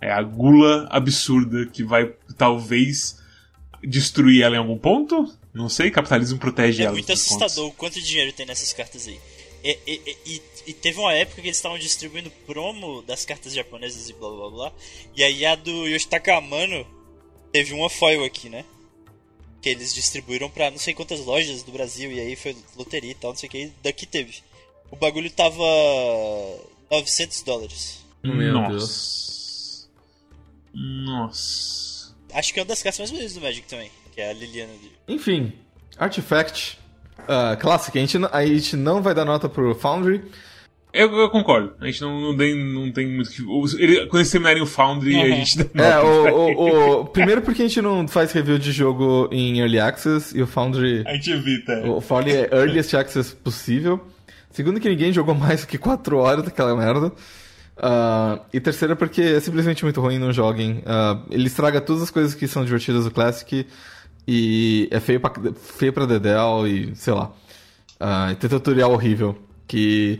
[0.01, 3.17] É a gula absurda que vai, talvez,
[3.83, 5.31] destruir ela em algum ponto.
[5.53, 6.93] Não sei, capitalismo protege É ela.
[6.93, 7.43] muito das contas.
[7.47, 9.19] assustador o quanto dinheiro tem nessas cartas aí.
[9.63, 14.07] E, e- e- e- teve uma época que eles estavam distribuindo promo das cartas japonesas
[14.09, 14.71] e blá blá blá.
[15.15, 16.85] E aí a do Yoshitaka Amano
[17.51, 18.63] teve uma foil aqui, né?
[19.61, 22.11] Que eles distribuíram pra não sei quantas lojas do Brasil.
[22.11, 23.71] E aí foi loteria e tal, não sei o que.
[23.81, 24.35] Daqui teve.
[24.91, 25.63] O bagulho tava
[26.91, 28.05] 900 dólares.
[28.23, 29.36] Meu Nossa.
[30.77, 32.13] Nossa.
[32.33, 33.89] Acho que é uma das cartas mais bonitas do Magic também.
[34.13, 34.91] Que é a Liliana de...
[35.13, 35.53] Enfim,
[35.97, 36.77] Artifact
[37.27, 37.97] ah, Classic.
[37.97, 40.23] A gente, não- a gente não vai dar nota pro Foundry.
[40.93, 41.73] Eu, eu concordo.
[41.79, 43.41] A gente não, não, tem, não tem muito que.
[43.81, 45.35] ele- quando eles terminarem o Foundry, a Uhum.
[45.35, 48.71] gente dá É, nota o, o- o- primeiro porque a gente não faz review de
[48.71, 51.03] jogo em Early Access e o Foundry.
[51.05, 51.83] A gente evita.
[51.89, 54.05] O Foundry é Earliest Access possível.
[54.49, 57.11] Segundo que ninguém jogou mais do que 4 horas daquela merda.
[57.79, 60.81] Ah, e terceiro porque é simplesmente muito ruim, não joguem.
[60.85, 63.65] Ah, ele estraga todas as coisas que são divertidas do Classic.
[64.27, 67.31] E é feio pra, feio pra Dedel e sei lá.
[67.99, 69.37] Ah, e tem tutorial horrível.
[69.67, 70.19] Que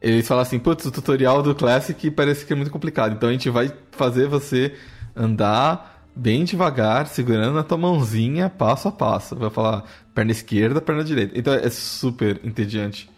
[0.00, 3.14] eles falam assim, putz, o tutorial do Classic parece que é muito complicado.
[3.14, 4.74] Então a gente vai fazer você
[5.14, 9.36] andar bem devagar, segurando na tua mãozinha, passo a passo.
[9.36, 9.84] Vai falar
[10.14, 11.38] perna esquerda, perna direita.
[11.38, 13.08] Então é super entediante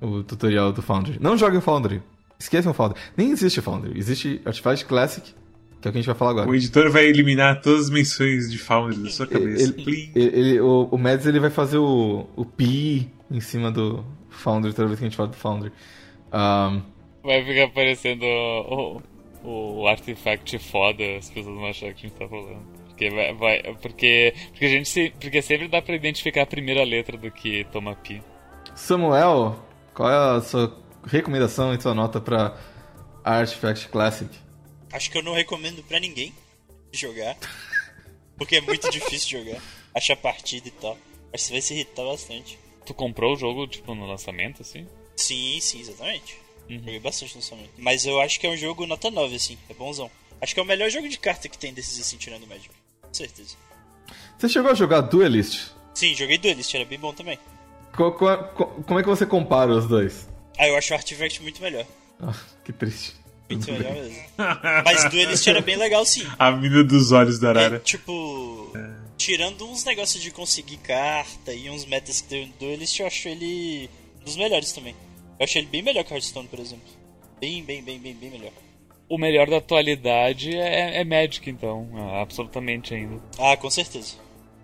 [0.00, 1.18] o tutorial do Foundry.
[1.20, 2.02] Não jogue o Foundry.
[2.42, 3.00] Esqueçam o Foundry.
[3.16, 3.96] Nem existe o Foundry.
[3.98, 5.32] Existe Artifact Classic,
[5.80, 6.48] que é o que a gente vai falar agora.
[6.50, 9.74] O editor vai eliminar todas as menções de Foundry da sua cabeça.
[9.76, 14.04] Ele, ele- ele- o, o Mads ele vai fazer o, o pi em cima do
[14.30, 15.72] Foundry toda vez que a gente fala do Foundry.
[16.32, 16.80] Ahn,
[17.24, 19.00] Vai ficar parecendo o,
[19.44, 22.62] o, o artefact foda, as pessoas vão achar que a gente tá falando.
[22.88, 26.82] Porque vai, vai- porque, porque a gente se, porque sempre dá pra identificar a primeira
[26.84, 28.20] letra do que toma pi.
[28.74, 29.56] Samuel,
[29.94, 30.68] qual é a sua
[31.06, 32.56] recomendação e sua nota pra
[33.24, 34.30] Artifact Classic?
[34.92, 36.32] Acho que eu não recomendo pra ninguém
[36.92, 37.36] jogar.
[38.36, 39.60] Porque é muito difícil jogar.
[39.94, 40.92] Achar partida e tal.
[41.32, 42.58] Acho que você vai se irritar bastante.
[42.84, 44.86] Tu comprou o jogo, tipo, no lançamento, assim?
[45.16, 46.36] Sim, sim, exatamente.
[46.68, 46.78] Uhum.
[46.78, 47.70] Joguei bastante no lançamento.
[47.78, 49.56] Mas eu acho que é um jogo nota 9, assim.
[49.70, 50.10] É bonzão.
[50.40, 52.70] Acho que é o melhor jogo de carta que tem desses assim, tirando o Magic.
[53.00, 53.54] Com certeza.
[54.36, 55.70] Você chegou a jogar Duelist?
[55.94, 57.38] Sim, joguei Duelist, era bem bom também.
[57.94, 60.28] Co- co- co- como é que você compara os dois?
[60.58, 61.84] Ah, eu acho o Artifact muito melhor.
[62.20, 62.34] Ah,
[62.64, 63.14] que triste.
[63.50, 64.02] Muito Tudo melhor bem.
[64.04, 64.22] mesmo.
[64.84, 66.26] Mas Duelist era bem legal, sim.
[66.38, 67.78] A mina dos olhos da É, Arara.
[67.80, 68.72] tipo,
[69.18, 73.28] tirando uns negócios de conseguir carta e uns metas que tem no Duelist, eu acho
[73.28, 74.94] ele um dos melhores também.
[75.38, 76.86] Eu achei ele bem melhor que Hearthstone, por exemplo.
[77.40, 78.52] Bem, bem, bem, bem, bem melhor.
[79.08, 81.88] O melhor da atualidade é, é Magic, então.
[81.94, 83.20] ah, absolutamente ainda.
[83.38, 84.14] Ah, com certeza.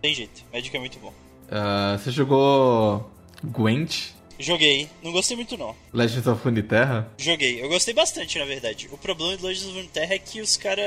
[0.00, 0.42] Tem jeito.
[0.52, 1.12] Magic é muito bom.
[1.50, 3.10] Ah, você jogou
[3.44, 4.12] Gwent?
[4.38, 4.88] Joguei.
[5.02, 5.74] Não gostei muito, não.
[5.92, 7.12] Legends of Runeterra?
[7.18, 7.60] Joguei.
[7.62, 8.88] Eu gostei bastante, na verdade.
[8.92, 10.84] O problema do Legends of Runeterra é que os caras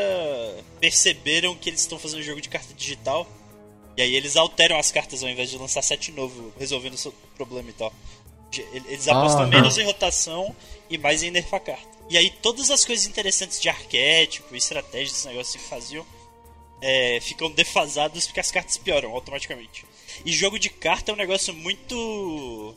[0.80, 3.28] perceberam que eles estão fazendo um jogo de carta digital.
[3.98, 7.11] E aí eles alteram as cartas ao invés de lançar set novo, resolvendo o seu
[7.36, 7.94] problema e tal.
[8.73, 9.48] Eles apostam Ah.
[9.48, 10.56] menos em rotação
[10.90, 11.90] e mais em nerfar carta.
[12.10, 16.06] E aí todas as coisas interessantes de arquétipo, estratégia, esses negócios que faziam,
[16.82, 19.86] é, ficam defasados porque as cartas pioram automaticamente.
[20.26, 22.76] E jogo de carta é um negócio muito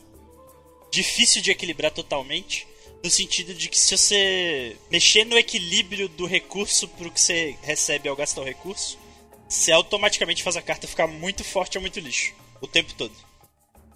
[0.91, 2.67] difícil de equilibrar totalmente,
[3.03, 8.09] no sentido de que se você mexer no equilíbrio do recurso pro que você recebe
[8.09, 8.97] ao gastar o recurso,
[9.47, 13.13] você automaticamente faz a carta ficar muito forte ou muito lixo o tempo todo.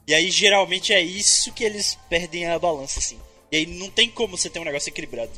[0.08, 3.20] E aí geralmente é isso que eles perdem a balança assim.
[3.52, 5.32] E aí não tem como você ter um negócio equilibrado.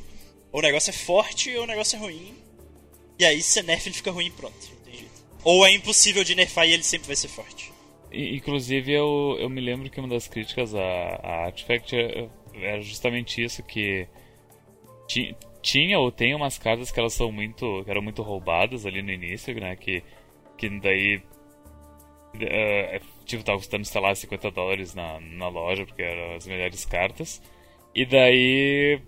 [0.51, 2.35] Ou o negócio é forte ou o negócio é ruim.
[3.17, 4.81] E aí você nerfa ele fica ruim e pronto.
[5.43, 7.70] Ou é impossível de nerfar e ele sempre vai ser forte.
[8.13, 13.41] Inclusive, eu, eu me lembro que uma das críticas à, à Artifact é- era justamente
[13.43, 14.07] isso, que
[15.07, 19.11] ti- tinha ou tem umas cartas que elas são muito, eram muito roubadas ali no
[19.11, 20.03] início, né, que,
[20.57, 21.21] que daí,
[22.39, 26.47] eh, é, tipo, tava custando, sei lá, 50 dólares na, na loja, porque eram as
[26.47, 27.41] melhores cartas,
[27.95, 28.99] e daí...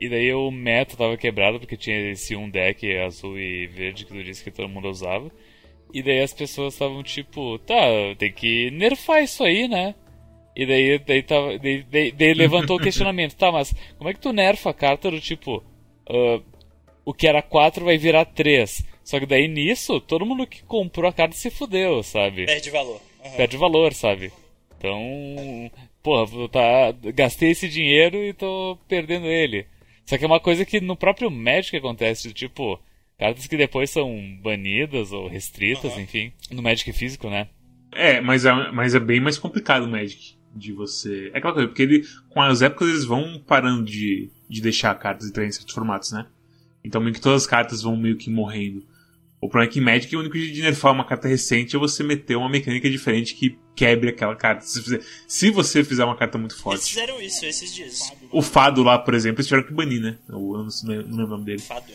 [0.00, 4.12] E daí o meta tava quebrado porque tinha esse um deck azul e verde que
[4.12, 5.30] tu disse que todo mundo usava.
[5.92, 7.76] E daí as pessoas estavam tipo, tá,
[8.18, 9.94] tem que nerfar isso aí, né?
[10.54, 14.20] E daí, daí, tava, daí, daí, daí levantou o questionamento, tá, mas como é que
[14.20, 15.62] tu nerfa a carta do tipo,
[16.08, 16.40] ah,
[17.04, 18.84] o que era 4 vai virar 3.
[19.02, 22.44] Só que daí nisso, todo mundo que comprou a carta se fudeu, sabe?
[22.44, 23.00] Perde valor.
[23.24, 23.30] Uhum.
[23.36, 24.30] Perde valor, sabe?
[24.76, 25.70] Então,
[26.02, 29.66] porra, tá, gastei esse dinheiro e tô perdendo ele.
[30.04, 32.78] Só que é uma coisa que no próprio Magic acontece, tipo,
[33.18, 36.00] cartas que depois são banidas ou restritas, uhum.
[36.00, 37.48] enfim, no Magic físico, né?
[37.92, 41.30] É, mas é, mas é bem mais complicado o Magic de você.
[41.34, 45.28] É aquela coisa, porque ele, com as épocas eles vão parando de, de deixar cartas
[45.28, 46.26] entrar em certos formatos, né?
[46.84, 48.86] Então meio que todas as cartas vão meio que morrendo.
[49.40, 51.78] O problema é que em Magic o único jeito de nerfar uma carta recente é
[51.78, 54.64] você meter uma mecânica diferente que quebre aquela carta.
[54.64, 56.78] Se, fizer, se você fizer uma carta muito forte.
[56.78, 58.12] Eles fizeram isso esses dias.
[58.32, 60.18] O Fado lá, por exemplo, eles tiveram que banir, né?
[60.28, 61.60] Eu, não, não lembro o nome dele.
[61.60, 61.92] Fado.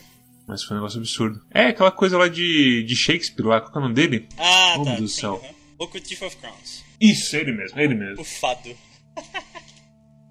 [0.47, 1.41] Mas foi um negócio absurdo.
[1.51, 4.27] É aquela coisa lá de, de Shakespeare lá, qual é o nome dele?
[4.37, 4.95] Ah, tá.
[4.95, 5.41] Do céu.
[5.43, 5.63] Uhum.
[5.77, 6.83] Book of Crowns.
[6.99, 8.21] Isso, ele mesmo, ele mesmo.
[8.21, 8.75] O Fado.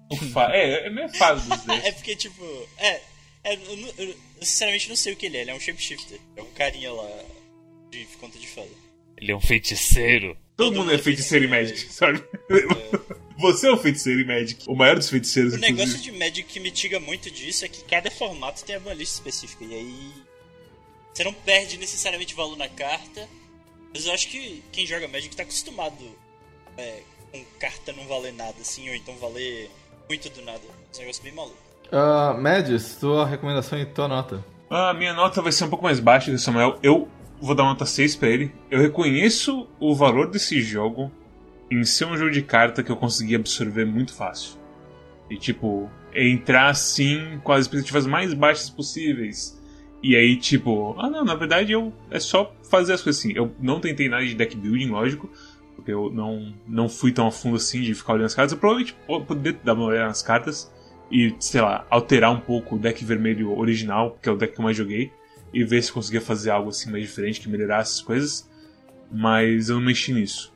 [0.09, 0.53] o Fado.
[0.53, 2.43] É, é meio Fado dos É porque, tipo.
[2.77, 3.01] É.
[3.43, 5.41] é eu, eu, eu, sinceramente não sei o que ele é.
[5.41, 6.19] Ele é um shapeshifter.
[6.35, 7.09] É um carinha lá
[7.91, 8.69] de conta de fada.
[9.17, 10.35] Ele é um feiticeiro.
[10.55, 12.23] Todo, Todo mundo é feiticeiro em Magic, sabe?
[12.49, 13.02] É.
[13.37, 14.63] Você é um feiticeiro em Magic.
[14.67, 18.11] O maior dos feiticeiros, O negócio de Magic que mitiga muito disso é que cada
[18.11, 19.63] formato tem a banlist específica.
[19.63, 20.13] E aí.
[21.13, 23.27] Você não perde necessariamente valor na carta.
[23.93, 26.03] Mas eu acho que quem joga Magic tá acostumado
[26.77, 27.01] é,
[27.31, 29.69] com carta não valer nada, assim, ou então valer
[30.09, 30.61] muito do nada.
[30.93, 31.57] É um negócio bem maluco.
[31.91, 34.43] Uh, Magis, tua recomendação e tua nota?
[34.69, 36.79] A minha nota vai ser um pouco mais baixa que o Samuel.
[36.81, 37.07] Eu
[37.39, 38.51] vou dar uma nota 6 pra ele.
[38.71, 41.11] Eu reconheço o valor desse jogo
[41.73, 44.59] em ser um jogo de carta que eu consegui absorver muito fácil.
[45.29, 49.59] E tipo, entrar assim com as expectativas mais baixas possíveis.
[50.01, 53.33] E aí, tipo, ah não, na verdade eu é só fazer as coisas assim.
[53.33, 55.29] Eu não tentei nada de deck building, lógico,
[55.75, 58.51] porque eu não, não fui tão a fundo assim de ficar olhando as cartas.
[58.51, 58.95] Eu provavelmente
[59.25, 60.71] poderia dar uma olhada nas cartas
[61.09, 64.59] e, sei lá, alterar um pouco o deck vermelho original, que é o deck que
[64.59, 65.11] eu mais joguei,
[65.53, 68.49] e ver se conseguia fazer algo assim mais diferente, que melhorasse as coisas.
[69.11, 70.52] Mas eu não mexi nisso.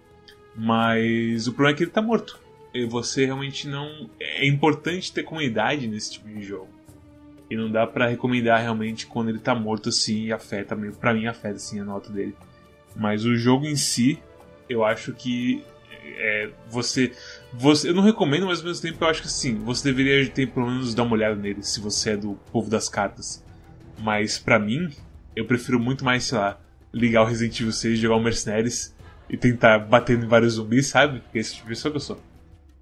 [0.58, 2.40] Mas o problema é que ele tá morto.
[2.74, 4.10] E você realmente não.
[4.20, 6.70] É importante ter comunidade nesse tipo de jogo.
[7.50, 10.76] E não dá para recomendar realmente quando ele tá morto assim e afeta.
[11.00, 12.36] Pra mim afeta assim a nota dele.
[12.96, 14.20] Mas o jogo em si,
[14.68, 15.64] eu acho que
[16.18, 17.12] é, você,
[17.54, 17.90] você.
[17.90, 20.68] Eu não recomendo, mas ao mesmo tempo eu acho que sim, você deveria ter pelo
[20.68, 23.44] menos dar uma olhada nele, se você é do povo das cartas.
[24.00, 24.90] Mas para mim,
[25.36, 26.60] eu prefiro muito mais, sei lá,
[26.94, 28.96] ligar o Resident Evil 6, jogar o Mercenaries
[29.30, 31.20] e tentar bater em vários zumbis, sabe?
[31.20, 32.22] Porque esse tipo de pessoa que eu sou.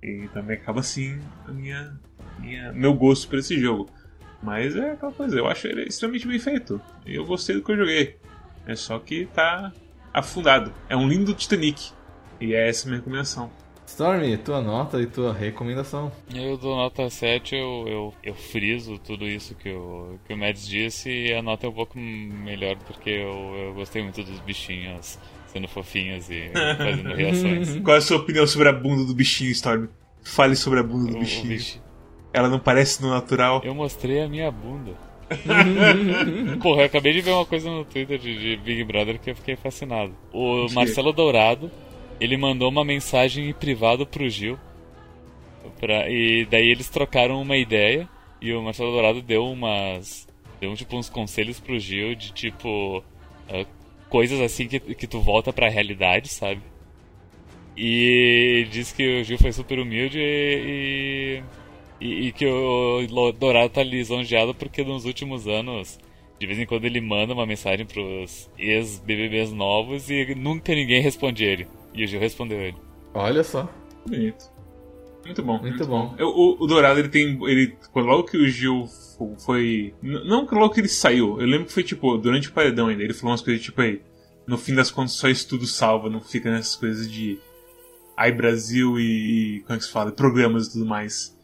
[0.01, 1.99] E também acaba assim a minha,
[2.39, 3.89] minha, meu gosto por esse jogo.
[4.41, 6.79] Mas é aquela coisa, eu acho ele extremamente bem feito.
[7.05, 8.17] E eu gostei do que eu joguei.
[8.67, 9.71] É só que tá
[10.13, 10.71] afundado.
[10.87, 11.91] É um lindo Titanic.
[12.39, 13.51] E é essa a minha recomendação.
[13.87, 16.11] Stormy, tua nota e tua recomendação.
[16.33, 20.67] Eu dou nota 7, eu, eu, eu friso tudo isso que o, que o Mads
[20.67, 25.19] disse e a nota é um pouco melhor porque eu, eu gostei muito dos bichinhos
[25.47, 27.79] sendo fofinhos e fazendo reações.
[27.81, 29.87] Qual é a sua opinião sobre a bunda do bichinho, Storm?
[30.23, 31.81] Fale sobre a bunda do O- o bichinho.
[32.33, 33.61] Ela não parece no natural.
[33.63, 34.91] Eu mostrei a minha bunda.
[36.61, 39.35] Porra, eu acabei de ver uma coisa no Twitter de, de Big Brother que eu
[39.35, 40.13] fiquei fascinado.
[40.33, 40.67] O?
[40.73, 41.71] Marcelo Dourado,
[42.19, 44.57] ele mandou uma mensagem em privado pro Gil.
[45.79, 48.07] Pra, e daí eles trocaram uma ideia
[48.41, 50.27] e o Marcelo Dourado deu umas.
[50.59, 53.03] Deu tipo uns conselhos pro Gil de tipo.
[53.49, 53.65] ah,
[54.09, 56.61] coisas assim que, que tu volta pra realidade, sabe?
[57.75, 61.43] E diz que o Gil foi super humilde e,
[61.99, 65.99] e, e que o Dourado tá lisonjeado porque nos últimos anos,
[66.39, 71.43] de vez em quando ele manda uma mensagem pros ex-BBBs novos e nunca ninguém responde
[71.43, 71.67] ele.
[71.95, 72.77] E o Gil respondeu ele.
[73.13, 73.69] Olha só.
[74.07, 74.45] Bonito.
[75.25, 75.59] Muito bom.
[75.59, 76.13] Muito bom.
[76.19, 77.39] Eu- o, o Dourado, ele tem.
[77.47, 78.85] Ele, logo que o Gil
[79.17, 79.93] fo- foi.
[80.01, 83.13] Não logo que ele saiu, eu lembro que foi tipo, durante o paredão ainda, ele
[83.13, 84.01] falou umas coisas tipo aí.
[84.45, 87.39] No fim das contas, só estudo salva, não fica nessas coisas de.
[88.15, 89.59] Ai Brasil e, e.
[89.61, 90.11] Como é que se fala?
[90.11, 91.35] Programas e tudo mais.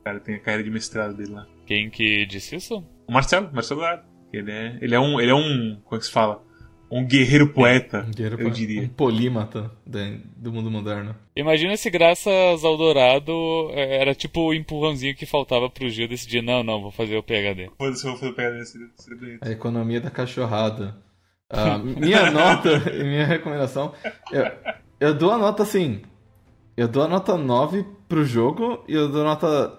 [0.00, 1.46] O cara tem a carreira de mestrado dele lá.
[1.66, 2.84] Quem que disse isso?
[3.06, 4.02] O Marcelo, Marcelo Dourado.
[4.32, 5.18] Ele é, ele é um.
[5.18, 5.80] Ele é um.
[5.84, 6.42] Como é que se fala?
[6.90, 8.82] Um guerreiro poeta, Um guerreiro eu pra- diria.
[8.82, 9.70] Um polímata
[10.36, 11.14] do mundo moderno.
[11.36, 13.32] Imagina se graças ao Dourado
[13.70, 17.22] eh, era tipo o empurrãozinho que faltava pro Gil decidir, não, não, vou fazer o
[17.22, 17.70] PHD.
[17.78, 19.46] Foda-se, vou fazer o PHD, seria, seria bonito.
[19.46, 20.96] A economia da cachorrada.
[21.48, 23.92] Ah, minha nota e minha recomendação.
[24.32, 24.50] Eu,
[24.98, 26.02] eu dou a nota assim.
[26.76, 29.78] Eu dou a nota 9 pro jogo e eu dou nota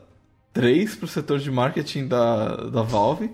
[0.54, 3.30] 3 pro setor de marketing da, da Valve.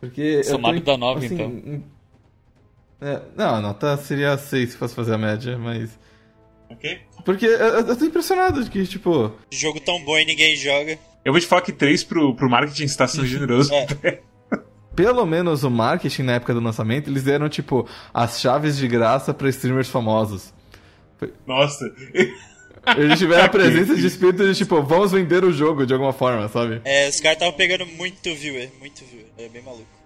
[0.00, 0.20] Porque.
[0.20, 1.82] eu tô Somado dá 9, assim, então.
[3.00, 5.98] É, não, a nota seria 6 se fosse fazer a média, mas.
[6.68, 7.00] Ok?
[7.24, 9.32] Porque eu, eu tô impressionado de que, tipo.
[9.50, 10.98] Jogo tão bom e ninguém joga.
[11.24, 13.72] Eu vou te falar que 3 pro, pro marketing está sendo generoso.
[13.74, 14.20] É.
[14.96, 19.32] pelo menos o marketing na época do lançamento, eles deram, tipo, as chaves de graça
[19.32, 20.52] pra streamers famosos.
[21.46, 21.84] Nossa.
[22.96, 26.48] Eles tiveram a presença de espírito de, tipo, vamos vender o jogo de alguma forma,
[26.48, 26.80] sabe?
[26.84, 29.26] É, os caras estavam pegando muito viewer, muito viewer.
[29.38, 29.97] É bem maluco.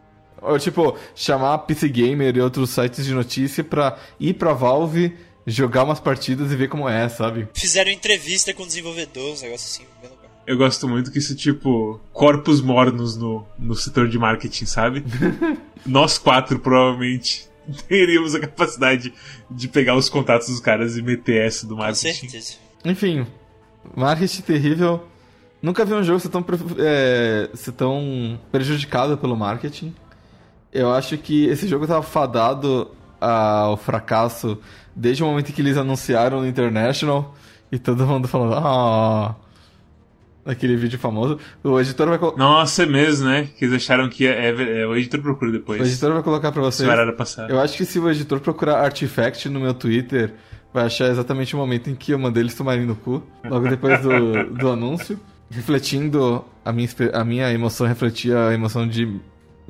[0.42, 5.16] Ou, tipo, chamar a PC Gamer e outros sites de notícia pra ir pra Valve,
[5.46, 7.48] jogar umas partidas e ver como é, sabe?
[7.54, 10.22] Fizeram entrevista com desenvolvedores, um negócio assim, bem legal.
[10.44, 15.04] Eu gosto muito que isso, tipo, corpos mornos no, no setor de marketing, sabe?
[15.86, 17.48] Nós quatro, provavelmente,
[17.86, 19.14] teríamos a capacidade
[19.48, 22.12] de pegar os contatos dos caras e meter essa do Com marketing.
[22.28, 22.54] certeza.
[22.84, 23.24] Enfim,
[23.94, 25.06] marketing terrível.
[25.62, 26.44] Nunca vi um jogo ser tão,
[26.78, 29.94] é, ser tão prejudicado pelo marketing.
[30.72, 32.90] Eu acho que esse jogo tava fadado
[33.20, 34.58] ao fracasso
[34.96, 37.34] desde o momento em que eles anunciaram no International
[37.70, 39.34] e todo mundo falando, ah,
[40.44, 41.38] aquele vídeo famoso.
[41.62, 43.48] O editor vai, colo- Nossa, é mesmo, né?
[43.56, 45.80] Que eles acharam que é, é- é- o editor procura depois.
[45.80, 46.88] o editor vai colocar pra vocês.
[47.16, 47.52] Passada.
[47.52, 50.32] Eu acho que se o editor procurar Artifact no meu Twitter,
[50.72, 54.00] vai achar exatamente o momento em que eu mandei eles tomarem no cu, logo depois
[54.00, 55.18] do, do anúncio.
[55.50, 59.20] Refletindo, a minha, a minha emoção refletia a emoção de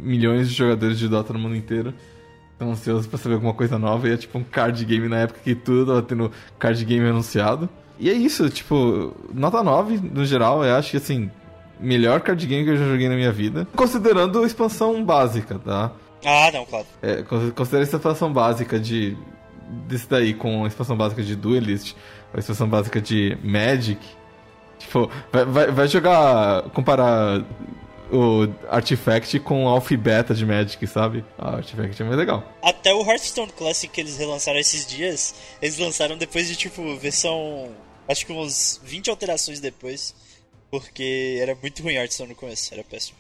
[0.03, 1.95] milhões de jogadores de Dota no mundo inteiro.
[2.59, 4.09] Tão ansiosos pra saber alguma coisa nova.
[4.09, 7.69] E é tipo um card game na época que tudo tava tendo card game anunciado.
[7.99, 11.31] E é isso, tipo, nota 9 no geral, eu acho que assim,
[11.79, 13.66] melhor card game que eu já joguei na minha vida.
[13.77, 15.93] Considerando a expansão básica, tá?
[16.24, 16.87] Ah, não, claro.
[17.01, 19.16] É, con- considera essa expansão básica de.
[19.89, 21.95] desse daí com a expansão básica de Duelist,
[22.35, 24.01] a expansão básica de Magic.
[24.79, 26.62] Tipo, vai, vai, vai jogar.
[26.70, 27.43] comparar
[28.11, 31.24] o Artifact com Alpha e Beta de Magic, sabe?
[31.39, 32.45] A Artifact é mais legal.
[32.62, 37.70] Até o Hearthstone Classic que eles relançaram esses dias, eles lançaram depois de, tipo, versão.
[38.09, 40.15] Acho que uns 20 alterações depois.
[40.70, 43.19] Porque era muito ruim Hearthstone no começo, era péssimo.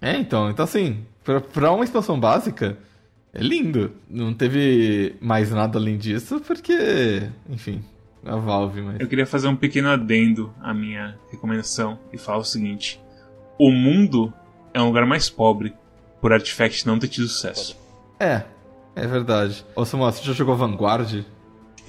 [0.00, 2.78] É, então, então assim, pra, pra uma expansão básica,
[3.32, 3.92] é lindo.
[4.08, 7.28] Não teve mais nada além disso, porque.
[7.48, 7.84] Enfim,
[8.24, 9.00] a Valve, mas.
[9.00, 13.00] Eu queria fazer um pequeno adendo à minha recomendação e falar o seguinte:
[13.58, 14.32] o mundo
[14.72, 15.74] é um lugar mais pobre
[16.20, 17.76] por Artifact não ter tido sucesso.
[18.18, 18.42] É,
[18.96, 19.64] é verdade.
[19.76, 21.24] Ô Samuel, você já jogou Vanguard?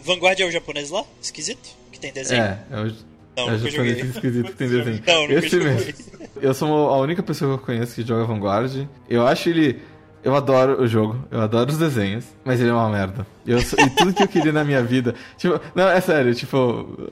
[0.03, 1.03] Vanguard é o japonês lá?
[1.21, 1.69] Esquisito?
[1.91, 2.41] Que tem desenho?
[2.43, 2.93] É, é o,
[3.37, 5.03] Não, é japonês esquisito que tem desenho.
[5.07, 5.93] Não, nunca Esse mesmo.
[6.41, 8.87] Eu sou a única pessoa que eu conheço que joga Vanguard.
[9.09, 9.81] Eu acho ele.
[10.23, 13.27] Eu adoro o jogo, eu adoro os desenhos, mas ele é uma merda.
[13.45, 15.13] Eu sou- e tudo que eu queria na minha vida.
[15.37, 17.11] Tipo, não, é sério, tipo.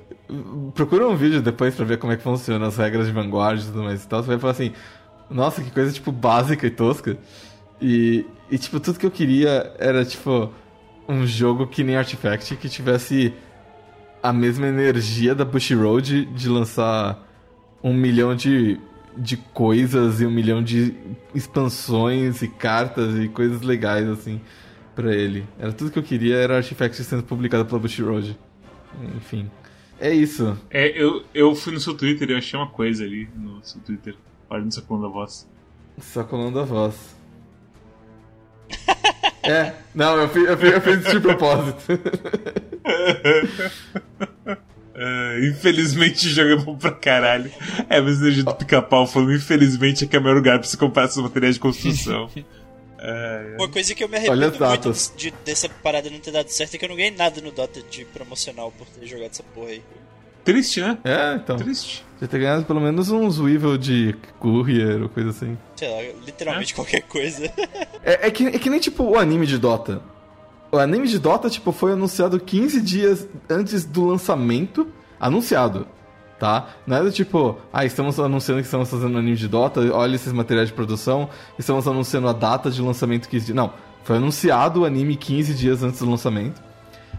[0.73, 3.65] Procura um vídeo depois pra ver como é que funciona as regras de Vanguard e
[3.65, 4.21] tudo mais e tal.
[4.21, 4.71] Você vai falar assim,
[5.29, 7.17] nossa, que coisa, tipo, básica e tosca.
[7.81, 10.51] E, e tipo, tudo que eu queria era, tipo,
[11.07, 13.33] um jogo que nem Artifact, que tivesse
[14.21, 17.21] a mesma energia da Bush Road de lançar
[17.83, 18.79] um milhão de,
[19.17, 20.95] de coisas e um milhão de
[21.35, 24.39] expansões e cartas e coisas legais, assim,
[24.95, 25.45] pra ele.
[25.59, 28.39] Era tudo que eu queria, era Artifact sendo publicado pela Bush Road.
[29.17, 29.49] Enfim.
[30.03, 30.59] É isso.
[30.69, 34.13] É, eu, eu fui no seu Twitter e achei uma coisa ali no seu Twitter.
[34.49, 35.49] Olha no seu da voz.
[35.97, 37.15] Só colando a voz.
[39.41, 41.83] é, não, eu fiz, eu fiz, eu fiz isso de propósito.
[44.95, 47.51] É, infelizmente jogo é bom pra caralho.
[47.89, 50.77] É a mesma energia do pica-pau falando, infelizmente aqui é o melhor lugar pra você
[50.77, 52.29] comprar seus materiais de construção.
[53.05, 56.47] É, Uma coisa que eu me Olha arrependo muito de, dessa parada não ter dado
[56.47, 59.43] certo é que eu não ganhei nada no Dota de promocional por ter jogado essa
[59.43, 59.83] porra aí.
[60.45, 60.97] triste, né?
[61.03, 61.57] É, então.
[61.57, 62.05] Triste.
[62.21, 65.57] Já ter ganhado pelo menos uns Weevil de Courier ou coisa assim.
[65.75, 67.51] Sei lá, literalmente qualquer coisa.
[68.01, 70.01] É, é que, é que nem tipo o anime de Dota.
[70.71, 74.87] O anime de Dota, tipo, foi anunciado 15 dias antes do lançamento.
[75.19, 75.87] Anunciado,
[76.43, 76.67] tá?
[76.85, 80.13] Não é do tipo, ah, estamos anunciando que estamos fazendo um anime de Dota, olha
[80.15, 83.55] esses materiais de produção, estamos anunciando a data de lançamento 15 dias.
[83.55, 83.71] Não,
[84.03, 86.61] foi anunciado o anime 15 dias antes do lançamento.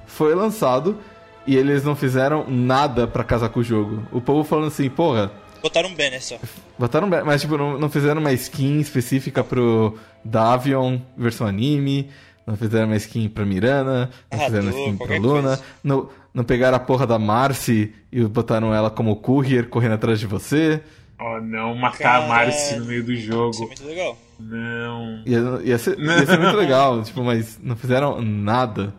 [0.07, 0.99] Foi lançado
[1.47, 4.03] e eles não fizeram nada pra casar com o jogo.
[4.13, 5.31] O povo falando assim, porra,
[5.63, 6.37] Botaram um banner só.
[6.79, 12.11] Botaram, ba- mas tipo, não, não fizeram uma skin específica pro Davion versão anime,
[12.47, 15.63] não fizeram uma skin pra Mirana, não Ah, fizeram uma skin pra Luna, coisa.
[15.83, 20.27] não, não pegaram a porra da Marcy e botaram ela como courier correndo atrás de
[20.27, 20.83] você.
[21.19, 22.25] Oh não, matar Caralho.
[22.25, 23.59] a Marcy no meio do Isso é jogo.
[23.67, 24.19] muito legal.
[24.41, 25.23] Não.
[25.25, 28.93] Ia, ia, ser, ia ser muito legal, tipo, mas não fizeram nada,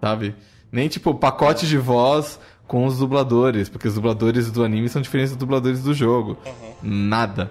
[0.00, 0.34] sabe?
[0.70, 5.30] Nem tipo pacote de voz com os dubladores, porque os dubladores do anime são diferentes
[5.32, 6.36] dos dubladores do jogo.
[6.44, 6.52] Aham.
[6.82, 7.50] Nada.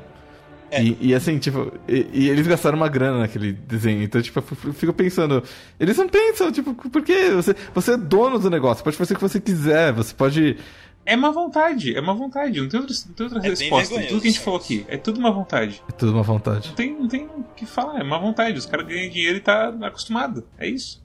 [0.74, 0.84] É.
[0.84, 4.02] E, e assim, tipo, e, e eles gastaram uma grana naquele desenho.
[4.02, 5.44] Então, tipo, eu fico pensando,
[5.80, 9.18] eles não pensam, tipo, por que você, você é dono do negócio, pode fazer o
[9.18, 10.58] que você quiser, você pode
[11.06, 12.60] É má vontade, é má vontade.
[12.60, 13.96] Não tem outra, não tem outra É resposta.
[13.96, 15.84] Tudo que a gente vergonhoso, falou aqui é tudo má vontade.
[15.88, 16.70] É tudo uma vontade.
[16.70, 18.58] Não tem, não tem o que falar, é má vontade.
[18.58, 20.44] Os caras ganham dinheiro e tá acostumado.
[20.58, 21.03] É isso.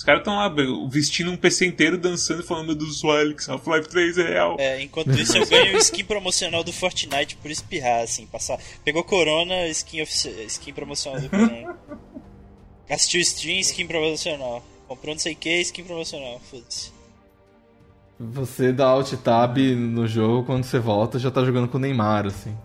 [0.00, 0.50] Os caras estão lá
[0.88, 4.56] vestindo um PC inteiro, dançando e falando do Swalix, Half-Life 3 é real.
[4.58, 8.58] É, enquanto isso eu ganho skin promocional do Fortnite por espirrar, assim, passar.
[8.82, 10.02] Pegou Corona, skin,
[10.46, 11.76] skin promocional do Corona.
[12.88, 14.64] Assistiu stream, skin promocional.
[14.88, 16.40] Comprou não sei o que, skin promocional.
[16.50, 16.90] Foda-se.
[18.18, 22.26] Você dá alt tab no jogo, quando você volta, já tá jogando com o Neymar,
[22.26, 22.56] assim.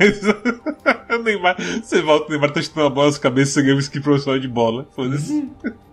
[1.18, 3.78] o Neymar, você volta, o Neymar tá chutando a bola nas cabeças, você ganha um
[3.78, 4.86] skin profissional de bola.
[4.94, 5.48] Foda-se.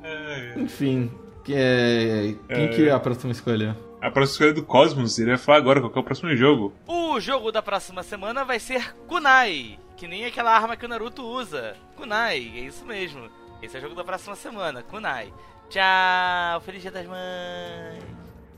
[0.64, 1.12] Enfim,
[1.50, 2.36] é...
[2.48, 2.68] quem É.
[2.70, 3.78] que é a próxima escolha?
[4.02, 6.36] A próxima escolha é do Cosmos, ele vai falar agora qual que é o próximo
[6.36, 6.74] jogo.
[6.88, 11.24] O jogo da próxima semana vai ser Kunai, que nem aquela arma que o Naruto
[11.26, 11.76] usa.
[11.98, 13.30] Kunai, é isso mesmo.
[13.62, 15.34] Esse é o jogo da próxima semana, Kunai.
[15.70, 18.04] Tchau, feliz dia das mães.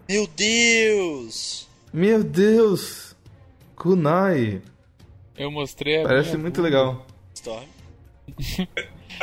[0.07, 1.67] Meu Deus!
[1.91, 3.15] Meu Deus!
[3.75, 4.61] Kunai!
[5.37, 6.67] Eu mostrei a Parece minha muito bunda.
[6.69, 7.05] legal.
[7.33, 7.65] Storm.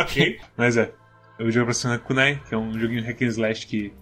[0.01, 0.39] Ok.
[0.57, 0.93] Mas é.
[1.39, 3.93] O jogo pra é Kunai, que é um joguinho hack and slash que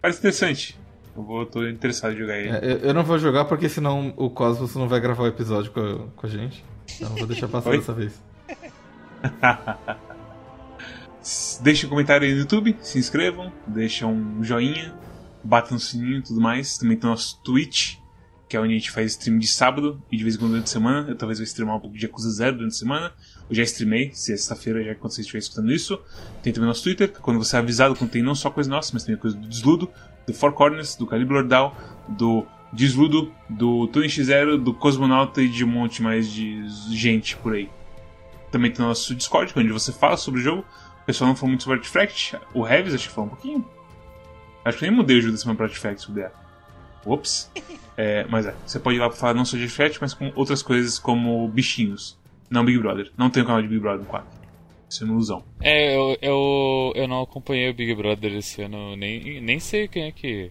[0.00, 0.78] parece interessante.
[1.16, 2.48] Eu vou, tô interessado em jogar ele.
[2.50, 5.70] É, eu, eu não vou jogar porque senão o Cosmos não vai gravar o episódio
[5.72, 6.64] com a, com a gente.
[6.96, 8.20] Então eu vou deixar passar dessa vez.
[11.60, 14.94] Deixem um comentário aí no YouTube, se inscrevam, deixam um joinha,
[15.44, 16.78] batam no sininho e tudo mais.
[16.78, 17.98] Também tem o nosso Twitch,
[18.50, 20.64] que é onde a gente faz stream de sábado e de vez em quando durante
[20.64, 21.08] a semana.
[21.08, 23.12] Eu talvez vou streamar um pouco de Yakuza Zero durante a semana.
[23.48, 25.96] Eu já streamei, é sexta-feira, já quando você estiver escutando isso.
[26.42, 29.04] Tem também nosso Twitter, que quando você é avisado, contém não só coisa nossa, mas
[29.04, 29.88] também coisa do Desludo,
[30.26, 31.76] do Four Corners, do Calibre Lordal,
[32.08, 37.54] do Desludo, do Tony X0, do Cosmonauta e de um monte mais de gente por
[37.54, 37.70] aí.
[38.50, 40.64] Também tem o nosso Discord, onde você fala sobre o jogo.
[41.02, 42.36] O pessoal não falou muito sobre Artifact.
[42.52, 43.64] O Heavis acho que falou um pouquinho.
[44.64, 46.32] Acho que nem mudei o jogo da semana pra Artifact, se puder.
[47.04, 47.50] Ups.
[47.96, 50.32] É, mas é, você pode ir lá pra falar não só de Artifact, mas com
[50.34, 52.18] outras coisas como bichinhos.
[52.48, 53.10] Não Big Brother.
[53.16, 54.26] Não tem um canal de Big Brother no 4.
[54.88, 55.44] Isso é uma ilusão.
[55.60, 60.04] É, eu, eu, eu não acompanhei o Big Brother esse ano, nem, nem sei quem
[60.04, 60.50] é que.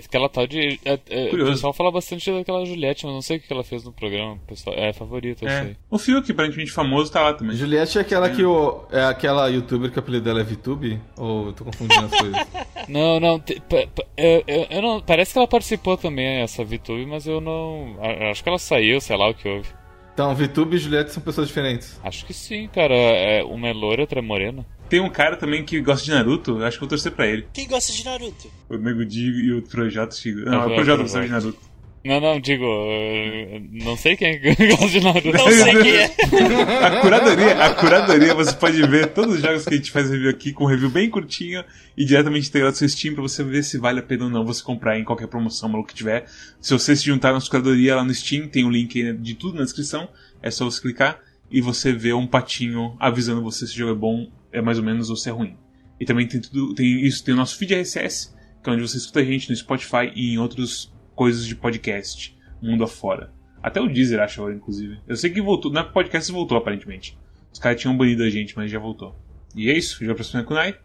[0.00, 0.78] Tem aquela tal de.
[0.84, 3.84] é, é, o pessoal fala bastante daquela Juliette, mas não sei o que ela fez
[3.84, 4.38] no programa.
[4.46, 5.62] Pessoal, é favorita, eu É.
[5.62, 5.76] sei.
[5.90, 7.56] O Fiuk, aparentemente famoso, tá lá também.
[7.56, 8.84] Juliette é aquela que o.
[8.90, 11.00] É aquela youtuber que o apelido dela é VTube?
[11.16, 12.46] Ou eu tô confundindo as coisas?
[12.88, 15.00] Não, não, te- pa- pa- eu, eu, eu não.
[15.00, 17.96] Parece que ela participou também, essa VTube, mas eu não.
[18.30, 19.68] Acho que ela saiu, sei lá o que houve.
[20.12, 21.98] Então, VTube e Juliette são pessoas diferentes.
[22.04, 22.94] Acho que sim, cara.
[22.94, 24.64] É, uma é loira, outra é morena.
[24.88, 27.26] Tem um cara também que gosta de Naruto, eu acho que eu vou torcer pra
[27.26, 27.46] ele.
[27.52, 28.48] Quem gosta de Naruto?
[28.68, 30.40] O Nego Di e o Projota Chico.
[30.40, 31.28] Não, Ah, o Projota gosta de.
[31.28, 31.74] Naruto.
[32.04, 32.64] Não, não, digo.
[32.66, 34.38] eh, Não sei quem
[34.68, 35.32] gosta de Naruto.
[35.32, 36.14] Não sei quem é.
[36.84, 40.28] A curadoria, a curadoria, você pode ver todos os jogos que a gente faz review
[40.28, 41.64] aqui com um review bem curtinho
[41.96, 44.44] e diretamente integrado no seu Steam pra você ver se vale a pena ou não
[44.44, 46.26] você comprar em qualquer promoção maluco que tiver.
[46.60, 49.34] Se você se juntar na sua curadoria lá no Steam, tem o link aí de
[49.34, 50.06] tudo na descrição,
[50.42, 51.18] é só você clicar
[51.50, 54.84] e você vê um patinho avisando você se o jogo é bom, é mais ou
[54.84, 55.56] menos ou se é ruim.
[56.00, 58.96] E também tem tudo, tem isso, tem o nosso feed RSS, que é onde você
[58.96, 63.32] escuta a gente no Spotify e em outras coisas de podcast, mundo afora.
[63.62, 64.98] Até o Deezer, acho agora, inclusive.
[65.06, 67.18] Eu sei que voltou, na podcast voltou, aparentemente.
[67.52, 69.14] Os caras tinham banido a gente, mas já voltou.
[69.54, 70.76] E é isso, já próximo é Kunai.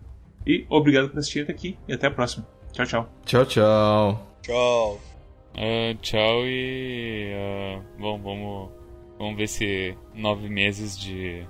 [0.46, 2.48] E obrigado por assistir até aqui e até a próxima.
[2.72, 3.10] Tchau, tchau.
[3.26, 4.38] Tchau, tchau.
[4.42, 5.02] Tchau.
[5.56, 7.34] Ah, tchau e.
[7.34, 8.70] ah, bom, vamos.
[9.18, 11.46] Vamos ver se nove meses de.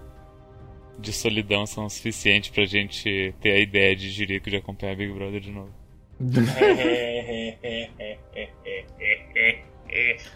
[1.00, 5.14] De solidão são o suficiente pra gente ter a ideia de Jerico de acompanhar Big
[5.14, 5.72] Brother de novo.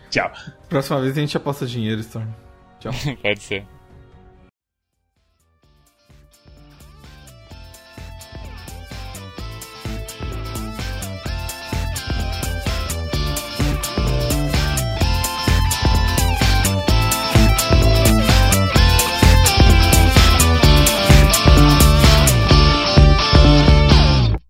[0.09, 0.31] Tchau.
[0.69, 2.29] Próxima vez a gente aposta dinheiro, Storm.
[2.79, 2.91] Tchau.
[3.21, 3.65] Pode ser.